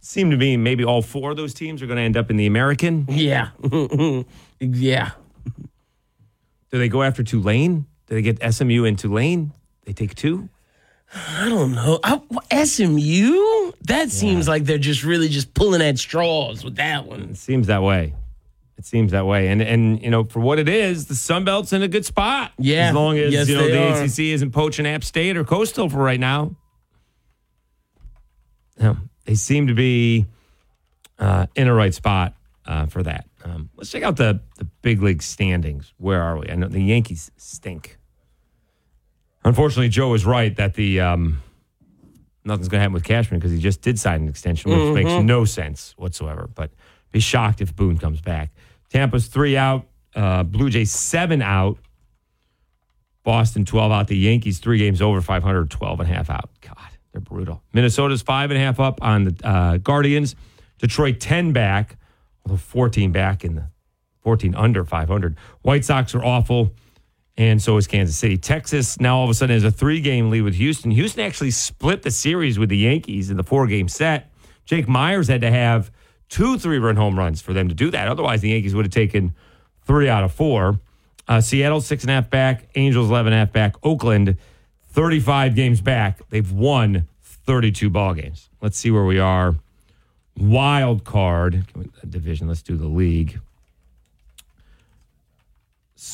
Seem 0.00 0.32
to 0.32 0.36
be 0.36 0.56
maybe 0.56 0.84
all 0.84 1.00
four 1.00 1.30
of 1.30 1.36
those 1.36 1.54
teams 1.54 1.80
are 1.80 1.86
going 1.86 1.98
to 1.98 2.02
end 2.02 2.16
up 2.16 2.28
in 2.28 2.36
the 2.36 2.46
American. 2.46 3.06
Yeah. 3.08 3.50
yeah. 4.58 5.12
Do 6.72 6.78
they 6.78 6.88
go 6.88 7.04
after 7.04 7.22
Tulane? 7.22 7.86
Do 8.08 8.16
they 8.16 8.22
get 8.22 8.52
SMU 8.52 8.84
and 8.84 8.98
Tulane? 8.98 9.52
They 9.84 9.92
take 9.92 10.16
two? 10.16 10.48
I 11.14 11.48
don't 11.48 11.72
know. 11.74 12.00
I, 12.02 12.64
SMU? 12.64 13.72
That 13.82 14.10
seems 14.10 14.48
like 14.48 14.64
they're 14.64 14.78
just 14.78 15.04
really 15.04 15.28
just 15.28 15.54
pulling 15.54 15.80
at 15.80 15.98
straws 15.98 16.64
with 16.64 16.76
that 16.76 17.06
one. 17.06 17.30
It 17.30 17.36
seems 17.36 17.68
that 17.68 17.82
way. 17.82 18.14
It 18.76 18.84
seems 18.84 19.12
that 19.12 19.24
way. 19.24 19.48
And 19.48 19.62
and 19.62 20.02
you 20.02 20.10
know, 20.10 20.24
for 20.24 20.40
what 20.40 20.58
it 20.58 20.68
is, 20.68 21.06
the 21.06 21.14
Sun 21.14 21.44
Belt's 21.44 21.72
in 21.72 21.82
a 21.82 21.88
good 21.88 22.04
spot. 22.04 22.52
Yeah. 22.58 22.88
As 22.88 22.94
long 22.94 23.16
as 23.18 23.32
Yes, 23.32 23.48
you 23.48 23.54
know 23.56 23.68
the 23.68 24.00
are. 24.00 24.02
ACC 24.02 24.18
isn't 24.34 24.50
poaching 24.50 24.86
App 24.86 25.04
State 25.04 25.36
or 25.36 25.44
Coastal 25.44 25.88
for 25.88 25.98
right 25.98 26.18
now. 26.18 26.56
Yeah, 28.80 28.96
they 29.24 29.36
seem 29.36 29.68
to 29.68 29.74
be 29.74 30.26
uh, 31.20 31.46
in 31.54 31.68
a 31.68 31.74
right 31.74 31.94
spot 31.94 32.34
uh, 32.66 32.86
for 32.86 33.04
that. 33.04 33.26
Um, 33.44 33.70
let's 33.76 33.90
check 33.92 34.02
out 34.02 34.16
the 34.16 34.40
the 34.58 34.64
big 34.82 35.00
league 35.02 35.22
standings. 35.22 35.92
Where 35.98 36.20
are 36.20 36.38
we? 36.38 36.48
I 36.50 36.56
know 36.56 36.68
the 36.68 36.82
Yankees 36.82 37.30
stink. 37.36 37.98
Unfortunately, 39.44 39.88
Joe 39.88 40.14
is 40.14 40.24
right 40.24 40.54
that 40.56 40.74
the 40.74 41.00
um, 41.00 41.42
nothing's 42.44 42.68
going 42.68 42.78
to 42.78 42.82
happen 42.82 42.94
with 42.94 43.04
Cashman 43.04 43.38
because 43.40 43.52
he 43.52 43.58
just 43.58 43.82
did 43.82 43.98
sign 43.98 44.22
an 44.22 44.28
extension, 44.28 44.70
which 44.70 44.94
makes 44.94 45.10
Mhm. 45.10 45.24
no 45.24 45.44
sense 45.44 45.94
whatsoever. 45.96 46.48
But 46.54 46.72
be 47.12 47.20
shocked 47.20 47.60
if 47.60 47.74
Boone 47.76 47.98
comes 47.98 48.20
back. 48.20 48.52
Tampa's 48.90 49.26
three 49.26 49.56
out, 49.56 49.86
uh, 50.14 50.42
Blue 50.44 50.70
Jays 50.70 50.90
seven 50.90 51.42
out, 51.42 51.78
Boston 53.22 53.64
12 53.64 53.92
out. 53.92 54.08
The 54.08 54.16
Yankees 54.16 54.58
three 54.58 54.78
games 54.78 55.00
over 55.02 55.20
500, 55.20 55.70
12 55.70 56.00
and 56.00 56.10
a 56.10 56.12
half 56.14 56.30
out. 56.30 56.50
God, 56.60 56.76
they're 57.12 57.20
brutal. 57.20 57.62
Minnesota's 57.72 58.22
five 58.22 58.50
and 58.50 58.58
a 58.58 58.62
half 58.62 58.78
up 58.80 58.98
on 59.02 59.24
the 59.24 59.36
uh, 59.46 59.76
Guardians. 59.78 60.36
Detroit 60.78 61.20
10 61.20 61.52
back, 61.52 61.96
although 62.44 62.56
14 62.58 63.12
back 63.12 63.44
in 63.44 63.54
the 63.54 63.68
14 64.22 64.54
under 64.54 64.84
500. 64.84 65.36
White 65.62 65.84
Sox 65.84 66.14
are 66.14 66.24
awful, 66.24 66.72
and 67.36 67.60
so 67.60 67.76
is 67.76 67.86
Kansas 67.86 68.16
City. 68.16 68.36
Texas 68.36 69.00
now 69.00 69.18
all 69.18 69.24
of 69.24 69.30
a 69.30 69.34
sudden 69.34 69.54
has 69.54 69.64
a 69.64 69.70
three 69.70 70.00
game 70.00 70.30
lead 70.30 70.42
with 70.42 70.54
Houston. 70.54 70.90
Houston 70.90 71.24
actually 71.24 71.50
split 71.50 72.02
the 72.02 72.10
series 72.10 72.58
with 72.58 72.68
the 72.68 72.78
Yankees 72.78 73.30
in 73.30 73.36
the 73.36 73.42
four 73.42 73.66
game 73.66 73.88
set. 73.88 74.30
Jake 74.64 74.88
Meyers 74.88 75.28
had 75.28 75.40
to 75.40 75.50
have 75.50 75.90
two 76.28 76.58
three 76.58 76.78
run 76.78 76.96
home 76.96 77.18
runs 77.18 77.42
for 77.42 77.52
them 77.52 77.68
to 77.68 77.74
do 77.74 77.90
that. 77.90 78.08
Otherwise, 78.08 78.40
the 78.40 78.50
Yankees 78.50 78.74
would 78.74 78.84
have 78.84 78.92
taken 78.92 79.34
three 79.82 80.08
out 80.08 80.24
of 80.24 80.32
four. 80.32 80.78
Uh, 81.26 81.40
Seattle, 81.40 81.80
six 81.80 82.04
and 82.04 82.10
a 82.10 82.14
half 82.14 82.30
back. 82.30 82.68
Angels, 82.74 83.08
11 83.08 83.32
and 83.32 83.42
a 83.42 83.44
half 83.44 83.52
back. 83.52 83.76
Oakland, 83.82 84.36
35 84.90 85.54
games 85.54 85.80
back. 85.80 86.20
They've 86.28 86.50
won 86.50 87.08
32 87.22 87.90
ball 87.90 88.14
games. 88.14 88.48
Let's 88.60 88.78
see 88.78 88.90
where 88.90 89.04
we 89.04 89.18
are. 89.18 89.56
Wild 90.36 91.04
card 91.04 91.66
division. 92.08 92.48
Let's 92.48 92.62
do 92.62 92.76
the 92.76 92.86
league. 92.86 93.40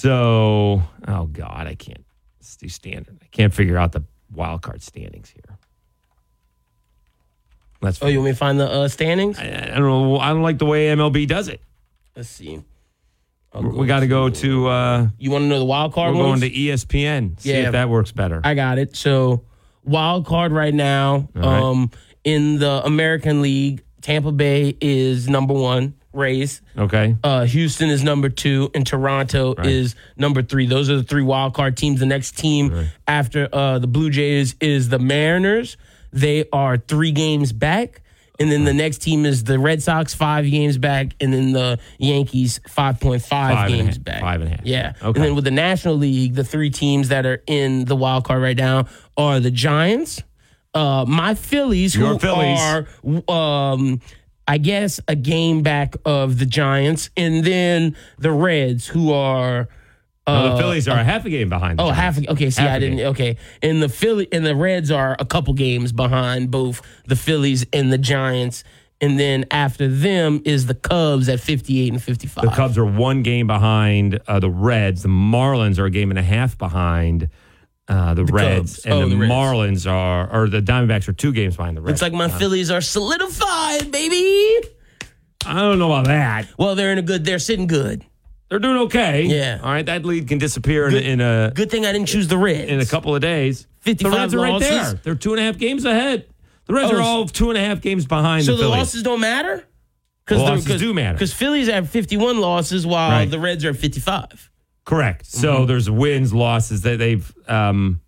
So, 0.01 0.83
oh 1.09 1.25
God, 1.27 1.67
I 1.67 1.75
can't. 1.75 2.05
Let's 2.41 2.57
do 2.57 2.69
standard. 2.71 3.19
I 3.23 3.27
can't 3.31 3.53
figure 3.53 3.77
out 3.77 3.93
the 3.93 4.03
wild 4.33 4.63
card 4.63 4.83
standings 4.83 5.29
here. 5.29 5.59
Let's. 7.83 8.03
Oh, 8.03 8.07
you 8.07 8.19
want 8.21 8.27
me 8.27 8.31
to 8.33 8.37
find 8.39 8.59
the 8.59 8.67
uh, 8.71 8.89
standings? 8.89 9.39
I, 9.39 9.45
I 9.45 9.79
don't 9.79 9.83
know. 9.83 10.19
I 10.19 10.31
don't 10.31 10.43
like 10.43 10.57
the 10.59 10.65
way 10.65 10.87
MLB 10.87 11.27
does 11.29 11.49
it. 11.49 11.61
Let's 12.17 12.31
see. 12.31 12.63
we 13.55 13.87
got 13.87 14.01
to 14.01 14.07
go 14.07 14.31
to. 14.31 14.67
Uh, 14.69 15.09
You 15.19 15.31
want 15.31 15.43
to 15.45 15.49
know 15.49 15.59
the 15.59 15.65
wild 15.67 15.93
card 15.93 16.15
we're 16.15 16.27
ones? 16.27 16.41
going 16.41 16.51
to 16.53 16.59
ESPN. 16.59 17.39
See 17.39 17.51
Yeah. 17.53 17.67
if 17.67 17.73
that 17.73 17.91
works 17.91 18.11
better. 18.11 18.41
I 18.43 18.55
got 18.55 18.79
it. 18.79 18.97
So 18.97 19.45
wild 19.85 20.25
card 20.25 20.53
right 20.53 20.73
now. 20.75 21.29
Right. 21.35 21.45
Um, 21.45 21.91
in 22.25 22.59
the 22.59 22.83
American 22.87 23.43
League, 23.43 23.83
Tampa 24.01 24.33
Bay 24.33 24.77
is 24.81 25.29
number 25.29 25.53
one. 25.53 25.95
Rays. 26.13 26.61
Okay. 26.77 27.17
Uh, 27.23 27.45
Houston 27.45 27.89
is 27.91 28.03
number 28.03 28.29
two, 28.29 28.71
and 28.75 28.87
Toronto 28.87 29.55
is 29.55 29.95
number 30.17 30.43
three. 30.43 30.67
Those 30.67 30.91
are 30.91 30.97
the 30.97 31.03
three 31.05 31.23
wild 31.23 31.55
card 31.55 31.77
teams. 31.77 32.01
The 32.01 32.07
next 32.07 32.37
team 32.39 32.89
after 33.07 33.49
uh, 33.53 33.79
the 33.79 33.87
Blue 33.87 34.11
Jays 34.11 34.55
is 34.61 34.89
the 34.89 34.99
Mariners. 34.99 35.77
They 36.13 36.45
are 36.53 36.77
three 36.77 37.13
games 37.13 37.53
back. 37.53 38.03
And 38.41 38.51
then 38.51 38.65
the 38.65 38.73
next 38.73 39.03
team 39.03 39.27
is 39.27 39.45
the 39.45 39.59
Red 39.59 39.83
Sox, 39.83 40.15
five 40.15 40.51
games 40.51 40.79
back. 40.79 41.09
And 41.21 41.31
then 41.31 41.53
the 41.53 41.79
Yankees, 41.99 42.59
5.5 42.67 43.21
Five 43.29 43.69
games 43.69 43.97
half- 43.97 44.05
back. 44.05 44.21
five 44.23 44.41
and 44.41 44.51
a 44.53 44.57
half. 44.57 44.65
Yeah. 44.65 44.93
Okay. 45.03 45.07
And 45.09 45.17
then 45.17 45.35
with 45.35 45.45
the 45.45 45.51
National 45.51 45.95
League, 45.97 46.35
the 46.37 46.43
three 46.45 46.71
teams 46.71 47.09
that 47.11 47.27
are 47.27 47.43
in 47.47 47.85
the 47.85 47.95
wild 47.95 48.25
card 48.25 48.41
right 48.41 48.57
now 48.57 48.87
are 49.19 49.41
the 49.41 49.51
Giants, 49.51 50.23
uh, 50.73 51.05
my 51.07 51.35
Phillies, 51.35 51.95
Your 51.95 52.15
who 52.15 52.19
Phillies. 52.19 52.59
are, 52.59 52.87
um, 53.31 54.01
I 54.51 54.59
guess, 54.59 54.99
a 55.07 55.15
game 55.15 55.63
back 55.63 55.95
of 56.05 56.39
the 56.39 56.47
Giants, 56.47 57.09
and 57.17 57.45
then 57.45 57.95
the 58.19 58.33
Reds, 58.33 58.87
who 58.89 59.13
are. 59.13 59.69
No, 60.29 60.35
Uh, 60.35 60.55
the 60.57 60.63
Phillies 60.63 60.87
are 60.89 60.99
a 60.99 61.05
half 61.05 61.25
a 61.25 61.31
game 61.31 61.49
behind. 61.49 61.81
Oh, 61.81 61.89
half. 61.91 62.17
a- 62.19 62.21
game 62.23 62.31
Okay, 62.33 62.51
see, 62.51 62.63
Half 62.63 62.71
I 62.77 62.79
didn't. 62.79 62.97
game. 62.99 63.07
Okay, 63.09 63.37
and 63.63 63.83
the 63.83 63.89
Philly 63.89 64.29
and 64.33 64.45
the 64.45 64.55
Reds 64.55 64.91
are 64.91 65.17
a 65.19 65.25
couple 65.25 65.55
games 65.55 65.93
behind 65.93 66.51
both 66.51 66.83
the 67.07 67.17
Phillies 67.17 67.65
and 67.73 67.93
the 67.93 67.99
Giants, 67.99 68.63
and 69.01 69.19
then 69.19 69.45
after 69.51 69.89
them 69.89 70.41
is 70.45 70.67
the 70.67 70.75
Cubs 70.75 71.29
at 71.29 71.41
fifty-eight 71.41 71.93
and 71.93 72.03
fifty-five. 72.03 72.45
The 72.45 72.51
Cubs 72.51 72.77
are 72.77 72.85
one 72.85 73.23
game 73.23 73.47
behind 73.47 74.21
uh, 74.29 74.39
the 74.41 74.51
Reds. 74.51 75.03
The 75.03 75.09
Marlins 75.09 75.79
are 75.79 75.87
a 75.87 75.91
game 75.91 76.11
and 76.11 76.19
a 76.19 76.23
half 76.23 76.57
behind 76.59 77.29
uh, 77.91 78.15
the, 78.15 78.25
Reds, 78.25 78.77
Cubs. 78.77 78.85
and 78.87 78.95
Oh, 78.95 79.01
the, 79.09 79.15
the 79.15 79.21
Reds. 79.21 79.33
Marlins 79.33 79.91
are, 79.91 80.31
or 80.33 80.49
the 80.49 80.63
Diamondbacks 80.63 81.09
are 81.09 81.13
two 81.13 81.33
games 81.33 81.57
behind 81.57 81.77
the 81.77 81.81
Reds. 81.83 82.01
Looks 82.01 82.03
like 82.03 82.13
my 82.19 82.33
Uh, 82.33 82.39
Phillies 82.39 82.71
are 82.71 82.81
solidified, 82.81 83.91
baby. 83.91 84.69
I 85.45 85.55
don't 85.61 85.79
know 85.79 85.93
about 85.93 86.07
that. 86.07 86.49
Well, 86.59 86.75
they're 86.75 86.93
in 86.93 86.99
a 86.99 87.03
good. 87.03 87.25
They're 87.25 87.39
sitting 87.39 87.67
good. 87.67 88.05
They're 88.49 88.59
doing 88.59 88.77
okay. 88.83 89.25
Yeah. 89.25 89.61
All 89.63 89.71
right, 89.71 89.87
that 89.87 90.05
lead 90.05 90.27
can 90.29 90.39
disappear 90.39 90.89
in, 90.89 90.95
in 90.97 91.21
a 91.21 91.53
Good 91.55 91.71
thing 91.71 91.87
I 91.87 91.93
didn't 91.93 92.09
choose 92.09 92.27
the 92.29 92.37
Reds. 92.37 92.69
in 92.71 92.81
a 92.81 92.87
couple 92.87 93.15
of 93.15 93.21
days. 93.23 93.67
The 93.85 93.95
55 93.95 94.13
Reds 94.13 94.35
are 94.35 94.39
right 94.41 94.53
losses. 94.55 94.69
there. 94.69 94.93
They're 95.05 95.15
two 95.15 95.33
and 95.33 95.41
a 95.41 95.45
half 95.45 95.57
games 95.57 95.85
ahead. 95.85 96.27
The 96.67 96.75
Reds 96.75 96.91
Oh, 96.93 96.97
are 96.97 97.01
all 97.01 97.27
two 97.27 97.49
and 97.51 97.57
a 97.59 97.61
half 97.65 97.81
games 97.81 98.07
behind 98.07 98.45
so 98.45 98.57
the 98.57 98.65
the 98.65 98.69
losses 98.69 99.03
don't 99.03 99.21
matter. 99.21 99.65
The 100.27 100.37
losses 100.39 100.81
do 100.81 100.93
matter. 100.95 101.15
because 101.15 101.33
Phillies 101.33 101.69
have 101.69 101.89
fifty-one 101.91 102.41
losses 102.41 102.87
while 102.87 103.11
Right. 103.11 103.29
the 103.31 103.39
Reds 103.41 103.65
are 103.65 103.71
at 103.71 103.77
fifty-five. 103.77 104.50
Correct. 104.91 105.25
So 105.25 105.55
Mm-hmm. 105.59 105.67
there's 105.67 105.89
wins, 105.89 106.35
losses 106.35 106.83
that 106.83 106.99
they've 106.99 107.33
um, 107.49 108.01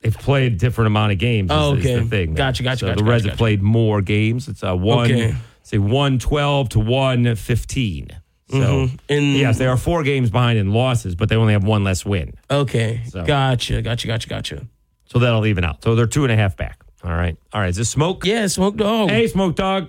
they've 0.00 0.16
played 0.16 0.56
different 0.56 0.86
amount 0.86 1.12
of 1.12 1.18
games. 1.18 1.50
is- 1.50 1.56
Oh, 1.56 1.74
is, 1.74 1.84
okay. 1.84 1.98
the 1.98 2.04
thing. 2.06 2.34
Gotcha, 2.34 2.62
gotcha, 2.62 2.78
So 2.78 2.86
gotcha, 2.86 2.98
the 2.98 3.04
Reds 3.04 3.24
gotcha, 3.24 3.32
have 3.32 3.38
played 3.38 3.60
more 3.62 4.00
games. 4.00 4.48
It's 4.48 4.62
a 4.62 4.74
one, 4.74 5.04
Okay. 5.12 5.34
say 5.62 5.76
one 5.76 6.18
twelve 6.18 6.70
to 6.70 6.80
one 6.80 7.34
fifteen. 7.36 8.08
So 8.48 8.56
Mhm. 8.56 8.98
And- 9.10 9.36
yes, 9.36 9.58
they 9.58 9.66
are 9.66 9.76
four 9.76 10.02
games 10.02 10.30
behind 10.30 10.58
in 10.58 10.72
losses, 10.72 11.14
but 11.14 11.28
they 11.28 11.36
only 11.36 11.52
have 11.52 11.62
one 11.64 11.84
less 11.84 12.06
win. 12.06 12.32
Okay, 12.50 13.02
So- 13.08 13.24
gotcha, 13.24 13.82
gotcha, 13.82 14.06
gotcha, 14.06 14.28
gotcha. 14.28 14.66
So 15.04 15.18
that'll 15.18 15.44
even 15.44 15.62
out. 15.64 15.84
So 15.84 15.94
they're 15.94 16.06
two 16.06 16.24
and 16.24 16.32
a 16.32 16.36
half 16.36 16.56
back. 16.56 16.78
All 17.04 17.10
right. 17.12 17.36
All 17.52 17.60
right. 17.60 17.68
Is 17.68 17.76
this 17.76 17.90
smoke? 17.90 18.24
Yeah, 18.24 18.46
smoke 18.46 18.76
dog. 18.78 19.10
Hey, 19.10 19.26
smoke 19.26 19.56
dog. 19.56 19.88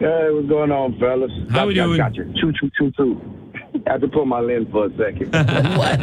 Hey, 0.00 0.28
what's 0.30 0.48
going 0.48 0.70
on, 0.70 0.98
fellas? 0.98 1.30
How 1.50 1.66
we 1.66 1.74
doing? 1.74 1.96
Got 1.96 2.14
you. 2.14 2.24
Choo, 2.40 2.52
choo, 2.60 2.70
choo, 2.78 2.92
choo. 2.96 3.20
I 3.86 3.92
had 3.92 4.00
to 4.00 4.08
pull 4.08 4.26
my 4.26 4.40
lens 4.40 4.68
for 4.70 4.86
a 4.86 4.90
second. 4.96 5.32
what? 5.76 5.98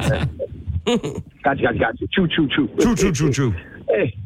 got 1.43 1.59
you, 1.59 1.63
got 1.63 1.73
you, 1.75 1.79
got 1.79 2.01
you. 2.01 2.07
Choo, 2.11 2.27
choo, 2.27 2.47
choo. 2.55 2.67
True, 2.79 2.95
true, 2.95 3.11
true, 3.11 3.31
true. 3.31 3.51
Hey, 3.87 4.17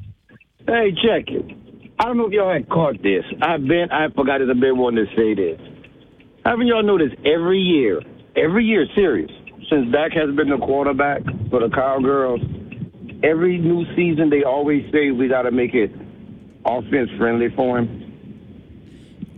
hey, 0.68 0.92
check 0.92 1.28
it. 1.28 1.58
I 2.00 2.06
don't 2.06 2.18
know 2.18 2.28
if 2.28 2.32
y'all 2.32 2.52
had 2.52 2.70
caught 2.70 3.02
this. 3.04 3.26
I've 3.42 3.66
been, 3.68 3.92
I 3.92 4.10
forgot 4.10 4.42
it. 4.42 4.50
I've 4.50 4.60
been 4.60 4.78
wanting 4.78 5.06
to 5.06 5.16
say 5.16 5.34
this. 5.34 5.60
Haven't 6.46 6.68
y'all 6.68 6.84
noticed 6.84 7.16
every 7.26 7.60
year, 7.60 8.02
every 8.36 8.66
year, 8.66 8.86
serious, 8.96 9.30
since 9.70 9.92
Dak 9.92 10.14
has 10.14 10.34
been 10.36 10.50
the 10.50 10.58
quarterback 10.58 11.22
for 11.50 11.60
the 11.60 11.70
Cowgirls, 11.70 12.40
every 13.24 13.58
new 13.58 13.86
season 13.96 14.30
they 14.30 14.44
always 14.44 14.90
say 14.92 15.12
we 15.12 15.28
got 15.28 15.44
to 15.44 15.52
make 15.52 15.74
it 15.74 15.92
offense 16.66 17.10
friendly 17.18 17.50
for 17.56 17.80
him. 17.80 18.09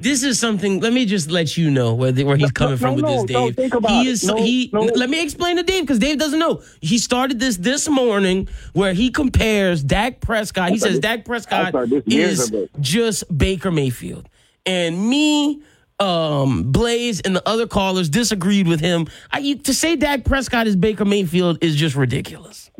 This 0.01 0.23
is 0.23 0.39
something. 0.39 0.79
Let 0.79 0.93
me 0.93 1.05
just 1.05 1.29
let 1.29 1.57
you 1.57 1.69
know 1.69 1.93
where 1.93 2.11
the, 2.11 2.23
where 2.23 2.35
he's 2.37 2.51
coming 2.51 2.77
from 2.77 2.95
with 2.95 3.05
no, 3.05 3.21
this, 3.25 3.31
no, 3.31 3.45
Dave. 3.47 3.55
think 3.55 3.73
about 3.75 3.91
he 3.91 4.01
it. 4.01 4.07
is 4.07 4.23
No, 4.23 4.35
he. 4.35 4.69
no. 4.73 4.81
Let 4.81 5.09
me 5.09 5.21
explain 5.23 5.57
to 5.57 5.63
Dave 5.63 5.83
because 5.83 5.99
Dave 5.99 6.17
doesn't 6.17 6.39
know. 6.39 6.63
He 6.81 6.97
started 6.97 7.39
this 7.39 7.57
this 7.57 7.87
morning 7.87 8.47
where 8.73 8.93
he 8.93 9.11
compares 9.11 9.83
Dak 9.83 10.19
Prescott. 10.21 10.69
He 10.71 10.77
says 10.79 10.99
Dak 10.99 11.25
Prescott 11.25 11.73
is 12.07 12.51
just 12.79 13.35
Baker 13.37 13.71
Mayfield, 13.71 14.27
and 14.65 15.09
me. 15.09 15.61
Um, 15.99 16.71
Blaze 16.71 17.21
and 17.21 17.35
the 17.35 17.47
other 17.47 17.67
callers 17.67 18.09
disagreed 18.09 18.67
with 18.67 18.79
him. 18.79 19.05
I, 19.29 19.53
to 19.53 19.71
say 19.71 19.95
Dak 19.95 20.23
Prescott 20.25 20.65
is 20.65 20.75
Baker 20.75 21.05
Mayfield 21.05 21.63
is 21.63 21.75
just 21.75 21.95
ridiculous. 21.95 22.71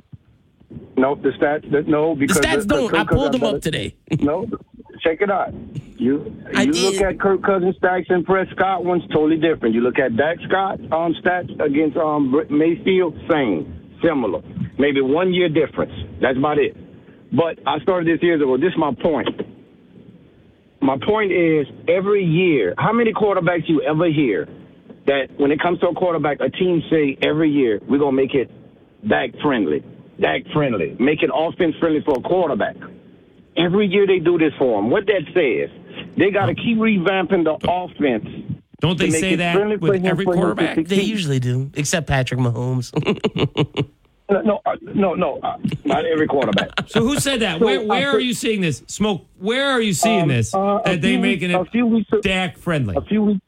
No, 0.98 1.14
the 1.14 1.30
stats. 1.30 1.70
The, 1.70 1.84
no, 1.84 2.16
The 2.16 2.22
because 2.22 2.38
stats 2.38 2.66
don't. 2.66 2.92
I 2.96 3.04
pulled 3.04 3.34
them 3.34 3.44
up 3.44 3.62
today. 3.62 3.96
No, 4.22 4.48
check 5.04 5.22
it 5.22 5.30
out. 5.30 5.54
You 6.02 6.36
I 6.56 6.64
you 6.64 6.74
did. 6.74 6.82
look 6.82 7.02
at 7.04 7.20
Kirk 7.20 7.44
Cousins 7.44 7.76
stats 7.78 8.10
and 8.10 8.26
Prescott 8.26 8.84
one's 8.84 9.04
totally 9.14 9.38
different. 9.38 9.76
You 9.76 9.82
look 9.82 10.00
at 10.00 10.18
Dak 10.18 10.38
Scott 10.48 10.80
um, 10.92 11.14
stats 11.24 11.54
against 11.64 11.96
um, 11.96 12.34
Mayfield, 12.50 13.14
same, 13.30 14.00
similar. 14.04 14.42
Maybe 14.80 15.00
one 15.02 15.32
year 15.32 15.48
difference. 15.48 15.94
That's 16.20 16.40
about 16.40 16.58
it. 16.58 16.76
But 17.32 17.60
I 17.68 17.80
started 17.84 18.08
this 18.08 18.24
years 18.24 18.42
ago. 18.42 18.58
This 18.58 18.74
is 18.74 18.80
my 18.80 18.96
point. 19.00 19.30
My 20.82 20.98
point 21.06 21.32
is 21.32 21.68
every 21.88 22.26
year, 22.26 22.74
how 22.80 22.94
many 22.94 23.14
quarterbacks 23.14 23.70
you 23.70 23.84
ever 23.84 24.08
hear 24.12 24.50
that 25.06 25.28
when 25.38 25.52
it 25.52 25.62
comes 25.62 25.80
to 25.82 25.90
a 25.90 25.94
quarterback, 25.94 26.40
a 26.42 26.50
team 26.50 26.82
say 26.90 27.16
every 27.22 27.52
year 27.52 27.80
we're 27.88 28.00
gonna 28.00 28.12
make 28.12 28.34
it 28.34 28.50
Dak 29.08 29.30
friendly, 29.44 29.84
Dak 30.20 30.42
friendly, 30.52 30.98
make 31.00 31.22
it 31.22 31.30
offense 31.32 31.76
friendly 31.80 32.02
for 32.02 32.16
a 32.18 32.22
quarterback. 32.24 32.76
Every 33.56 33.86
year 33.86 34.08
they 34.08 34.18
do 34.18 34.40
this 34.40 34.54
for 34.58 34.82
them. 34.82 34.90
What 34.90 35.06
that 35.06 35.22
says, 35.36 35.70
they 36.18 36.32
got 36.32 36.48
to 36.48 36.56
keep 36.56 36.78
revamping 36.78 37.44
the 37.44 37.58
offense. 37.70 38.28
Don't 38.80 38.98
they 38.98 39.10
make 39.10 39.20
say 39.20 39.34
it 39.34 39.38
that 39.38 39.80
with 39.80 40.04
every 40.06 40.26
for 40.26 40.34
him 40.34 40.40
to 40.40 40.42
quarterback? 40.56 40.86
They 40.88 41.02
usually 41.02 41.40
do, 41.40 41.70
except 41.76 42.08
Patrick 42.08 42.40
Mahomes. 42.40 42.92
No, 44.30 44.40
no, 44.44 44.62
uh, 44.66 44.76
no, 44.82 45.14
no, 45.14 45.40
uh, 45.44 45.58
not 45.84 46.06
every 46.06 46.26
quarterback. 46.26 46.70
So 46.88 47.02
who 47.02 47.20
said 47.20 47.42
that? 47.42 47.60
So, 47.60 47.66
Where 47.66 47.80
uh, 47.82 47.84
where 47.84 48.12
so- 48.12 48.18
are 48.18 48.20
you 48.22 48.34
seeing 48.34 48.62
this? 48.62 48.82
Smoke. 48.88 49.26
Where 49.40 49.70
are 49.72 49.82
you 49.82 49.92
seeing 49.92 50.22
Um, 50.22 50.30
this? 50.30 50.56
uh, 50.56 50.80
that 50.86 51.02
they 51.02 51.18
making 51.18 51.50
weeks- 51.50 51.60
it 51.64 51.68
a 51.68 51.72
few 51.72 51.86
weeks 51.86 52.10
Dak 52.22 52.58
friendly. 52.58 52.96
A 52.96 53.02
few 53.02 53.24
weeks, 53.24 53.42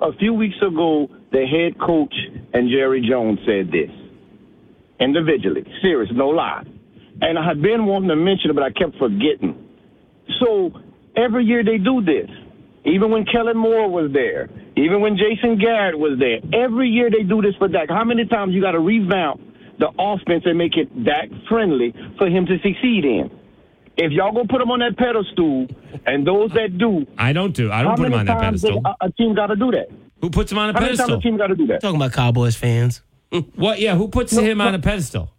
a 0.00 0.12
few 0.12 0.32
weeks 0.32 0.54
ago, 0.62 1.10
the 1.32 1.44
head 1.44 1.76
coach 1.80 2.14
and 2.54 2.70
Jerry 2.70 3.00
Jones 3.04 3.40
said 3.44 3.72
this 3.72 3.90
individually. 5.00 5.64
Serious, 5.82 6.10
no 6.14 6.28
lie. 6.28 6.62
And 7.20 7.36
I 7.36 7.44
had 7.44 7.60
been 7.60 7.86
wanting 7.86 8.08
to 8.10 8.16
mention 8.16 8.50
it, 8.50 8.54
but 8.54 8.62
I 8.62 8.70
kept 8.70 8.96
forgetting. 8.98 9.56
So 10.38 10.70
every 11.16 11.44
year 11.44 11.64
they 11.64 11.78
do 11.78 12.02
this. 12.02 12.28
Even 12.84 13.10
when 13.10 13.24
Kellen 13.24 13.56
Moore 13.56 13.88
was 13.88 14.10
there, 14.12 14.48
even 14.76 15.00
when 15.00 15.16
Jason 15.16 15.56
Garrett 15.58 15.98
was 15.98 16.18
there, 16.18 16.38
every 16.52 16.88
year 16.88 17.10
they 17.10 17.22
do 17.22 17.40
this 17.40 17.54
for 17.56 17.68
Dak. 17.68 17.88
How 17.88 18.04
many 18.04 18.26
times 18.26 18.54
you 18.54 18.60
got 18.60 18.72
to 18.72 18.80
revamp 18.80 19.40
the 19.78 19.88
offense 19.98 20.42
and 20.46 20.58
make 20.58 20.76
it 20.76 21.04
Dak 21.04 21.28
friendly 21.48 21.94
for 22.18 22.26
him 22.28 22.46
to 22.46 22.56
succeed 22.58 23.04
in? 23.04 23.30
If 23.96 24.10
y'all 24.10 24.32
gonna 24.32 24.48
put 24.48 24.60
him 24.60 24.70
on 24.70 24.80
that 24.80 24.96
pedestal, 24.96 25.68
and 26.06 26.26
those 26.26 26.50
that 26.52 26.78
do, 26.78 27.06
I 27.18 27.32
don't 27.32 27.54
do. 27.54 27.70
I 27.70 27.82
don't 27.82 27.96
put 27.96 28.06
him 28.06 28.14
on 28.14 28.26
that 28.26 28.40
times 28.40 28.62
pedestal. 28.62 28.82
A, 28.84 28.88
uh, 28.88 28.94
a 29.02 29.12
team 29.12 29.34
got 29.34 29.48
to 29.48 29.56
do 29.56 29.70
that. 29.72 29.88
Who 30.22 30.30
puts 30.30 30.50
him 30.50 30.58
on 30.58 30.70
a 30.70 30.72
How 30.72 30.80
many 30.80 30.96
times 30.96 31.10
pedestal? 31.10 31.18
a 31.18 31.22
team 31.22 31.36
got 31.36 31.48
to 31.48 31.54
do 31.54 31.66
that? 31.66 31.82
Talking 31.82 31.96
about 31.96 32.12
Cowboys 32.12 32.56
fans. 32.56 33.02
What? 33.54 33.80
Yeah. 33.80 33.94
Who 33.96 34.08
puts 34.08 34.32
him 34.32 34.60
on 34.60 34.74
a 34.74 34.78
pedestal? 34.78 35.30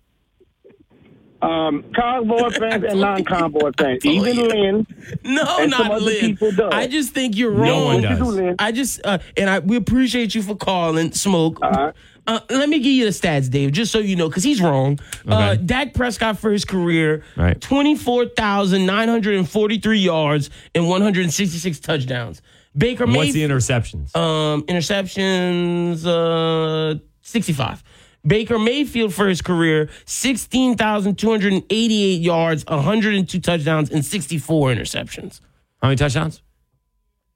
Um, 1.43 1.83
Cowboy 1.95 2.49
fans 2.51 2.83
and 2.89 3.01
non-Cowboy 3.01 3.71
fans, 3.77 4.05
even 4.05 4.37
Lynn. 4.47 4.87
No, 5.23 5.41
and 5.59 5.71
some 5.71 5.87
not 5.87 5.91
other 5.91 6.05
Lynn. 6.05 6.19
people 6.21 6.51
does. 6.51 6.71
I 6.73 6.87
just 6.87 7.13
think 7.13 7.35
you're 7.35 7.51
No 7.51 7.59
wrong. 7.87 8.01
one 8.01 8.01
does. 8.01 8.55
I 8.59 8.71
just 8.71 9.01
uh, 9.03 9.17
and 9.37 9.49
I 9.49 9.59
we 9.59 9.75
appreciate 9.75 10.33
you 10.35 10.41
for 10.41 10.55
calling, 10.55 11.11
Smoke. 11.11 11.59
Uh-huh. 11.61 11.91
Uh, 12.25 12.39
let 12.49 12.69
me 12.69 12.79
give 12.79 12.93
you 12.93 13.03
the 13.03 13.11
stats, 13.11 13.49
Dave, 13.49 13.73
just 13.73 13.91
so 13.91 13.99
you 13.99 14.15
know, 14.15 14.29
because 14.29 14.43
he's 14.45 14.61
wrong. 14.61 14.97
Uh, 15.27 15.55
Dak 15.55 15.93
Prescott 15.93 16.37
for 16.39 16.53
his 16.53 16.63
career, 16.63 17.21
Right. 17.35 17.59
twenty-four 17.59 18.27
thousand 18.27 18.85
nine 18.85 19.09
hundred 19.09 19.35
and 19.35 19.49
forty-three 19.49 19.99
yards 19.99 20.49
and 20.73 20.87
one 20.87 21.01
hundred 21.01 21.23
and 21.25 21.33
sixty-six 21.33 21.81
touchdowns. 21.81 22.41
Baker 22.77 23.03
And 23.03 23.13
What's 23.13 23.33
the 23.33 23.43
interceptions? 23.43 24.15
um, 24.15 24.63
interceptions, 24.63 26.05
uh, 26.05 26.99
sixty-five. 27.21 27.83
Baker 28.25 28.57
Mayfield 28.57 29.13
for 29.13 29.27
his 29.27 29.41
career, 29.41 29.89
sixteen 30.05 30.77
thousand 30.77 31.17
two 31.17 31.29
hundred 31.29 31.53
and 31.53 31.63
eighty-eight 31.69 32.21
yards, 32.21 32.63
hundred 32.67 33.15
and 33.15 33.27
two 33.27 33.39
touchdowns, 33.39 33.91
and 33.91 34.03
sixty-four 34.05 34.69
interceptions. 34.69 35.41
How 35.81 35.89
many 35.89 35.97
touchdowns? 35.97 36.41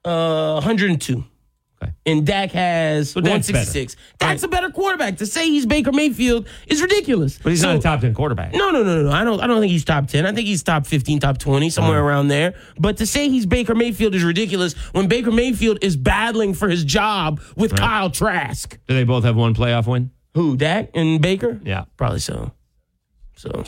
Uh, 0.06 0.54
102. 0.54 1.24
Okay. 1.84 1.92
And 2.06 2.26
Dak 2.26 2.52
has 2.54 3.12
So 3.12 3.20
Dak's 3.22 3.50
166. 3.52 3.98
Dak's 4.18 4.42
a 4.42 4.48
better 4.48 4.70
quarterback. 4.72 5.18
To 5.18 5.26
say 5.26 5.50
he's 5.50 5.66
Baker 5.66 5.92
Mayfield 5.92 6.48
is 6.66 6.82
ridiculous. 6.82 7.38
But 7.38 7.50
he's 7.52 7.62
So- 7.62 7.68
not 7.74 7.80
a 7.80 7.82
top 7.82 8.00
ten 8.02 8.14
quarterback. 8.14 8.54
No, 8.54 8.72
no, 8.72 8.84
no, 8.84 8.96
no, 8.96 9.10
no. 9.10 9.12
I 9.12 9.24
don't. 9.26 9.42
I 9.42 9.48
don't 9.48 9.60
think 9.60 9.72
he's 9.72 9.84
top 9.84 10.08
ten. 10.08 10.26
I 10.26 10.32
think 10.32 10.48
he's 10.48 10.64
top 10.64 10.88
fifteen, 10.88 11.20
top 11.20 11.38
twenty, 11.38 11.70
somewhere 11.70 12.00
Uh-huh. 12.00 12.08
around 12.08 12.30
there. 12.30 12.54
But 12.80 12.98
to 12.98 13.06
say 13.06 13.28
he's 13.30 13.46
Baker 13.46 13.76
Mayfield 13.76 14.16
is 14.16 14.24
ridiculous 14.24 14.74
when 14.94 15.08
Baker 15.08 15.32
Mayfield 15.32 15.80
is 15.82 15.98
battling 15.98 16.54
for 16.54 16.70
his 16.70 16.86
job 16.86 17.42
with 17.58 17.76
Kyle 17.76 18.10
Trask. 18.10 18.78
Do 18.88 18.94
they 18.96 19.04
both 19.04 19.26
have 19.26 19.36
one 19.36 19.54
playoff 19.54 19.86
win? 19.86 20.12
Who? 20.38 20.56
Dak 20.56 20.92
and 20.94 21.22
Baker? 21.22 21.60
Yeah. 21.64 21.86
Probably 21.98 22.20
so. 22.20 22.52
So, 23.36 23.64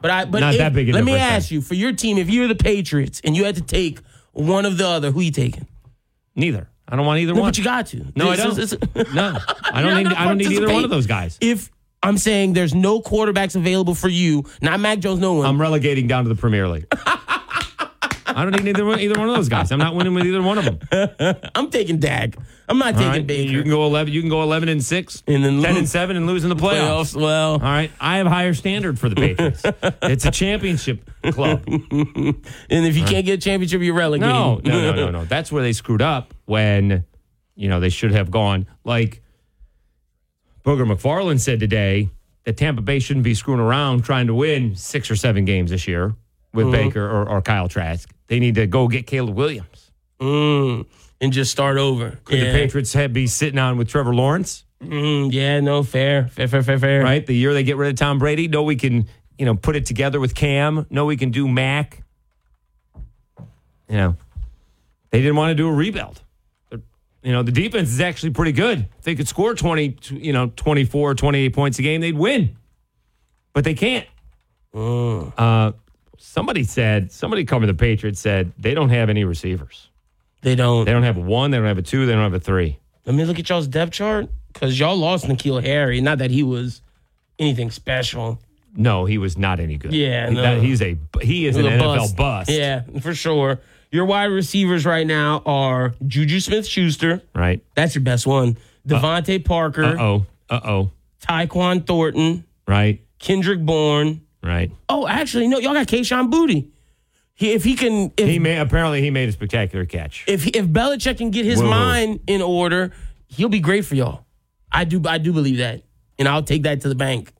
but 0.00 0.10
I. 0.10 0.24
But 0.24 0.40
Not 0.40 0.54
if- 0.54 0.58
that 0.58 0.72
big 0.72 0.88
a 0.88 0.92
Let 0.92 1.04
me 1.04 1.12
then. 1.12 1.20
ask 1.20 1.50
you: 1.50 1.60
for 1.60 1.74
your 1.74 1.92
team, 1.92 2.18
if 2.18 2.30
you're 2.30 2.48
the 2.48 2.54
Patriots 2.54 3.20
and 3.24 3.36
you 3.36 3.44
had 3.44 3.56
to 3.56 3.60
take 3.62 4.00
one 4.32 4.64
of 4.64 4.78
the 4.78 4.86
other, 4.86 5.10
who 5.10 5.20
you 5.20 5.30
taking? 5.32 5.66
Neither. 6.34 6.68
I 6.88 6.96
don't 6.96 7.06
want 7.06 7.20
either 7.20 7.32
No, 7.34 7.40
one. 7.42 7.48
but 7.50 7.58
you 7.58 7.64
got 7.64 7.86
to. 7.88 8.06
No, 8.16 8.28
I 8.30 8.36
don't. 8.36 8.58
it's- 8.58 8.74
no, 9.14 9.38
I 9.64 9.82
don't 9.82 9.96
need. 10.02 10.12
I 10.12 10.24
don't 10.26 10.38
need 10.38 10.50
either 10.52 10.72
one 10.72 10.84
of 10.84 10.90
those 10.90 11.06
guys. 11.06 11.38
If 11.40 11.70
I'm 12.02 12.18
saying 12.18 12.52
there's 12.54 12.74
no 12.74 13.00
quarterbacks 13.00 13.54
available 13.56 13.94
for 13.94 14.08
you, 14.08 14.44
not 14.60 14.80
Mac 14.80 14.98
Jones, 14.98 15.20
no 15.20 15.34
one. 15.34 15.46
I'm 15.46 15.60
relegating 15.60 16.06
down 16.08 16.24
to 16.24 16.28
the 16.28 16.34
Premier 16.40 16.68
League. 16.68 16.86
I 18.26 18.44
don't 18.44 18.52
need 18.52 18.68
either 18.68 18.84
one, 18.84 19.00
either 19.00 19.18
one 19.18 19.28
of 19.28 19.34
those 19.34 19.48
guys. 19.48 19.72
I'm 19.72 19.78
not 19.78 19.94
winning 19.94 20.14
with 20.14 20.24
either 20.26 20.42
one 20.42 20.58
of 20.58 20.64
them. 20.64 21.36
I'm 21.54 21.70
taking 21.70 21.98
Dak. 21.98 22.36
I'm 22.68 22.78
not 22.78 22.94
All 22.94 23.00
taking 23.00 23.08
right? 23.10 23.26
Baker. 23.26 23.50
You 23.52 23.62
can 23.62 23.70
go 23.70 23.84
eleven. 23.86 24.12
You 24.12 24.20
can 24.20 24.30
go 24.30 24.42
eleven 24.42 24.68
and 24.68 24.82
six, 24.82 25.22
And 25.26 25.44
then 25.44 25.60
ten 25.60 25.72
lose. 25.72 25.78
and 25.78 25.88
seven, 25.88 26.16
and 26.16 26.26
lose 26.26 26.44
in 26.44 26.50
the 26.50 26.56
playoffs. 26.56 27.14
Playoffs, 27.14 27.20
well. 27.20 27.52
all 27.54 27.58
right. 27.58 27.90
I 28.00 28.18
have 28.18 28.26
higher 28.26 28.54
standard 28.54 28.98
for 28.98 29.08
the 29.08 29.16
Patriots. 29.16 29.62
it's 30.02 30.24
a 30.24 30.30
championship 30.30 31.08
club. 31.32 31.62
and 31.66 32.36
if 32.70 32.96
you 32.96 33.04
can't 33.04 33.26
get 33.26 33.34
a 33.34 33.42
championship, 33.42 33.82
you're 33.82 33.94
relegated. 33.94 34.32
No, 34.32 34.60
no, 34.64 34.80
no, 34.80 34.92
no, 34.94 35.10
no. 35.20 35.24
That's 35.24 35.50
where 35.52 35.62
they 35.62 35.72
screwed 35.72 36.02
up 36.02 36.32
when, 36.46 37.04
you 37.56 37.68
know, 37.68 37.80
they 37.80 37.90
should 37.90 38.12
have 38.12 38.30
gone. 38.30 38.66
Like 38.84 39.22
Booger 40.64 40.90
McFarland 40.90 41.40
said 41.40 41.60
today 41.60 42.08
that 42.44 42.56
Tampa 42.56 42.82
Bay 42.82 42.98
shouldn't 43.00 43.24
be 43.24 43.34
screwing 43.34 43.60
around 43.60 44.04
trying 44.04 44.28
to 44.28 44.34
win 44.34 44.76
six 44.76 45.10
or 45.10 45.16
seven 45.16 45.44
games 45.44 45.70
this 45.70 45.86
year 45.88 46.14
with 46.52 46.66
Mhm. 46.66 46.72
Baker 46.72 47.04
or, 47.04 47.28
or 47.28 47.42
Kyle 47.42 47.68
Trask. 47.68 48.08
They 48.28 48.38
need 48.38 48.54
to 48.56 48.66
go 48.66 48.88
get 48.88 49.06
Caleb 49.06 49.34
Williams. 49.36 49.90
Mm, 50.20 50.86
and 51.20 51.32
just 51.32 51.50
start 51.50 51.78
over. 51.78 52.18
Could 52.24 52.38
yeah. 52.38 52.52
the 52.52 52.58
Patriots 52.58 52.92
have, 52.92 53.12
be 53.12 53.26
sitting 53.26 53.58
on 53.58 53.76
with 53.76 53.88
Trevor 53.88 54.14
Lawrence? 54.14 54.64
Mm, 54.82 55.32
yeah, 55.32 55.60
no, 55.60 55.82
fair, 55.82 56.28
fair, 56.28 56.48
fair, 56.48 56.62
fair, 56.62 56.78
fair. 56.78 57.02
Right? 57.02 57.24
The 57.24 57.34
year 57.34 57.52
they 57.54 57.62
get 57.64 57.76
rid 57.76 57.90
of 57.90 57.96
Tom 57.96 58.18
Brady? 58.18 58.48
No, 58.48 58.62
we 58.62 58.76
can, 58.76 59.08
you 59.38 59.44
know, 59.44 59.54
put 59.54 59.76
it 59.76 59.86
together 59.86 60.20
with 60.20 60.34
Cam. 60.34 60.86
No, 60.90 61.04
we 61.06 61.16
can 61.16 61.30
do 61.30 61.46
Mac. 61.48 62.02
You 63.88 63.96
know, 63.96 64.16
they 65.10 65.20
didn't 65.20 65.36
want 65.36 65.50
to 65.50 65.54
do 65.54 65.68
a 65.68 65.72
rebuild. 65.72 66.20
You 67.22 67.30
know, 67.30 67.42
the 67.44 67.52
defense 67.52 67.90
is 67.90 68.00
actually 68.00 68.30
pretty 68.30 68.50
good. 68.52 68.88
If 68.98 69.04
they 69.04 69.14
could 69.14 69.28
score 69.28 69.54
20, 69.54 69.96
you 70.10 70.32
know, 70.32 70.50
24, 70.56 71.14
28 71.14 71.54
points 71.54 71.78
a 71.78 71.82
game, 71.82 72.00
they'd 72.00 72.16
win. 72.16 72.56
But 73.52 73.62
they 73.62 73.74
can't. 73.74 74.06
Uh, 74.74 75.72
somebody 76.18 76.64
said, 76.64 77.10
somebody 77.12 77.44
covering 77.44 77.68
the 77.68 77.74
Patriots 77.74 78.20
said 78.20 78.52
they 78.58 78.74
don't 78.74 78.90
have 78.90 79.08
any 79.10 79.24
receivers. 79.24 79.88
They 80.42 80.54
don't. 80.54 80.84
They 80.84 80.92
don't 80.92 81.02
have 81.04 81.16
a 81.16 81.20
one, 81.20 81.50
they 81.50 81.58
don't 81.58 81.66
have 81.66 81.78
a 81.78 81.82
two, 81.82 82.06
they 82.06 82.12
don't 82.12 82.22
have 82.22 82.34
a 82.34 82.40
three. 82.40 82.78
Let 83.06 83.14
me 83.16 83.24
look 83.24 83.38
at 83.38 83.48
y'all's 83.48 83.66
depth 83.68 83.92
chart 83.92 84.28
because 84.52 84.78
y'all 84.78 84.96
lost 84.96 85.26
N'Keal 85.26 85.62
Harry. 85.64 86.00
Not 86.00 86.18
that 86.18 86.30
he 86.30 86.42
was 86.42 86.82
anything 87.38 87.70
special. 87.70 88.38
No, 88.74 89.04
he 89.04 89.18
was 89.18 89.36
not 89.36 89.60
any 89.60 89.76
good. 89.76 89.92
Yeah, 89.92 90.28
He- 90.28 90.34
no. 90.34 90.42
that- 90.42 90.62
he's 90.62 90.80
a 90.82 90.96
he 91.20 91.46
is 91.46 91.56
an 91.56 91.64
He 91.64 91.68
a 91.68 91.78
NFL 91.78 92.16
bust. 92.16 92.50
Yeah, 92.50 92.82
for 93.00 93.14
sure. 93.14 93.60
Your 93.90 94.06
wide 94.06 94.26
receivers 94.26 94.86
right 94.86 95.06
now 95.06 95.42
are 95.44 95.94
Juju 96.06 96.40
Smith 96.40 96.66
Schuster. 96.66 97.20
Right. 97.34 97.62
That's 97.74 97.94
your 97.94 98.02
best 98.02 98.26
one. 98.26 98.56
DeVante 98.88 99.44
Parker. 99.44 99.84
Uh 99.84 99.96
oh. 100.02 100.26
Uh 100.48 100.60
oh. 100.64 100.90
Tyquan 101.20 101.86
Thornton. 101.86 102.44
Right. 102.66 103.00
Kendrick 103.18 103.60
Bourne. 103.60 104.21
Right. 104.42 104.72
Oh, 104.88 105.06
actually, 105.06 105.46
no, 105.48 105.58
y'all 105.58 105.72
got 105.74 105.86
Kayshon 105.86 106.30
Boutte. 106.30 106.68
He, 107.34 107.52
if 107.52 107.64
he 107.64 107.74
can, 107.76 108.12
if 108.16 108.28
He 108.28 108.38
made 108.38 108.58
apparently 108.58 109.00
he 109.00 109.10
made 109.10 109.28
a 109.28 109.32
spectacular 109.32 109.84
catch. 109.86 110.24
if 110.26 110.46
if 110.48 110.66
Belichick 110.66 111.18
can 111.18 111.30
get 111.30 111.44
his 111.44 111.60
Whoa. 111.62 111.70
mind 111.70 112.20
in 112.26 112.42
order, 112.42 112.92
he'll 113.28 113.48
be 113.48 113.60
great 113.60 113.84
for 113.84 113.94
y'all. 113.94 114.26
I 114.70 114.84
do 114.84 115.00
I 115.06 115.18
do 115.18 115.32
believe 115.32 115.58
that, 115.58 115.82
and 116.18 116.28
I'll 116.28 116.42
take 116.42 116.64
that 116.64 116.80
to 116.82 116.88
the 116.88 116.94
bank. 116.94 117.32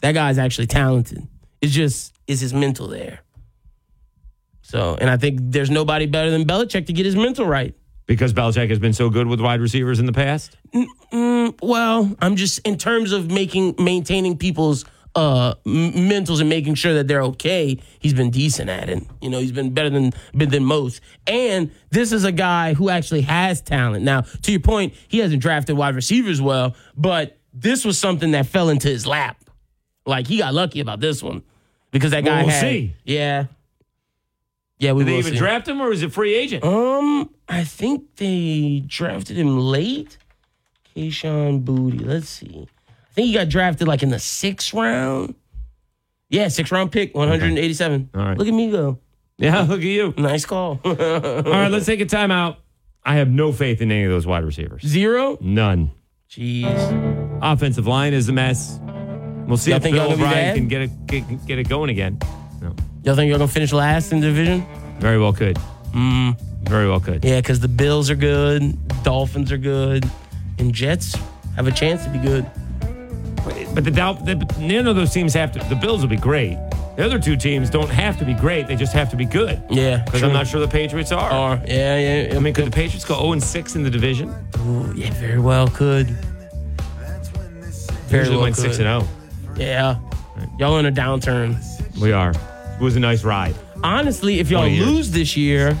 That 0.00 0.12
guy's 0.12 0.38
actually 0.38 0.66
talented. 0.66 1.26
It's 1.60 1.72
just 1.72 2.14
is 2.26 2.40
his 2.40 2.52
mental 2.54 2.88
there. 2.88 3.20
So, 4.62 4.96
and 5.00 5.10
I 5.10 5.16
think 5.16 5.38
there's 5.42 5.70
nobody 5.70 6.06
better 6.06 6.30
than 6.30 6.44
Belichick 6.46 6.86
to 6.86 6.92
get 6.92 7.04
his 7.04 7.16
mental 7.16 7.46
right. 7.46 7.74
Because 8.06 8.32
Belichick 8.32 8.68
has 8.70 8.78
been 8.78 8.92
so 8.92 9.10
good 9.10 9.26
with 9.26 9.40
wide 9.40 9.60
receivers 9.60 10.00
in 10.00 10.06
the 10.06 10.12
past. 10.12 10.56
Mm, 11.12 11.54
well, 11.62 12.14
I'm 12.20 12.36
just 12.36 12.58
in 12.60 12.78
terms 12.78 13.12
of 13.12 13.30
making 13.30 13.74
maintaining 13.78 14.36
people's 14.38 14.84
uh 15.14 15.54
mentals 15.66 16.40
and 16.40 16.48
making 16.48 16.74
sure 16.74 16.94
that 16.94 17.06
they're 17.08 17.22
okay. 17.22 17.78
He's 17.98 18.14
been 18.14 18.30
decent 18.30 18.70
at 18.70 18.88
it. 18.88 19.02
You 19.20 19.28
know, 19.30 19.38
he's 19.38 19.52
been 19.52 19.74
better 19.74 19.90
than 19.90 20.12
been 20.34 20.48
than 20.50 20.64
most. 20.64 21.00
And 21.26 21.70
this 21.90 22.12
is 22.12 22.24
a 22.24 22.32
guy 22.32 22.74
who 22.74 22.88
actually 22.88 23.20
has 23.22 23.60
talent. 23.60 24.04
Now, 24.04 24.22
to 24.22 24.50
your 24.50 24.60
point, 24.60 24.94
he 25.08 25.18
hasn't 25.18 25.42
drafted 25.42 25.76
wide 25.76 25.94
receivers 25.94 26.40
well, 26.40 26.74
but 26.96 27.38
this 27.52 27.84
was 27.84 27.98
something 27.98 28.30
that 28.30 28.46
fell 28.46 28.70
into 28.70 28.88
his 28.88 29.06
lap. 29.06 29.36
Like 30.06 30.26
he 30.26 30.38
got 30.38 30.54
lucky 30.54 30.80
about 30.80 31.00
this 31.00 31.22
one 31.22 31.42
because 31.90 32.12
that 32.12 32.24
guy 32.24 32.36
Well, 32.36 32.46
we'll 32.46 32.54
had. 32.54 32.60
see. 32.60 32.94
Yeah. 33.04 33.44
Yeah, 34.78 34.92
we 34.92 35.04
Did 35.04 35.12
they 35.12 35.18
even 35.18 35.32
see. 35.34 35.38
draft 35.38 35.68
him 35.68 35.80
or 35.80 35.92
is 35.92 36.02
it 36.02 36.12
free 36.12 36.34
agent? 36.34 36.64
Um, 36.64 37.30
I 37.48 37.62
think 37.62 38.16
they 38.16 38.82
drafted 38.86 39.36
him 39.36 39.56
late. 39.58 40.18
Kayshon 40.96 41.62
Boutte. 41.64 42.04
Let's 42.04 42.28
see. 42.28 42.66
I 43.12 43.14
think 43.14 43.26
he 43.26 43.34
got 43.34 43.50
drafted 43.50 43.86
like 43.86 44.02
in 44.02 44.08
the 44.08 44.18
sixth 44.18 44.72
round. 44.72 45.34
Yeah, 46.30 46.48
sixth 46.48 46.72
round 46.72 46.90
pick, 46.92 47.14
187. 47.14 48.08
All 48.14 48.24
right. 48.24 48.38
Look 48.38 48.48
at 48.48 48.54
me 48.54 48.70
go. 48.70 48.98
Yeah, 49.36 49.60
look 49.68 49.80
at 49.80 49.84
you. 49.84 50.14
Nice 50.16 50.46
call. 50.46 50.80
All 50.84 50.94
right, 50.94 51.68
let's 51.68 51.84
take 51.84 52.00
a 52.00 52.06
timeout. 52.06 52.56
I 53.04 53.16
have 53.16 53.28
no 53.28 53.52
faith 53.52 53.82
in 53.82 53.92
any 53.92 54.04
of 54.04 54.10
those 54.10 54.26
wide 54.26 54.44
receivers. 54.44 54.80
Zero? 54.86 55.36
None. 55.42 55.90
Jeez. 56.30 57.38
Offensive 57.42 57.86
line 57.86 58.14
is 58.14 58.30
a 58.30 58.32
mess. 58.32 58.80
We'll 59.46 59.58
see 59.58 59.72
Y'all 59.72 59.76
if 59.76 59.82
think 59.82 59.94
Bill 59.96 60.04
y'all 60.04 60.14
O'Brien 60.14 60.54
can 60.54 60.68
get 60.68 60.80
it 60.82 61.06
get, 61.06 61.46
get 61.46 61.58
it 61.58 61.68
going 61.68 61.90
again. 61.90 62.18
No, 62.62 62.74
Y'all 63.04 63.14
think 63.14 63.28
you're 63.28 63.36
gonna 63.36 63.46
finish 63.48 63.72
last 63.74 64.12
in 64.12 64.20
the 64.20 64.28
division? 64.28 64.66
very 65.00 65.18
well 65.18 65.34
could. 65.34 65.58
Mm. 65.92 66.40
Very 66.62 66.88
well 66.88 67.00
could. 67.00 67.22
Yeah, 67.24 67.40
because 67.42 67.60
the 67.60 67.68
Bills 67.68 68.08
are 68.08 68.14
good, 68.14 68.78
Dolphins 69.02 69.52
are 69.52 69.58
good, 69.58 70.08
and 70.58 70.72
Jets 70.72 71.14
have 71.56 71.66
a 71.66 71.72
chance 71.72 72.04
to 72.04 72.10
be 72.10 72.18
good. 72.18 72.46
But 73.74 73.84
the 73.84 73.90
doubt, 73.90 74.24
the, 74.24 74.34
none 74.60 74.86
of 74.86 74.96
those 74.96 75.12
teams 75.12 75.34
have 75.34 75.52
to. 75.52 75.58
The 75.68 75.74
Bills 75.76 76.02
will 76.02 76.08
be 76.08 76.16
great. 76.16 76.56
The 76.96 77.04
other 77.06 77.18
two 77.18 77.36
teams 77.36 77.70
don't 77.70 77.88
have 77.88 78.18
to 78.18 78.24
be 78.24 78.34
great. 78.34 78.66
They 78.66 78.76
just 78.76 78.92
have 78.92 79.08
to 79.10 79.16
be 79.16 79.24
good. 79.24 79.62
Yeah, 79.70 80.02
Because 80.04 80.22
I'm 80.22 80.32
not 80.32 80.46
sure 80.46 80.60
the 80.60 80.68
Patriots 80.68 81.10
are. 81.10 81.30
Are 81.30 81.56
yeah, 81.66 81.96
yeah. 81.98 82.22
yeah. 82.28 82.36
I 82.36 82.38
mean, 82.38 82.52
could 82.52 82.66
the 82.66 82.70
Patriots 82.70 83.04
go 83.04 83.14
0 83.18 83.38
6 83.38 83.76
in 83.76 83.82
the 83.82 83.88
division? 83.90 84.28
Ooh, 84.58 84.92
yeah, 84.94 85.10
very 85.12 85.40
well 85.40 85.68
could. 85.68 86.08
Very 88.08 88.20
Usually 88.24 88.36
well 88.36 88.42
went 88.44 88.56
6 88.56 88.76
could. 88.76 88.86
and 88.86 89.06
0. 89.06 89.56
Yeah, 89.56 89.96
y'all 90.58 90.78
in 90.78 90.86
a 90.86 90.92
downturn. 90.92 91.56
We 92.00 92.12
are. 92.12 92.30
It 92.32 92.80
was 92.80 92.96
a 92.96 93.00
nice 93.00 93.24
ride. 93.24 93.54
Honestly, 93.82 94.38
if 94.38 94.50
y'all 94.50 94.60
20 94.62 94.74
years. 94.76 94.86
lose 94.86 95.10
this 95.12 95.36
year, 95.36 95.76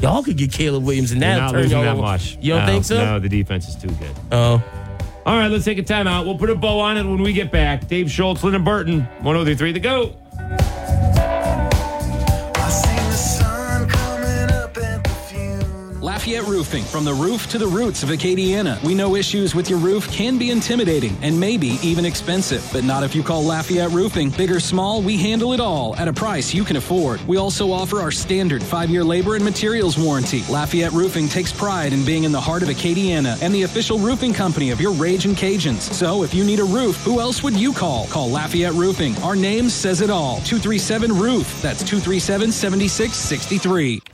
y'all 0.00 0.22
could 0.22 0.36
get 0.38 0.50
Caleb 0.52 0.84
Williams 0.84 1.12
and 1.12 1.20
that 1.22 1.36
not 1.36 1.50
turn 1.52 1.62
losing 1.62 1.78
y'all 1.82 1.94
that 1.96 2.00
much. 2.00 2.38
You 2.40 2.54
don't 2.54 2.60
No, 2.66 2.72
think 2.72 2.84
so? 2.84 2.96
No, 3.04 3.18
the 3.18 3.28
defense 3.28 3.68
is 3.68 3.76
too 3.76 3.88
good. 3.88 4.10
Oh. 4.32 4.62
All 5.26 5.38
right, 5.38 5.50
let's 5.50 5.64
take 5.64 5.78
a 5.78 5.82
timeout. 5.82 6.26
We'll 6.26 6.36
put 6.36 6.50
a 6.50 6.54
bow 6.54 6.80
on 6.80 6.98
it 6.98 7.04
when 7.04 7.22
we 7.22 7.32
get 7.32 7.50
back. 7.50 7.88
Dave 7.88 8.10
Schultz, 8.10 8.44
Lyndon 8.44 8.62
Burton, 8.62 9.00
1033 9.22 9.72
The 9.72 9.80
Go. 9.80 10.16
Lafayette 16.24 16.48
Roofing, 16.48 16.84
from 16.84 17.04
the 17.04 17.12
roof 17.12 17.46
to 17.48 17.58
the 17.58 17.66
roots 17.66 18.02
of 18.02 18.08
Acadiana. 18.08 18.82
We 18.82 18.94
know 18.94 19.14
issues 19.14 19.54
with 19.54 19.68
your 19.68 19.78
roof 19.78 20.10
can 20.10 20.38
be 20.38 20.50
intimidating 20.50 21.14
and 21.20 21.38
maybe 21.38 21.76
even 21.82 22.06
expensive, 22.06 22.66
but 22.72 22.82
not 22.82 23.02
if 23.02 23.14
you 23.14 23.22
call 23.22 23.44
Lafayette 23.44 23.90
Roofing. 23.90 24.30
Big 24.30 24.50
or 24.50 24.58
small, 24.58 25.02
we 25.02 25.18
handle 25.18 25.52
it 25.52 25.60
all 25.60 25.94
at 25.96 26.08
a 26.08 26.14
price 26.14 26.54
you 26.54 26.64
can 26.64 26.76
afford. 26.76 27.20
We 27.28 27.36
also 27.36 27.70
offer 27.70 28.00
our 28.00 28.10
standard 28.10 28.62
five 28.62 28.88
year 28.88 29.04
labor 29.04 29.34
and 29.34 29.44
materials 29.44 29.98
warranty. 29.98 30.42
Lafayette 30.48 30.92
Roofing 30.92 31.28
takes 31.28 31.52
pride 31.52 31.92
in 31.92 32.06
being 32.06 32.24
in 32.24 32.32
the 32.32 32.40
heart 32.40 32.62
of 32.62 32.70
Acadiana 32.70 33.36
and 33.42 33.54
the 33.54 33.64
official 33.64 33.98
roofing 33.98 34.32
company 34.32 34.70
of 34.70 34.80
your 34.80 34.94
Ragin' 34.94 35.34
Cajuns. 35.34 35.92
So 35.92 36.22
if 36.22 36.32
you 36.32 36.42
need 36.42 36.58
a 36.58 36.64
roof, 36.64 36.96
who 37.02 37.20
else 37.20 37.42
would 37.42 37.54
you 37.54 37.74
call? 37.74 38.06
Call 38.06 38.30
Lafayette 38.30 38.72
Roofing. 38.72 39.14
Our 39.18 39.36
name 39.36 39.68
says 39.68 40.00
it 40.00 40.08
all 40.08 40.36
237 40.36 41.12
Roof. 41.12 41.60
That's 41.60 41.80
237 41.80 42.50
7663. 42.50 44.13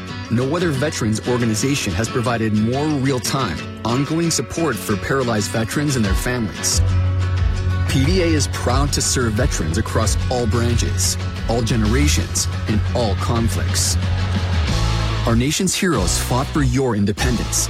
no 0.31 0.55
other 0.55 0.69
veterans 0.69 1.27
organization 1.27 1.91
has 1.93 2.07
provided 2.07 2.53
more 2.53 2.85
real 2.85 3.19
time, 3.19 3.57
ongoing 3.85 4.31
support 4.31 4.75
for 4.75 4.95
paralyzed 4.97 5.51
veterans 5.51 5.97
and 5.97 6.05
their 6.05 6.13
families. 6.13 6.79
PVA 7.91 8.27
is 8.27 8.47
proud 8.53 8.93
to 8.93 9.01
serve 9.01 9.33
veterans 9.33 9.77
across 9.77 10.15
all 10.31 10.47
branches, 10.47 11.17
all 11.49 11.61
generations, 11.61 12.47
and 12.69 12.79
all 12.95 13.15
conflicts. 13.15 13.97
Our 15.27 15.35
nation's 15.35 15.75
heroes 15.75 16.17
fought 16.17 16.47
for 16.47 16.63
your 16.63 16.95
independence. 16.95 17.69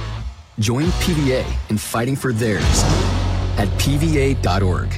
Join 0.60 0.84
PVA 1.02 1.44
in 1.70 1.78
fighting 1.78 2.14
for 2.14 2.32
theirs 2.32 2.62
at 3.58 3.68
PVA.org. 3.78 4.88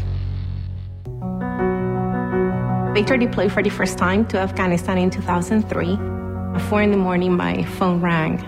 Victor 2.95 3.17
deployed 3.17 3.51
for 3.51 3.63
the 3.63 3.71
first 3.71 3.99
time 3.99 4.27
to 4.27 4.39
Afghanistan 4.39 4.99
in 4.99 5.11
2003. 5.11 6.14
4 6.63 6.83
in 6.83 6.91
the 6.91 6.97
morning, 6.97 7.37
my 7.37 7.65
phone 7.65 8.01
rang. 8.01 8.43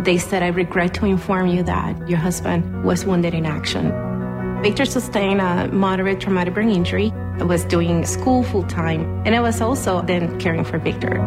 They 0.00 0.18
said, 0.18 0.42
I 0.42 0.48
regret 0.48 0.94
to 0.94 1.06
inform 1.06 1.48
you 1.48 1.62
that 1.64 2.08
your 2.08 2.18
husband 2.18 2.84
was 2.84 3.04
wounded 3.04 3.34
in 3.34 3.44
action. 3.44 3.92
Victor 4.62 4.84
sustained 4.84 5.40
a 5.40 5.68
moderate 5.68 6.20
traumatic 6.20 6.54
brain 6.54 6.70
injury. 6.70 7.12
I 7.38 7.44
was 7.44 7.64
doing 7.64 8.04
school 8.06 8.42
full 8.42 8.64
time, 8.64 9.22
and 9.26 9.34
I 9.34 9.40
was 9.40 9.60
also 9.60 10.02
then 10.02 10.38
caring 10.40 10.64
for 10.64 10.78
Victor. 10.78 11.20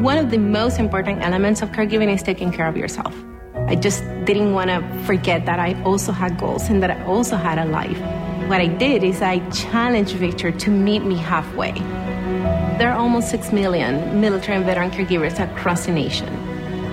One 0.00 0.18
of 0.18 0.30
the 0.30 0.38
most 0.38 0.78
important 0.78 1.22
elements 1.22 1.62
of 1.62 1.70
caregiving 1.70 2.12
is 2.12 2.22
taking 2.22 2.52
care 2.52 2.66
of 2.66 2.76
yourself. 2.76 3.14
I 3.66 3.76
just 3.76 4.02
didn't 4.24 4.52
want 4.52 4.70
to 4.70 5.04
forget 5.04 5.46
that 5.46 5.58
I 5.58 5.80
also 5.82 6.12
had 6.12 6.38
goals 6.38 6.68
and 6.68 6.82
that 6.82 6.90
I 6.90 7.04
also 7.04 7.36
had 7.36 7.58
a 7.58 7.64
life. 7.64 7.98
What 8.48 8.60
I 8.60 8.68
did 8.68 9.02
is 9.02 9.22
I 9.22 9.38
challenged 9.50 10.12
Victor 10.12 10.52
to 10.52 10.70
meet 10.70 11.02
me 11.02 11.16
halfway. 11.16 11.72
There 12.78 12.92
are 12.92 12.98
almost 12.98 13.30
6 13.30 13.52
million 13.52 14.20
military 14.20 14.56
and 14.58 14.66
veteran 14.66 14.90
caregivers 14.90 15.40
across 15.40 15.86
the 15.86 15.92
nation. 15.92 16.28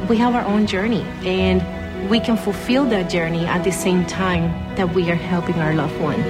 We 0.07 0.15
have 0.17 0.33
our 0.33 0.45
own 0.45 0.65
journey, 0.65 1.01
and 1.25 1.61
we 2.09 2.21
can 2.21 2.37
fulfill 2.37 2.85
that 2.85 3.09
journey 3.09 3.45
at 3.45 3.65
the 3.65 3.71
same 3.71 4.05
time 4.05 4.75
that 4.75 4.93
we 4.93 5.11
are 5.11 5.15
helping 5.15 5.55
our 5.55 5.73
loved 5.73 5.99
one. 5.99 6.21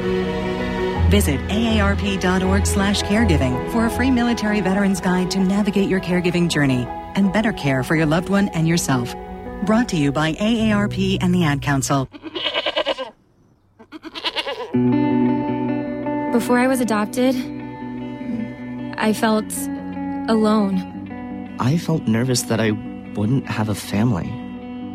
Visit 1.12 1.40
aarp.org 1.50 2.66
slash 2.66 3.04
caregiving 3.04 3.72
for 3.72 3.86
a 3.86 3.90
free 3.92 4.10
military 4.10 4.60
veterans 4.62 5.00
guide 5.00 5.30
to 5.30 5.40
navigate 5.40 5.88
your 5.88 6.00
caregiving 6.00 6.50
journey 6.50 6.88
and 7.14 7.32
better 7.32 7.54
care 7.54 7.84
for 7.84 7.96
your 7.96 8.08
loved 8.08 8.30
one 8.30 8.50
and 8.50 8.68
yourself. 8.68 9.14
Brought 9.66 9.88
to 9.90 9.98
you 9.98 10.12
by 10.12 10.34
AARP 10.34 11.20
and 11.22 11.32
the 11.32 11.44
Ad 11.44 11.62
Council. 11.62 12.10
Before 16.34 16.58
I 16.58 16.66
was 16.66 16.82
adopted, 16.82 17.36
I 18.98 19.14
felt 19.14 19.52
alone. 20.30 21.56
I 21.60 21.78
felt 21.78 22.04
nervous 22.08 22.44
that 22.44 22.60
I 22.60 22.72
wouldn't 23.16 23.48
have 23.48 23.70
a 23.70 23.76
family. 23.76 24.32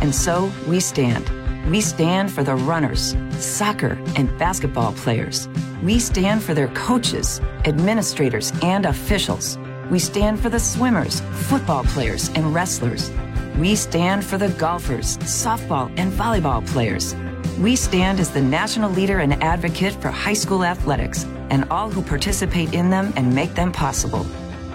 And 0.00 0.14
so 0.14 0.50
we 0.66 0.80
stand. 0.80 1.30
We 1.70 1.80
stand 1.80 2.32
for 2.32 2.42
the 2.42 2.54
runners, 2.54 3.16
soccer, 3.38 3.98
and 4.16 4.36
basketball 4.38 4.92
players. 4.94 5.48
We 5.82 5.98
stand 5.98 6.42
for 6.42 6.54
their 6.54 6.68
coaches, 6.68 7.40
administrators, 7.64 8.52
and 8.62 8.86
officials. 8.86 9.58
We 9.90 9.98
stand 9.98 10.40
for 10.40 10.48
the 10.48 10.58
swimmers, 10.58 11.20
football 11.32 11.84
players, 11.84 12.30
and 12.30 12.54
wrestlers. 12.54 13.10
We 13.58 13.76
stand 13.76 14.24
for 14.24 14.38
the 14.38 14.48
golfers, 14.48 15.18
softball, 15.18 15.92
and 15.98 16.12
volleyball 16.12 16.66
players. 16.66 17.14
We 17.58 17.76
stand 17.76 18.18
as 18.18 18.30
the 18.30 18.40
national 18.40 18.90
leader 18.90 19.18
and 19.18 19.34
advocate 19.42 19.92
for 20.00 20.08
high 20.08 20.32
school 20.32 20.64
athletics 20.64 21.26
and 21.50 21.64
all 21.70 21.90
who 21.90 22.02
participate 22.02 22.74
in 22.74 22.90
them 22.90 23.12
and 23.16 23.34
make 23.34 23.54
them 23.54 23.72
possible. 23.72 24.26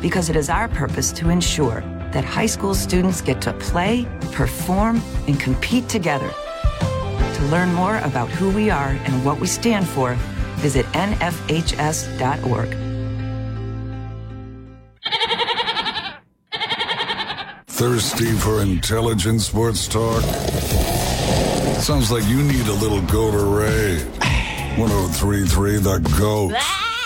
Because 0.01 0.30
it 0.30 0.36
is 0.36 0.49
our 0.49 0.68
purpose 0.68 1.11
to 1.13 1.30
ensure 1.30 1.82
that 2.11 2.24
high 2.24 2.45
school 2.45 2.74
students 2.74 3.22
get 3.22 3.41
to 3.41 3.53
play, 3.53 4.07
perform, 4.32 5.01
and 5.28 5.39
compete 5.39 5.88
together. 5.89 6.32
To 6.80 7.43
learn 7.45 7.74
more 7.74 7.97
about 7.99 8.30
who 8.30 8.49
we 8.49 8.70
are 8.70 8.89
and 8.89 9.26
what 9.26 9.39
we 9.39 9.47
stand 9.47 9.88
for, 9.88 10.15
visit 10.57 10.86
nfhs.org. 10.88 12.76
Thirsty 17.68 18.32
for 18.32 18.61
intelligent 18.63 19.41
sports 19.41 19.88
talk? 19.88 20.24
Sounds 21.80 22.11
like 22.11 22.26
you 22.26 22.41
need 22.41 22.65
a 22.65 22.74
little 22.74 23.01
go 23.03 23.30
to 23.30 23.38
Ray. 23.38 24.26
1033 24.78 25.78
The 25.78 25.97
GOAT, 26.19 26.51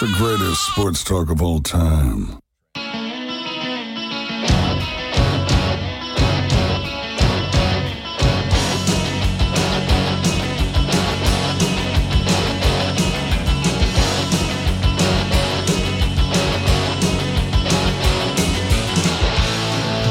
the 0.02 0.14
greatest 0.18 0.66
sports 0.74 1.06
talk 1.06 1.30
of 1.30 1.42
all 1.42 1.62
time. 1.62 2.38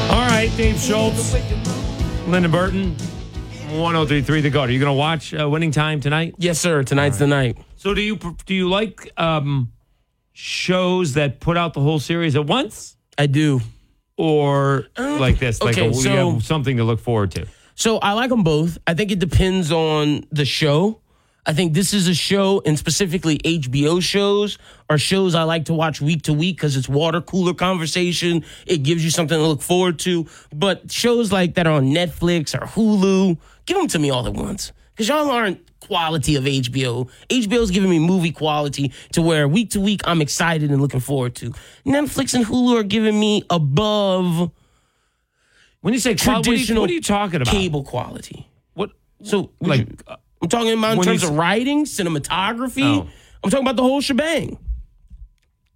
All 0.09 0.27
right, 0.27 0.51
Dave 0.57 0.79
Schultz, 0.79 1.35
Lyndon 2.25 2.49
Burton, 2.49 2.95
1033 3.79 4.41
The 4.41 4.49
GOAT. 4.49 4.69
Are 4.69 4.71
you 4.71 4.79
going 4.79 4.89
to 4.89 4.97
watch 4.97 5.33
uh, 5.33 5.49
Winning 5.49 5.71
Time 5.71 6.01
tonight? 6.01 6.35
Yes, 6.37 6.59
sir. 6.59 6.83
Tonight's 6.83 7.17
the 7.17 7.27
night. 7.27 7.57
So 7.77 7.93
do 7.93 8.01
you 8.01 8.17
do 8.45 8.53
you 8.53 8.69
like 8.69 9.11
um, 9.17 9.71
shows 10.33 11.13
that 11.13 11.39
put 11.39 11.57
out 11.57 11.73
the 11.73 11.79
whole 11.81 11.99
series 11.99 12.35
at 12.35 12.45
once? 12.45 12.97
I 13.17 13.27
do. 13.27 13.61
Or 14.17 14.87
like 14.97 15.39
this, 15.39 15.61
like 15.63 15.77
okay, 15.77 15.89
a, 15.89 15.93
so- 15.93 16.31
have 16.33 16.43
something 16.43 16.77
to 16.77 16.83
look 16.83 16.99
forward 16.99 17.31
to. 17.31 17.47
So 17.75 17.97
I 17.97 18.11
like 18.13 18.29
them 18.29 18.43
both. 18.43 18.77
I 18.85 18.93
think 18.93 19.11
it 19.11 19.19
depends 19.19 19.71
on 19.71 20.25
the 20.31 20.45
show. 20.45 20.99
I 21.45 21.53
think 21.53 21.73
this 21.73 21.91
is 21.93 22.07
a 22.07 22.13
show, 22.13 22.61
and 22.65 22.77
specifically 22.77 23.39
HBO 23.39 23.99
shows 24.01 24.59
are 24.89 24.99
shows 24.99 25.33
I 25.33 25.43
like 25.43 25.65
to 25.65 25.73
watch 25.73 25.99
week 25.99 26.21
to 26.23 26.33
week 26.33 26.57
because 26.57 26.77
it's 26.77 26.87
water 26.87 27.19
cooler 27.19 27.55
conversation. 27.55 28.45
It 28.67 28.83
gives 28.83 29.03
you 29.03 29.09
something 29.09 29.37
to 29.37 29.43
look 29.47 29.61
forward 29.63 29.97
to. 29.99 30.27
But 30.53 30.91
shows 30.91 31.31
like 31.31 31.55
that 31.55 31.65
are 31.65 31.73
on 31.73 31.85
Netflix 31.87 32.53
or 32.53 32.65
Hulu, 32.67 33.37
give 33.65 33.75
them 33.77 33.87
to 33.87 33.97
me 33.99 34.11
all 34.11 34.27
at 34.27 34.33
once 34.33 34.71
because 34.93 35.07
y'all 35.07 35.31
aren't 35.31 35.59
quality 35.79 36.35
of 36.35 36.43
HBO. 36.43 37.09
HBO's 37.29 37.71
giving 37.71 37.89
me 37.89 37.97
movie 37.97 38.31
quality 38.31 38.93
to 39.13 39.21
where 39.23 39.47
week 39.47 39.71
to 39.71 39.81
week 39.81 40.01
I'm 40.05 40.21
excited 40.21 40.69
and 40.69 40.79
looking 40.79 40.99
forward 40.99 41.33
to. 41.37 41.53
Netflix 41.87 42.35
and 42.35 42.45
Hulu 42.45 42.79
are 42.79 42.83
giving 42.83 43.19
me 43.19 43.43
above. 43.49 44.51
When 45.81 45.95
you 45.95 45.99
say 45.99 46.13
qual- 46.15 46.37
what 46.37 46.47
are 46.47 46.51
you- 46.51 46.57
traditional, 46.57 46.81
what 46.81 46.91
are 46.91 46.93
you 46.93 47.01
talking 47.01 47.41
about? 47.41 47.51
Cable 47.51 47.83
quality. 47.83 48.47
What? 48.75 48.91
So 49.23 49.49
Like, 49.59 49.79
like, 49.79 50.03
uh, 50.07 50.15
I'm 50.41 50.49
talking 50.49 50.73
about 50.77 50.93
in 50.93 50.97
when 50.99 51.07
terms 51.07 51.23
s- 51.23 51.29
of 51.29 51.35
writing, 51.37 51.85
cinematography. 51.85 52.83
Oh. 53.03 53.07
I'm 53.43 53.49
talking 53.49 53.65
about 53.65 53.75
the 53.75 53.83
whole 53.83 54.01
shebang. 54.01 54.57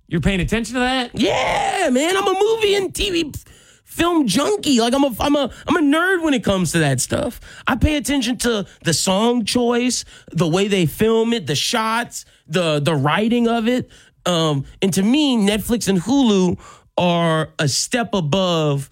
You're 0.07 0.22
paying 0.22 0.39
attention 0.39 0.76
to 0.76 0.80
that? 0.82 1.11
Yeah, 1.13 1.89
man. 1.91 2.16
I'm 2.16 2.28
a 2.28 2.39
movie 2.39 2.76
and 2.76 2.93
TV 2.93 3.36
film 3.84 4.28
junkie. 4.28 4.80
Like 4.80 4.93
I'm 4.93 5.03
a 5.03 5.11
I'm 5.20 5.36
a 5.36 5.51
I'm 5.68 5.76
a 5.78 5.82
nerd 5.82 6.24
when 6.24 6.34
it 6.34 6.43
comes 6.43 6.72
to 6.74 6.80
that 6.80 7.01
stuff. 7.01 7.39
I 7.66 7.76
pay 7.76 7.97
attention 7.97 8.38
to 8.39 8.68
the 8.84 8.93
song 8.93 9.45
choice, 9.45 10.05
the 10.32 10.47
way 10.47 10.68
they 10.68 10.86
film 10.86 11.34
it, 11.34 11.47
the 11.47 11.55
shots, 11.55 12.26
the 12.47 12.80
the 12.80 12.95
writing 12.95 13.47
of 13.47 13.68
it. 13.68 13.89
Um, 14.28 14.66
and 14.82 14.93
to 14.93 15.01
me, 15.03 15.38
Netflix 15.38 15.88
and 15.88 15.99
Hulu 15.99 16.59
are 16.97 17.49
a 17.59 17.68
step 17.68 18.13
above 18.13 18.89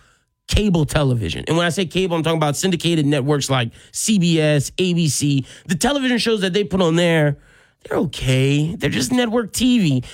cable 0.47 0.85
television. 0.85 1.43
And 1.47 1.57
when 1.57 1.65
I 1.65 1.69
say 1.69 1.85
cable, 1.85 2.15
I'm 2.15 2.23
talking 2.23 2.37
about 2.37 2.55
syndicated 2.55 3.05
networks 3.05 3.49
like 3.49 3.73
CBS, 3.91 4.71
ABC. 4.73 5.45
The 5.65 5.75
television 5.75 6.17
shows 6.17 6.41
that 6.41 6.53
they 6.53 6.63
put 6.63 6.81
on 6.81 6.95
there, 6.95 7.37
they're 7.83 7.97
okay. 7.99 8.75
They're 8.75 8.89
just 8.89 9.11
network 9.11 9.51
TV. 9.51 10.05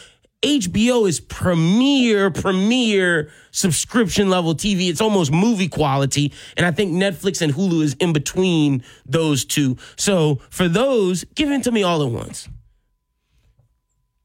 HBO 0.41 1.07
is 1.07 1.19
premier, 1.19 2.31
premier 2.31 3.29
subscription 3.51 4.29
level 4.29 4.55
TV. 4.55 4.89
It's 4.89 5.01
almost 5.01 5.31
movie 5.31 5.67
quality. 5.67 6.31
And 6.55 6.65
I 6.65 6.71
think 6.71 6.93
Netflix 6.93 7.41
and 7.41 7.53
Hulu 7.53 7.83
is 7.83 7.93
in 7.95 8.13
between 8.13 8.83
those 9.05 9.43
two. 9.43 9.75
So 9.97 10.39
for 10.49 10.69
those, 10.69 11.25
give 11.35 11.51
it 11.51 11.63
to 11.63 11.71
me 11.71 11.83
all 11.83 12.01
at 12.05 12.11
once. 12.11 12.47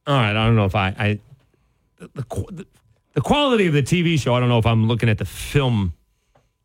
All 0.07 0.15
right, 0.15 0.31
I 0.31 0.47
don't 0.47 0.55
know 0.55 0.67
if 0.67 0.75
I, 0.77 0.95
I 0.99 1.19
the, 1.99 2.09
the, 2.15 2.45
the, 2.53 2.67
the 3.15 3.21
quality 3.21 3.67
of 3.67 3.73
the 3.73 3.83
TV 3.83 4.19
show. 4.19 4.35
I 4.35 4.41
don't 4.41 4.49
know 4.49 4.59
if 4.59 4.67
I'm 4.67 4.87
looking 4.87 5.09
at 5.09 5.19
the 5.19 5.25
film, 5.25 5.95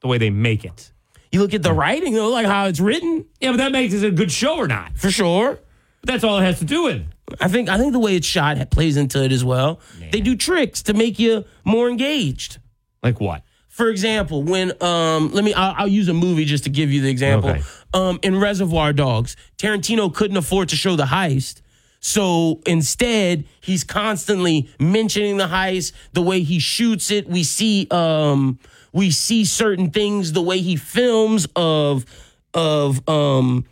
the 0.01 0.07
way 0.07 0.17
they 0.17 0.29
make 0.29 0.65
it. 0.65 0.91
You 1.31 1.41
look 1.41 1.53
at 1.53 1.63
the 1.63 1.73
writing, 1.73 2.13
though, 2.13 2.29
like 2.29 2.47
how 2.47 2.65
it's 2.65 2.79
written. 2.79 3.25
Yeah, 3.39 3.51
but 3.51 3.57
that 3.57 3.71
makes 3.71 3.93
it 3.93 4.03
a 4.03 4.11
good 4.11 4.31
show 4.31 4.57
or 4.57 4.67
not. 4.67 4.97
For 4.97 5.11
sure. 5.11 5.59
But 6.01 6.07
that's 6.13 6.23
all 6.23 6.39
it 6.39 6.43
has 6.43 6.59
to 6.59 6.65
do 6.65 6.83
with. 6.83 7.05
I 7.39 7.47
think 7.47 7.69
I 7.69 7.77
think 7.77 7.93
the 7.93 7.99
way 7.99 8.15
it's 8.15 8.25
shot 8.25 8.57
plays 8.71 8.97
into 8.97 9.23
it 9.23 9.31
as 9.31 9.45
well. 9.45 9.79
They 10.11 10.21
do 10.21 10.35
tricks 10.35 10.81
to 10.83 10.93
make 10.93 11.19
you 11.19 11.45
more 11.63 11.89
engaged. 11.89 12.59
Like 13.03 13.19
what? 13.19 13.43
For 13.67 13.89
example, 13.89 14.43
when 14.43 14.71
um, 14.81 15.31
let 15.31 15.43
me 15.43 15.53
I'll, 15.53 15.75
I'll 15.77 15.87
use 15.87 16.07
a 16.07 16.13
movie 16.13 16.45
just 16.45 16.63
to 16.63 16.69
give 16.69 16.91
you 16.91 17.01
the 17.01 17.09
example. 17.09 17.51
Okay. 17.51 17.61
Um, 17.93 18.19
in 18.23 18.39
Reservoir 18.39 18.93
Dogs, 18.93 19.35
Tarantino 19.57 20.13
couldn't 20.13 20.37
afford 20.37 20.69
to 20.69 20.75
show 20.75 20.95
the 20.95 21.05
heist. 21.05 21.61
So 21.99 22.61
instead, 22.65 23.45
he's 23.61 23.83
constantly 23.83 24.69
mentioning 24.79 25.37
the 25.37 25.47
heist, 25.47 25.93
the 26.13 26.21
way 26.21 26.41
he 26.41 26.59
shoots 26.59 27.11
it. 27.11 27.27
We 27.27 27.43
see 27.43 27.87
um 27.91 28.59
we 28.93 29.11
see 29.11 29.45
certain 29.45 29.91
things, 29.91 30.33
the 30.33 30.41
way 30.41 30.59
he 30.59 30.75
films 30.75 31.47
of 31.55 32.05
of 32.53 33.07
um 33.07 33.65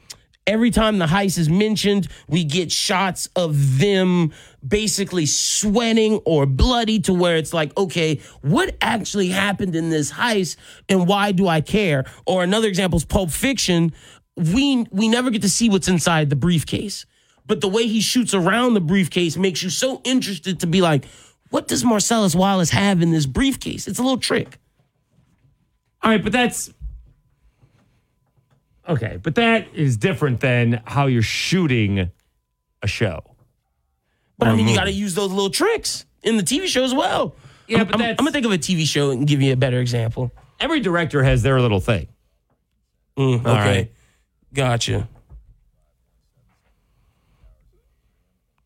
every 0.47 0.71
time 0.71 0.97
the 0.97 1.05
heist 1.05 1.37
is 1.37 1.49
mentioned, 1.49 2.07
we 2.27 2.43
get 2.43 2.71
shots 2.71 3.27
of 3.35 3.79
them 3.79 4.31
basically 4.65 5.25
sweating 5.25 6.15
or 6.25 6.45
bloody 6.45 6.99
to 7.01 7.13
where 7.13 7.37
it's 7.37 7.53
like, 7.53 7.75
okay, 7.77 8.21
what 8.41 8.75
actually 8.81 9.27
happened 9.27 9.75
in 9.75 9.89
this 9.89 10.11
heist 10.11 10.55
and 10.89 11.07
why 11.07 11.31
do 11.33 11.47
I 11.47 11.61
care? 11.61 12.05
Or 12.25 12.43
another 12.43 12.67
example 12.67 12.97
is 12.97 13.05
Pulp 13.05 13.29
Fiction. 13.29 13.93
We 14.35 14.85
we 14.91 15.07
never 15.07 15.29
get 15.29 15.41
to 15.43 15.49
see 15.49 15.69
what's 15.69 15.87
inside 15.87 16.29
the 16.29 16.35
briefcase. 16.35 17.05
But 17.47 17.61
the 17.61 17.67
way 17.69 17.87
he 17.87 18.01
shoots 18.01 18.33
around 18.33 18.73
the 18.73 18.81
briefcase 18.81 19.37
makes 19.37 19.63
you 19.63 19.69
so 19.69 20.01
interested 20.03 20.59
to 20.59 20.67
be 20.67 20.81
like, 20.81 21.05
what 21.49 21.67
does 21.67 21.83
Marcellus 21.83 22.35
Wallace 22.35 22.71
have 22.71 23.01
in 23.01 23.11
this 23.11 23.25
briefcase? 23.25 23.87
It's 23.87 23.99
a 23.99 24.03
little 24.03 24.17
trick. 24.17 24.57
All 26.03 26.11
right, 26.11 26.21
but 26.21 26.33
that's 26.33 26.71
okay. 28.87 29.17
But 29.21 29.35
that 29.35 29.73
is 29.73 29.97
different 29.97 30.41
than 30.41 30.81
how 30.85 31.07
you're 31.07 31.21
shooting 31.21 32.11
a 32.81 32.87
show. 32.87 33.23
But 34.37 34.49
I 34.49 34.55
mean, 34.55 34.67
you 34.67 34.75
got 34.75 34.83
to 34.83 34.91
use 34.91 35.15
those 35.15 35.31
little 35.31 35.49
tricks 35.49 36.05
in 36.21 36.37
the 36.37 36.43
TV 36.43 36.67
show 36.67 36.83
as 36.83 36.93
well. 36.93 37.35
Yeah, 37.67 37.79
I'm, 37.79 37.87
but 37.87 37.95
I'm, 37.95 38.09
I'm 38.09 38.15
gonna 38.17 38.31
think 38.31 38.45
of 38.45 38.51
a 38.51 38.57
TV 38.57 38.85
show 38.85 39.09
and 39.09 39.25
give 39.25 39.41
you 39.41 39.51
a 39.53 39.55
better 39.57 39.79
example. 39.79 40.31
Every 40.59 40.79
director 40.79 41.23
has 41.23 41.43
their 41.43 41.59
little 41.59 41.79
thing. 41.79 42.07
Mm, 43.17 43.39
okay, 43.39 43.49
All 43.49 43.55
right. 43.55 43.91
gotcha. 44.53 45.07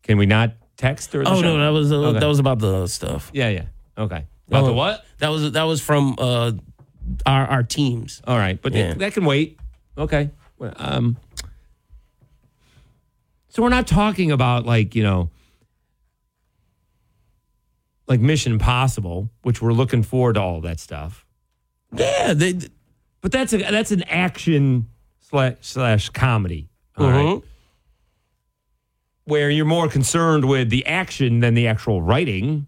Can 0.02 0.18
we 0.18 0.26
not 0.26 0.52
text 0.76 1.14
or? 1.14 1.22
The 1.24 1.30
Oh 1.30 1.36
show? 1.36 1.56
no, 1.56 1.58
that 1.58 1.68
was 1.68 1.92
uh, 1.92 1.96
Okay. 1.96 2.20
that 2.20 2.26
was 2.26 2.38
about 2.38 2.58
the 2.58 2.86
stuff. 2.86 3.30
Yeah, 3.32 3.48
yeah. 3.48 3.64
Okay. 3.96 4.24
About 4.48 4.64
the 4.64 4.70
Oh, 4.70 4.74
what? 4.74 5.04
That 5.18 5.28
was 5.28 5.52
that 5.52 5.62
was 5.64 5.80
from 5.80 6.16
uh, 6.18 6.52
our 7.26 7.46
our 7.46 7.62
teams. 7.62 8.20
All 8.26 8.36
right, 8.36 8.60
but 8.60 8.72
Yeah. 8.72 8.88
that, 8.88 8.98
that 8.98 9.12
can 9.14 9.24
wait. 9.24 9.58
Okay. 9.96 10.30
Well, 10.58 10.72
Um. 10.76 11.16
So 13.48 13.62
we're 13.62 13.68
not 13.68 13.86
talking 13.86 14.30
about 14.32 14.64
like 14.64 14.94
you 14.94 15.02
know 15.02 15.30
like 18.08 18.20
Mission 18.20 18.52
Impossible, 18.52 19.30
which 19.42 19.62
we're 19.62 19.72
looking 19.72 20.02
forward 20.02 20.34
to 20.34 20.40
all 20.40 20.60
that 20.62 20.80
stuff. 20.80 21.24
Yeah, 21.94 22.32
they, 22.34 22.54
but 23.20 23.30
that's 23.32 23.52
a 23.52 23.58
that's 23.58 23.92
an 23.92 24.02
action 24.04 24.88
slash, 25.20 25.54
slash 25.60 26.08
comedy. 26.10 26.68
all 26.96 27.10
right? 27.10 27.42
Where 29.24 29.50
you're 29.50 29.64
more 29.64 29.88
concerned 29.88 30.48
with 30.48 30.70
the 30.70 30.84
action 30.86 31.40
than 31.40 31.54
the 31.54 31.68
actual 31.68 32.02
writing. 32.02 32.66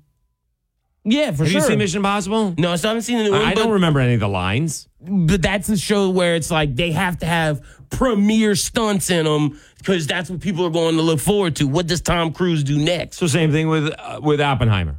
Yeah, 1.04 1.32
for 1.32 1.38
sure. 1.38 1.44
Have 1.44 1.50
sure. 1.50 1.60
you 1.60 1.66
seen 1.66 1.78
Mission 1.78 1.98
Impossible? 1.98 2.54
No, 2.56 2.74
so 2.76 2.88
I 2.88 2.90
haven't 2.90 3.02
seen 3.02 3.18
the 3.18 3.24
new 3.24 3.32
one. 3.32 3.42
I, 3.42 3.54
but- 3.54 3.62
don't 3.62 3.72
remember 3.72 4.00
any 4.00 4.14
of 4.14 4.20
the 4.20 4.28
lines. 4.28 4.88
but 5.00 5.42
that's 5.42 5.68
a 5.68 5.76
show 5.76 6.10
where 6.10 6.34
it's 6.34 6.50
like 6.50 6.76
they 6.76 6.92
have 6.92 7.18
to 7.18 7.26
have 7.26 7.60
premier 7.90 8.54
stunts 8.54 9.10
in 9.10 9.24
them 9.24 9.60
because 9.78 10.06
that's 10.06 10.30
what 10.30 10.40
people 10.40 10.64
are 10.64 10.70
going 10.70 10.96
to 10.96 11.02
look 11.02 11.20
forward 11.20 11.56
to. 11.56 11.68
What 11.68 11.86
does 11.86 12.00
Tom 12.00 12.32
Cruise 12.32 12.64
do 12.64 12.78
next? 12.78 13.18
So 13.18 13.26
same 13.26 13.52
thing 13.52 13.68
with 13.68 13.92
uh, 13.98 14.20
with 14.22 14.40
Oppenheimer. 14.40 14.96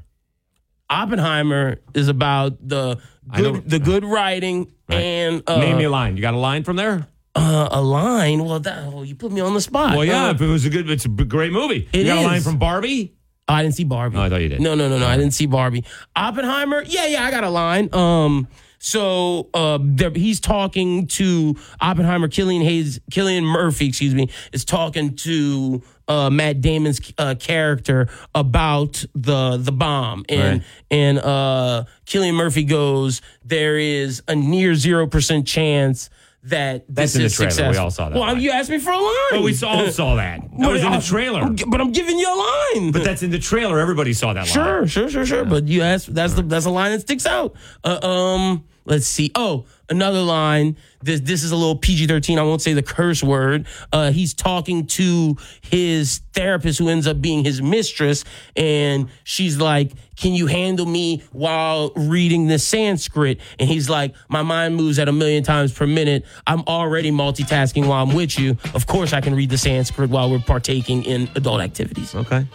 Oppenheimer 0.89 1.77
is 1.95 2.07
about 2.07 2.67
the 2.67 2.99
good, 3.33 3.67
the 3.67 3.79
good 3.79 4.05
writing 4.05 4.71
and 4.87 5.41
uh, 5.47 5.57
Name 5.57 5.77
me 5.77 5.85
a 5.85 5.89
line. 5.89 6.15
You 6.15 6.21
got 6.21 6.35
a 6.35 6.37
line 6.37 6.63
from 6.63 6.75
there? 6.75 7.07
Uh, 7.35 7.67
a 7.71 7.81
line. 7.81 8.45
Well, 8.45 8.59
that, 8.61 8.91
well, 8.93 9.03
you 9.03 9.13
put 9.15 9.31
me 9.31 9.41
on 9.41 9.53
the 9.53 9.61
spot. 9.61 9.95
Well, 9.95 10.05
yeah. 10.05 10.27
Uh, 10.27 10.31
if 10.31 10.41
it 10.41 10.47
was 10.47 10.65
a 10.65 10.69
good, 10.69 10.89
it's 10.89 11.03
a 11.05 11.09
great 11.09 11.51
movie. 11.51 11.87
It 11.91 11.99
you 11.99 12.05
got 12.05 12.19
a 12.19 12.21
line 12.27 12.41
from 12.41 12.57
Barbie? 12.57 13.13
I 13.47 13.61
didn't 13.61 13.75
see 13.75 13.83
Barbie. 13.83 14.17
Oh, 14.17 14.21
I 14.21 14.29
thought 14.29 14.41
you 14.41 14.49
did. 14.49 14.61
No, 14.61 14.73
no, 14.73 14.87
no, 14.89 14.97
no. 14.97 15.05
I 15.05 15.17
didn't 15.17 15.33
see 15.33 15.45
Barbie. 15.45 15.83
Oppenheimer. 16.15 16.83
Yeah, 16.87 17.05
yeah. 17.07 17.23
I 17.25 17.31
got 17.31 17.43
a 17.43 17.49
line. 17.49 17.93
Um. 17.93 18.47
So 18.79 19.49
uh, 19.53 19.79
there, 19.81 20.11
he's 20.11 20.39
talking 20.39 21.07
to 21.07 21.55
Oppenheimer. 21.81 22.27
Killian 22.27 22.61
Hayes, 22.61 22.99
Cillian 23.09 23.41
Murphy, 23.43 23.87
excuse 23.87 24.13
me, 24.13 24.29
is 24.53 24.63
talking 24.63 25.15
to 25.17 25.81
uh, 26.07 26.29
Matt 26.29 26.61
Damon's 26.61 26.99
uh, 27.17 27.33
character 27.39 28.07
about 28.35 29.03
the 29.15 29.57
the 29.57 29.71
bomb, 29.71 30.23
and 30.29 30.59
Right. 30.61 30.63
and 30.91 31.17
uh, 31.19 31.85
Cillian 32.05 32.35
Murphy 32.35 32.63
goes, 32.63 33.21
"There 33.43 33.77
is 33.77 34.21
a 34.27 34.35
near 34.35 34.75
zero 34.75 35.07
percent 35.07 35.47
chance." 35.47 36.09
That 36.45 36.85
That's 36.87 37.13
this 37.13 37.15
in 37.15 37.21
the 37.21 37.25
is 37.47 37.55
trailer. 37.55 37.71
We 37.71 37.77
all 37.77 37.89
saw 37.89 38.09
that 38.09 38.15
Well, 38.19 38.23
line. 38.33 38.39
you 38.39 38.51
asked 38.51 38.69
me 38.69 38.77
for 38.77 38.91
a 38.91 38.97
line. 38.97 39.13
Well, 39.31 39.43
we 39.43 39.57
all 39.63 39.89
saw 39.89 40.15
that. 40.15 40.41
That 40.59 40.71
was 40.71 40.83
in 40.83 40.91
the 40.91 40.99
trailer. 41.01 41.49
But 41.67 41.81
I'm 41.81 41.91
giving 41.91 42.17
you 42.19 42.27
a 42.27 42.37
line. 42.79 42.91
But 42.91 43.03
that's 43.03 43.23
in 43.23 43.31
the 43.31 43.39
trailer. 43.39 43.79
Everybody 43.79 44.13
saw 44.13 44.33
that 44.33 44.41
line. 44.41 44.45
Sure, 44.47 44.87
sure, 44.87 45.09
sure, 45.09 45.25
sure. 45.25 45.43
But 45.45 45.67
you 45.67 45.81
asked 45.81 46.13
that's 46.13 46.33
the 46.35 46.43
that's 46.43 46.65
a 46.65 46.69
line 46.69 46.91
that 46.91 47.01
sticks 47.01 47.25
out. 47.25 47.55
Uh, 47.83 47.99
um, 48.05 48.63
let's 48.85 49.07
see. 49.07 49.31
Oh, 49.35 49.65
another 49.89 50.21
line. 50.21 50.77
This 51.01 51.21
this 51.21 51.43
is 51.43 51.51
a 51.51 51.55
little 51.55 51.75
PG 51.75 52.07
thirteen. 52.07 52.39
I 52.39 52.43
won't 52.43 52.61
say 52.61 52.73
the 52.73 52.83
curse 52.83 53.21
word. 53.23 53.67
Uh, 53.91 54.11
he's 54.11 54.33
talking 54.33 54.87
to 54.87 55.37
his 55.61 56.21
therapist 56.33 56.79
who 56.79 56.89
ends 56.89 57.07
up 57.07 57.21
being 57.21 57.43
his 57.43 57.61
mistress, 57.61 58.23
and 58.55 59.09
she's 59.23 59.57
like, 59.59 59.91
"Can 60.15 60.33
you 60.33 60.47
handle 60.47 60.85
me 60.85 61.23
while 61.31 61.91
reading 61.95 62.47
the 62.47 62.59
Sanskrit?" 62.59 63.39
And 63.59 63.69
he's 63.69 63.89
like, 63.89 64.15
"My 64.29 64.41
mind 64.41 64.75
moves 64.75 64.97
at 64.99 65.07
a 65.07 65.11
million 65.11 65.43
times 65.43 65.71
per 65.73 65.85
minute. 65.85 66.25
I'm 66.47 66.61
already 66.61 67.11
multitasking 67.11 67.87
while 67.87 68.03
I'm 68.03 68.15
with 68.15 68.39
you. 68.39 68.57
Of 68.73 68.87
course, 68.87 69.13
I 69.13 69.21
can 69.21 69.35
read 69.35 69.49
the 69.49 69.57
Sanskrit 69.57 70.09
while 70.09 70.29
we're 70.31 70.39
partaking 70.39 71.03
in 71.03 71.29
adult 71.35 71.61
activities." 71.61 72.15
Okay. 72.15 72.45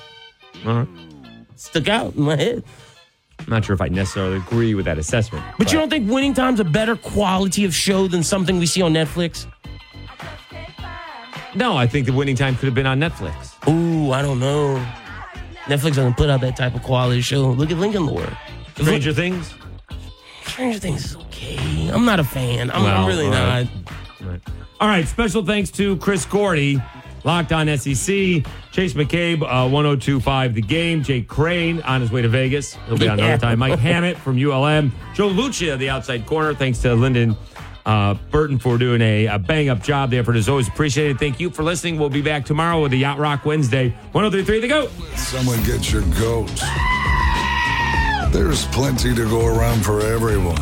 All 0.66 0.74
right. 0.74 0.88
Stuck 1.56 1.88
out 1.88 2.14
in 2.14 2.22
my 2.22 2.36
head. 2.36 2.64
I'm 3.40 3.46
not 3.48 3.64
sure 3.64 3.74
if 3.74 3.80
I 3.80 3.88
necessarily 3.88 4.36
agree 4.36 4.74
with 4.74 4.84
that 4.84 4.98
assessment. 4.98 5.44
But 5.58 5.72
you 5.72 5.78
don't 5.78 5.90
think 5.90 6.08
Winning 6.10 6.34
Time's 6.34 6.60
a 6.60 6.64
better 6.64 6.96
quality 6.96 7.64
of 7.64 7.74
show 7.74 8.06
than 8.06 8.22
something 8.22 8.58
we 8.58 8.66
see 8.66 8.82
on 8.82 8.92
Netflix? 8.92 9.46
No, 11.54 11.76
I 11.76 11.86
think 11.86 12.06
the 12.06 12.12
winning 12.12 12.36
time 12.36 12.54
could 12.54 12.66
have 12.66 12.74
been 12.74 12.86
on 12.86 13.00
Netflix. 13.00 13.56
Ooh, 13.68 14.12
I 14.12 14.22
don't 14.22 14.38
know. 14.38 14.84
Netflix 15.64 15.96
doesn't 15.96 16.16
put 16.16 16.30
out 16.30 16.40
that 16.42 16.56
type 16.56 16.74
of 16.74 16.82
quality 16.82 17.20
show. 17.20 17.50
Look 17.50 17.70
at 17.70 17.78
Lincoln 17.78 18.06
Lawyer. 18.06 18.36
Stranger 18.76 19.12
Things? 19.12 19.54
Stranger 20.44 20.78
Things 20.78 21.04
is 21.04 21.16
okay. 21.16 21.88
I'm 21.88 22.04
not 22.04 22.20
a 22.20 22.24
fan. 22.24 22.70
I'm, 22.70 22.84
I'm 22.84 23.06
really 23.06 23.26
all 23.26 23.32
right. 23.32 23.68
not. 24.20 24.28
Right. 24.28 24.40
All 24.80 24.88
right. 24.88 25.06
Special 25.06 25.44
thanks 25.44 25.70
to 25.72 25.96
Chris 25.96 26.24
Gordy, 26.24 26.80
Locked 27.24 27.52
On 27.52 27.66
SEC, 27.76 28.44
Chase 28.72 28.94
McCabe, 28.94 29.42
uh, 29.42 29.68
1025 29.68 30.54
The 30.54 30.62
Game, 30.62 31.02
Jake 31.02 31.28
Crane 31.28 31.80
on 31.82 32.00
his 32.00 32.10
way 32.10 32.22
to 32.22 32.28
Vegas. 32.28 32.76
He'll 32.86 32.96
be 32.96 33.08
on 33.08 33.18
Yeah. 33.18 33.24
another 33.26 33.40
time. 33.40 33.58
Mike 33.58 33.78
Hammett 33.78 34.16
from 34.18 34.36
ULM, 34.38 34.92
Joe 35.14 35.28
Lucia, 35.28 35.76
the 35.76 35.90
outside 35.90 36.26
corner. 36.26 36.54
Thanks 36.54 36.78
to 36.80 36.94
Lyndon 36.94 37.36
uh, 37.86 38.14
Burton 38.30 38.58
for 38.58 38.76
doing 38.78 39.00
a, 39.00 39.26
a 39.26 39.38
bang 39.38 39.68
up 39.68 39.82
job. 39.82 40.10
The 40.10 40.18
effort 40.18 40.36
is 40.36 40.48
always 40.48 40.68
appreciated. 40.68 41.18
Thank 41.18 41.40
you 41.40 41.50
for 41.50 41.62
listening. 41.62 41.98
We'll 41.98 42.08
be 42.10 42.22
back 42.22 42.44
tomorrow 42.44 42.80
with 42.82 42.90
the 42.92 42.98
Yacht 42.98 43.18
Rock 43.18 43.44
Wednesday. 43.44 43.90
1033 44.12 44.60
The 44.60 44.68
Goat. 44.68 44.90
Someone 45.16 45.62
get 45.64 45.90
your 45.92 46.02
goat. 46.20 46.50
There's 48.32 48.64
plenty 48.66 49.12
to 49.14 49.28
go 49.28 49.44
around 49.46 49.84
for 49.84 50.00
everyone. 50.00 50.56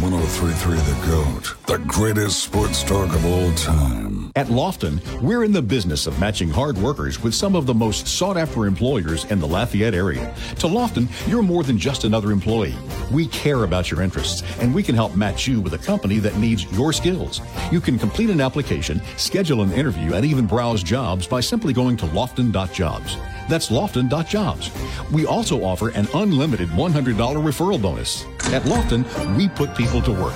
1033 0.00 0.76
The 0.76 1.06
Goat, 1.06 1.56
the 1.66 1.78
greatest 1.86 2.40
sports 2.44 2.82
talk 2.84 3.08
of 3.14 3.24
all 3.26 3.52
time. 3.54 4.25
At 4.36 4.48
Lofton, 4.48 5.00
we're 5.22 5.44
in 5.44 5.52
the 5.52 5.62
business 5.62 6.06
of 6.06 6.20
matching 6.20 6.50
hard 6.50 6.76
workers 6.76 7.22
with 7.22 7.34
some 7.34 7.56
of 7.56 7.64
the 7.64 7.72
most 7.72 8.06
sought 8.06 8.36
after 8.36 8.66
employers 8.66 9.24
in 9.30 9.40
the 9.40 9.48
Lafayette 9.48 9.94
area. 9.94 10.34
To 10.58 10.66
Lofton, 10.66 11.08
you're 11.26 11.42
more 11.42 11.62
than 11.62 11.78
just 11.78 12.04
another 12.04 12.32
employee. 12.32 12.74
We 13.10 13.28
care 13.28 13.64
about 13.64 13.90
your 13.90 14.02
interests, 14.02 14.42
and 14.60 14.74
we 14.74 14.82
can 14.82 14.94
help 14.94 15.16
match 15.16 15.48
you 15.48 15.58
with 15.58 15.72
a 15.72 15.78
company 15.78 16.18
that 16.18 16.36
needs 16.36 16.70
your 16.76 16.92
skills. 16.92 17.40
You 17.72 17.80
can 17.80 17.98
complete 17.98 18.28
an 18.28 18.42
application, 18.42 19.00
schedule 19.16 19.62
an 19.62 19.72
interview, 19.72 20.12
and 20.12 20.26
even 20.26 20.46
browse 20.46 20.82
jobs 20.82 21.26
by 21.26 21.40
simply 21.40 21.72
going 21.72 21.96
to 21.96 22.06
lofton.jobs. 22.08 23.16
That's 23.48 23.70
lofton.jobs. 23.70 24.70
We 25.12 25.24
also 25.24 25.64
offer 25.64 25.88
an 25.88 26.08
unlimited 26.12 26.68
$100 26.68 27.14
referral 27.16 27.80
bonus. 27.80 28.24
At 28.52 28.64
Lofton, 28.64 29.34
we 29.34 29.48
put 29.48 29.74
people 29.74 30.02
to 30.02 30.12
work. 30.12 30.34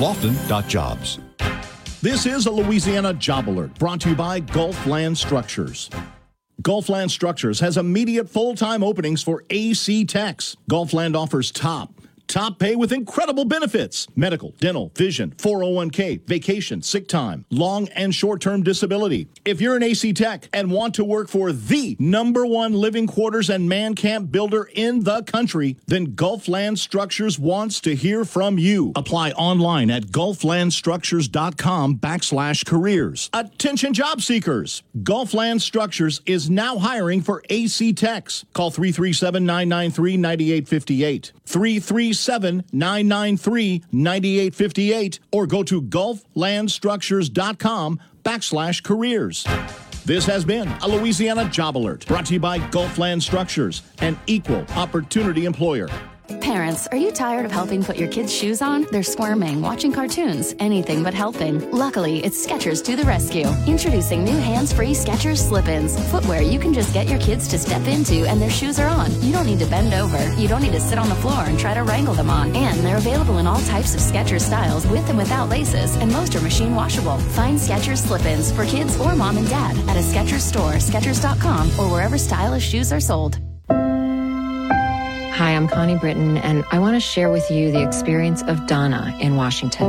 Lofton.jobs. 0.00 1.20
This 2.02 2.26
is 2.26 2.44
a 2.44 2.50
Louisiana 2.50 3.14
Job 3.14 3.48
Alert 3.48 3.78
brought 3.78 4.02
to 4.02 4.10
you 4.10 4.14
by 4.14 4.40
Gulfland 4.42 5.16
Structures. 5.16 5.88
Gulfland 6.60 7.10
Structures 7.10 7.58
has 7.60 7.78
immediate 7.78 8.28
full 8.28 8.54
time 8.54 8.84
openings 8.84 9.22
for 9.22 9.44
AC 9.48 10.04
techs. 10.04 10.58
Gulfland 10.70 11.16
offers 11.16 11.50
top, 11.50 11.95
top 12.26 12.58
pay 12.58 12.76
with 12.76 12.92
incredible 12.92 13.44
benefits 13.44 14.06
medical, 14.16 14.52
dental, 14.60 14.92
vision, 14.94 15.32
401k, 15.36 16.26
vacation, 16.26 16.82
sick 16.82 17.08
time, 17.08 17.44
long 17.50 17.88
and 17.88 18.14
short 18.14 18.40
term 18.40 18.62
disability. 18.62 19.28
If 19.44 19.60
you're 19.60 19.76
an 19.76 19.82
AC 19.82 20.12
tech 20.12 20.48
and 20.52 20.70
want 20.70 20.94
to 20.94 21.04
work 21.04 21.28
for 21.28 21.52
the 21.52 21.96
number 21.98 22.46
one 22.46 22.72
living 22.72 23.06
quarters 23.06 23.50
and 23.50 23.68
man 23.68 23.94
camp 23.94 24.30
builder 24.30 24.68
in 24.74 25.04
the 25.04 25.22
country, 25.24 25.76
then 25.86 26.08
Gulfland 26.08 26.78
Structures 26.78 27.38
wants 27.38 27.80
to 27.80 27.94
hear 27.94 28.24
from 28.24 28.58
you. 28.58 28.92
Apply 28.96 29.30
online 29.32 29.90
at 29.90 30.04
gulflandstructures.com 30.06 31.98
backslash 31.98 32.66
careers. 32.66 33.30
Attention 33.32 33.92
job 33.92 34.22
seekers. 34.22 34.82
Gulfland 34.98 35.60
Structures 35.60 36.20
is 36.26 36.50
now 36.50 36.78
hiring 36.78 37.22
for 37.22 37.42
AC 37.50 37.92
techs. 37.92 38.44
Call 38.52 38.70
337-993-9858. 42.16 44.56
337-993-9858 44.56 45.18
or 45.32 45.46
go 45.46 45.62
to 45.62 45.82
gulflandstructures.com 45.82 48.00
backslash 48.24 48.82
careers. 48.82 49.46
This 50.04 50.24
has 50.26 50.44
been 50.44 50.68
a 50.82 50.88
Louisiana 50.88 51.48
Job 51.48 51.76
Alert 51.76 52.06
brought 52.06 52.26
to 52.26 52.34
you 52.34 52.40
by 52.40 52.58
Gulfland 52.58 53.22
Structures, 53.22 53.82
an 53.98 54.18
equal 54.26 54.64
opportunity 54.76 55.46
employer. 55.46 55.88
Parents, 56.76 56.92
are 56.92 56.98
you 56.98 57.10
tired 57.10 57.46
of 57.46 57.52
helping 57.52 57.82
put 57.82 57.96
your 57.96 58.08
kids' 58.08 58.30
shoes 58.30 58.60
on? 58.60 58.86
They're 58.92 59.02
squirming, 59.02 59.62
watching 59.62 59.92
cartoons, 59.92 60.54
anything 60.58 61.02
but 61.02 61.14
helping. 61.14 61.70
Luckily, 61.70 62.22
it's 62.22 62.46
Skechers 62.46 62.84
to 62.84 62.96
the 62.96 63.04
rescue. 63.04 63.48
Introducing 63.66 64.24
new 64.24 64.36
hands-free 64.36 64.92
Skechers 64.92 65.38
slip-ins, 65.38 65.96
footwear 66.10 66.42
you 66.42 66.60
can 66.60 66.74
just 66.74 66.92
get 66.92 67.08
your 67.08 67.18
kids 67.18 67.48
to 67.48 67.58
step 67.58 67.86
into 67.86 68.28
and 68.28 68.42
their 68.42 68.50
shoes 68.50 68.78
are 68.78 68.88
on. 68.88 69.10
You 69.22 69.32
don't 69.32 69.46
need 69.46 69.60
to 69.60 69.70
bend 69.70 69.94
over. 69.94 70.20
You 70.34 70.48
don't 70.48 70.60
need 70.60 70.72
to 70.72 70.80
sit 70.80 70.98
on 70.98 71.08
the 71.08 71.14
floor 71.14 71.44
and 71.46 71.58
try 71.58 71.72
to 71.72 71.82
wrangle 71.82 72.12
them 72.12 72.28
on. 72.28 72.54
And 72.54 72.80
they're 72.80 72.98
available 72.98 73.38
in 73.38 73.46
all 73.46 73.62
types 73.62 73.94
of 73.94 74.00
Skechers 74.00 74.42
styles 74.42 74.86
with 74.86 75.08
and 75.08 75.16
without 75.16 75.48
laces, 75.48 75.96
and 75.96 76.12
most 76.12 76.36
are 76.36 76.42
machine 76.42 76.74
washable. 76.74 77.16
Find 77.38 77.58
Skechers 77.58 78.06
slip-ins 78.06 78.52
for 78.52 78.66
kids 78.66 79.00
or 79.00 79.16
mom 79.16 79.38
and 79.38 79.48
dad 79.48 79.78
at 79.88 79.96
a 79.96 80.04
Skechers 80.10 80.44
store, 80.44 80.74
Skechers.com, 80.74 81.70
or 81.80 81.90
wherever 81.90 82.18
stylish 82.18 82.68
shoes 82.68 82.92
are 82.92 83.00
sold. 83.00 83.38
Hi, 85.36 85.54
I'm 85.54 85.68
Connie 85.68 85.96
Britton, 85.96 86.38
and 86.38 86.64
I 86.70 86.78
want 86.78 86.96
to 86.96 87.00
share 87.00 87.28
with 87.28 87.50
you 87.50 87.70
the 87.70 87.86
experience 87.86 88.40
of 88.44 88.66
Donna 88.66 89.14
in 89.20 89.36
Washington. 89.36 89.86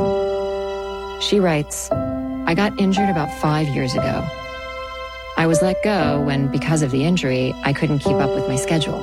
She 1.22 1.40
writes 1.40 1.90
I 1.90 2.52
got 2.54 2.78
injured 2.78 3.08
about 3.08 3.32
five 3.40 3.66
years 3.68 3.94
ago. 3.94 4.28
I 5.38 5.46
was 5.46 5.62
let 5.62 5.82
go 5.82 6.20
when, 6.20 6.48
because 6.48 6.82
of 6.82 6.90
the 6.90 7.02
injury, 7.02 7.54
I 7.64 7.72
couldn't 7.72 8.00
keep 8.00 8.16
up 8.16 8.28
with 8.34 8.46
my 8.46 8.56
schedule. 8.56 9.00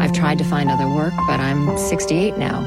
I've 0.00 0.14
tried 0.14 0.38
to 0.38 0.44
find 0.44 0.70
other 0.70 0.88
work, 0.88 1.12
but 1.26 1.38
I'm 1.38 1.76
68 1.76 2.38
now. 2.38 2.62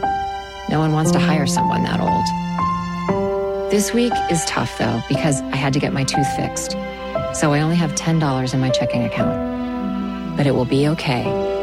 No 0.70 0.78
one 0.78 0.92
wants 0.92 1.10
to 1.14 1.20
hire 1.20 1.48
someone 1.48 1.82
that 1.86 2.00
old. 2.00 3.72
This 3.72 3.96
week 3.96 4.14
is 4.30 4.46
tough, 4.46 4.78
though, 4.78 5.02
because 5.10 5.42
I 5.42 5.56
had 5.56 5.74
to 5.74 5.80
get 5.80 5.92
my 5.92 6.04
tooth 6.04 6.32
fixed. 6.36 6.74
So 7.34 7.54
I 7.54 7.62
only 7.62 7.78
have 7.78 7.96
$10 7.96 8.54
in 8.54 8.60
my 8.60 8.70
checking 8.70 9.06
account. 9.06 10.38
But 10.38 10.46
it 10.46 10.52
will 10.52 10.66
be 10.66 10.88
okay. 10.90 11.57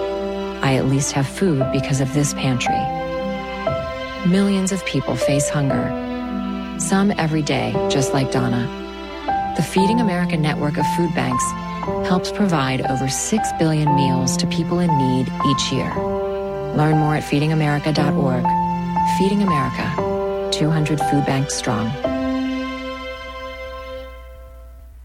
I 0.64 0.76
at 0.76 0.86
least 0.86 1.12
have 1.12 1.28
food 1.28 1.62
because 1.72 2.00
of 2.00 2.14
this 2.14 2.32
pantry. 2.32 2.80
Millions 4.26 4.72
of 4.72 4.82
people 4.86 5.14
face 5.14 5.50
hunger, 5.50 5.90
some 6.80 7.10
every 7.18 7.42
day, 7.42 7.72
just 7.90 8.14
like 8.14 8.32
Donna. 8.32 8.64
The 9.56 9.62
Feeding 9.62 10.00
America 10.00 10.38
network 10.38 10.78
of 10.78 10.86
food 10.96 11.14
banks 11.14 11.44
helps 12.08 12.32
provide 12.32 12.80
over 12.90 13.10
6 13.10 13.48
billion 13.58 13.94
meals 13.94 14.38
to 14.38 14.46
people 14.46 14.78
in 14.78 14.88
need 14.96 15.30
each 15.50 15.70
year. 15.70 15.94
Learn 16.74 16.96
more 16.96 17.14
at 17.14 17.24
feedingamerica.org. 17.24 18.44
Feeding 19.18 19.42
America, 19.42 20.50
200 20.50 20.98
food 20.98 21.26
banks 21.26 21.54
strong. 21.54 21.92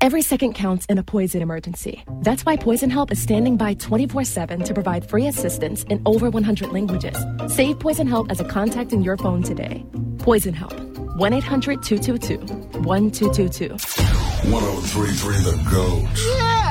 Every 0.01 0.21
second 0.21 0.53
counts 0.53 0.85
in 0.85 0.97
a 0.97 1.03
poison 1.03 1.41
emergency. 1.41 2.05
That's 2.21 2.45
why 2.45 2.55
Poison 2.55 2.89
Help 2.89 3.11
is 3.11 3.21
standing 3.21 3.57
by 3.57 3.73
24 3.73 4.23
7 4.23 4.63
to 4.63 4.73
provide 4.73 5.09
free 5.09 5.27
assistance 5.27 5.83
in 5.89 6.01
over 6.05 6.29
100 6.29 6.71
languages. 6.71 7.17
Save 7.53 7.79
Poison 7.79 8.07
Help 8.07 8.31
as 8.31 8.39
a 8.39 8.45
contact 8.45 8.93
in 8.93 9.01
your 9.01 9.17
phone 9.17 9.43
today. 9.43 9.85
Poison 10.17 10.53
Help, 10.53 10.79
1 11.17 11.33
800 11.33 11.83
222 11.83 12.37
1222. 12.79 13.69
1033 14.49 15.35
The 15.43 15.69
Goat. 15.69 16.58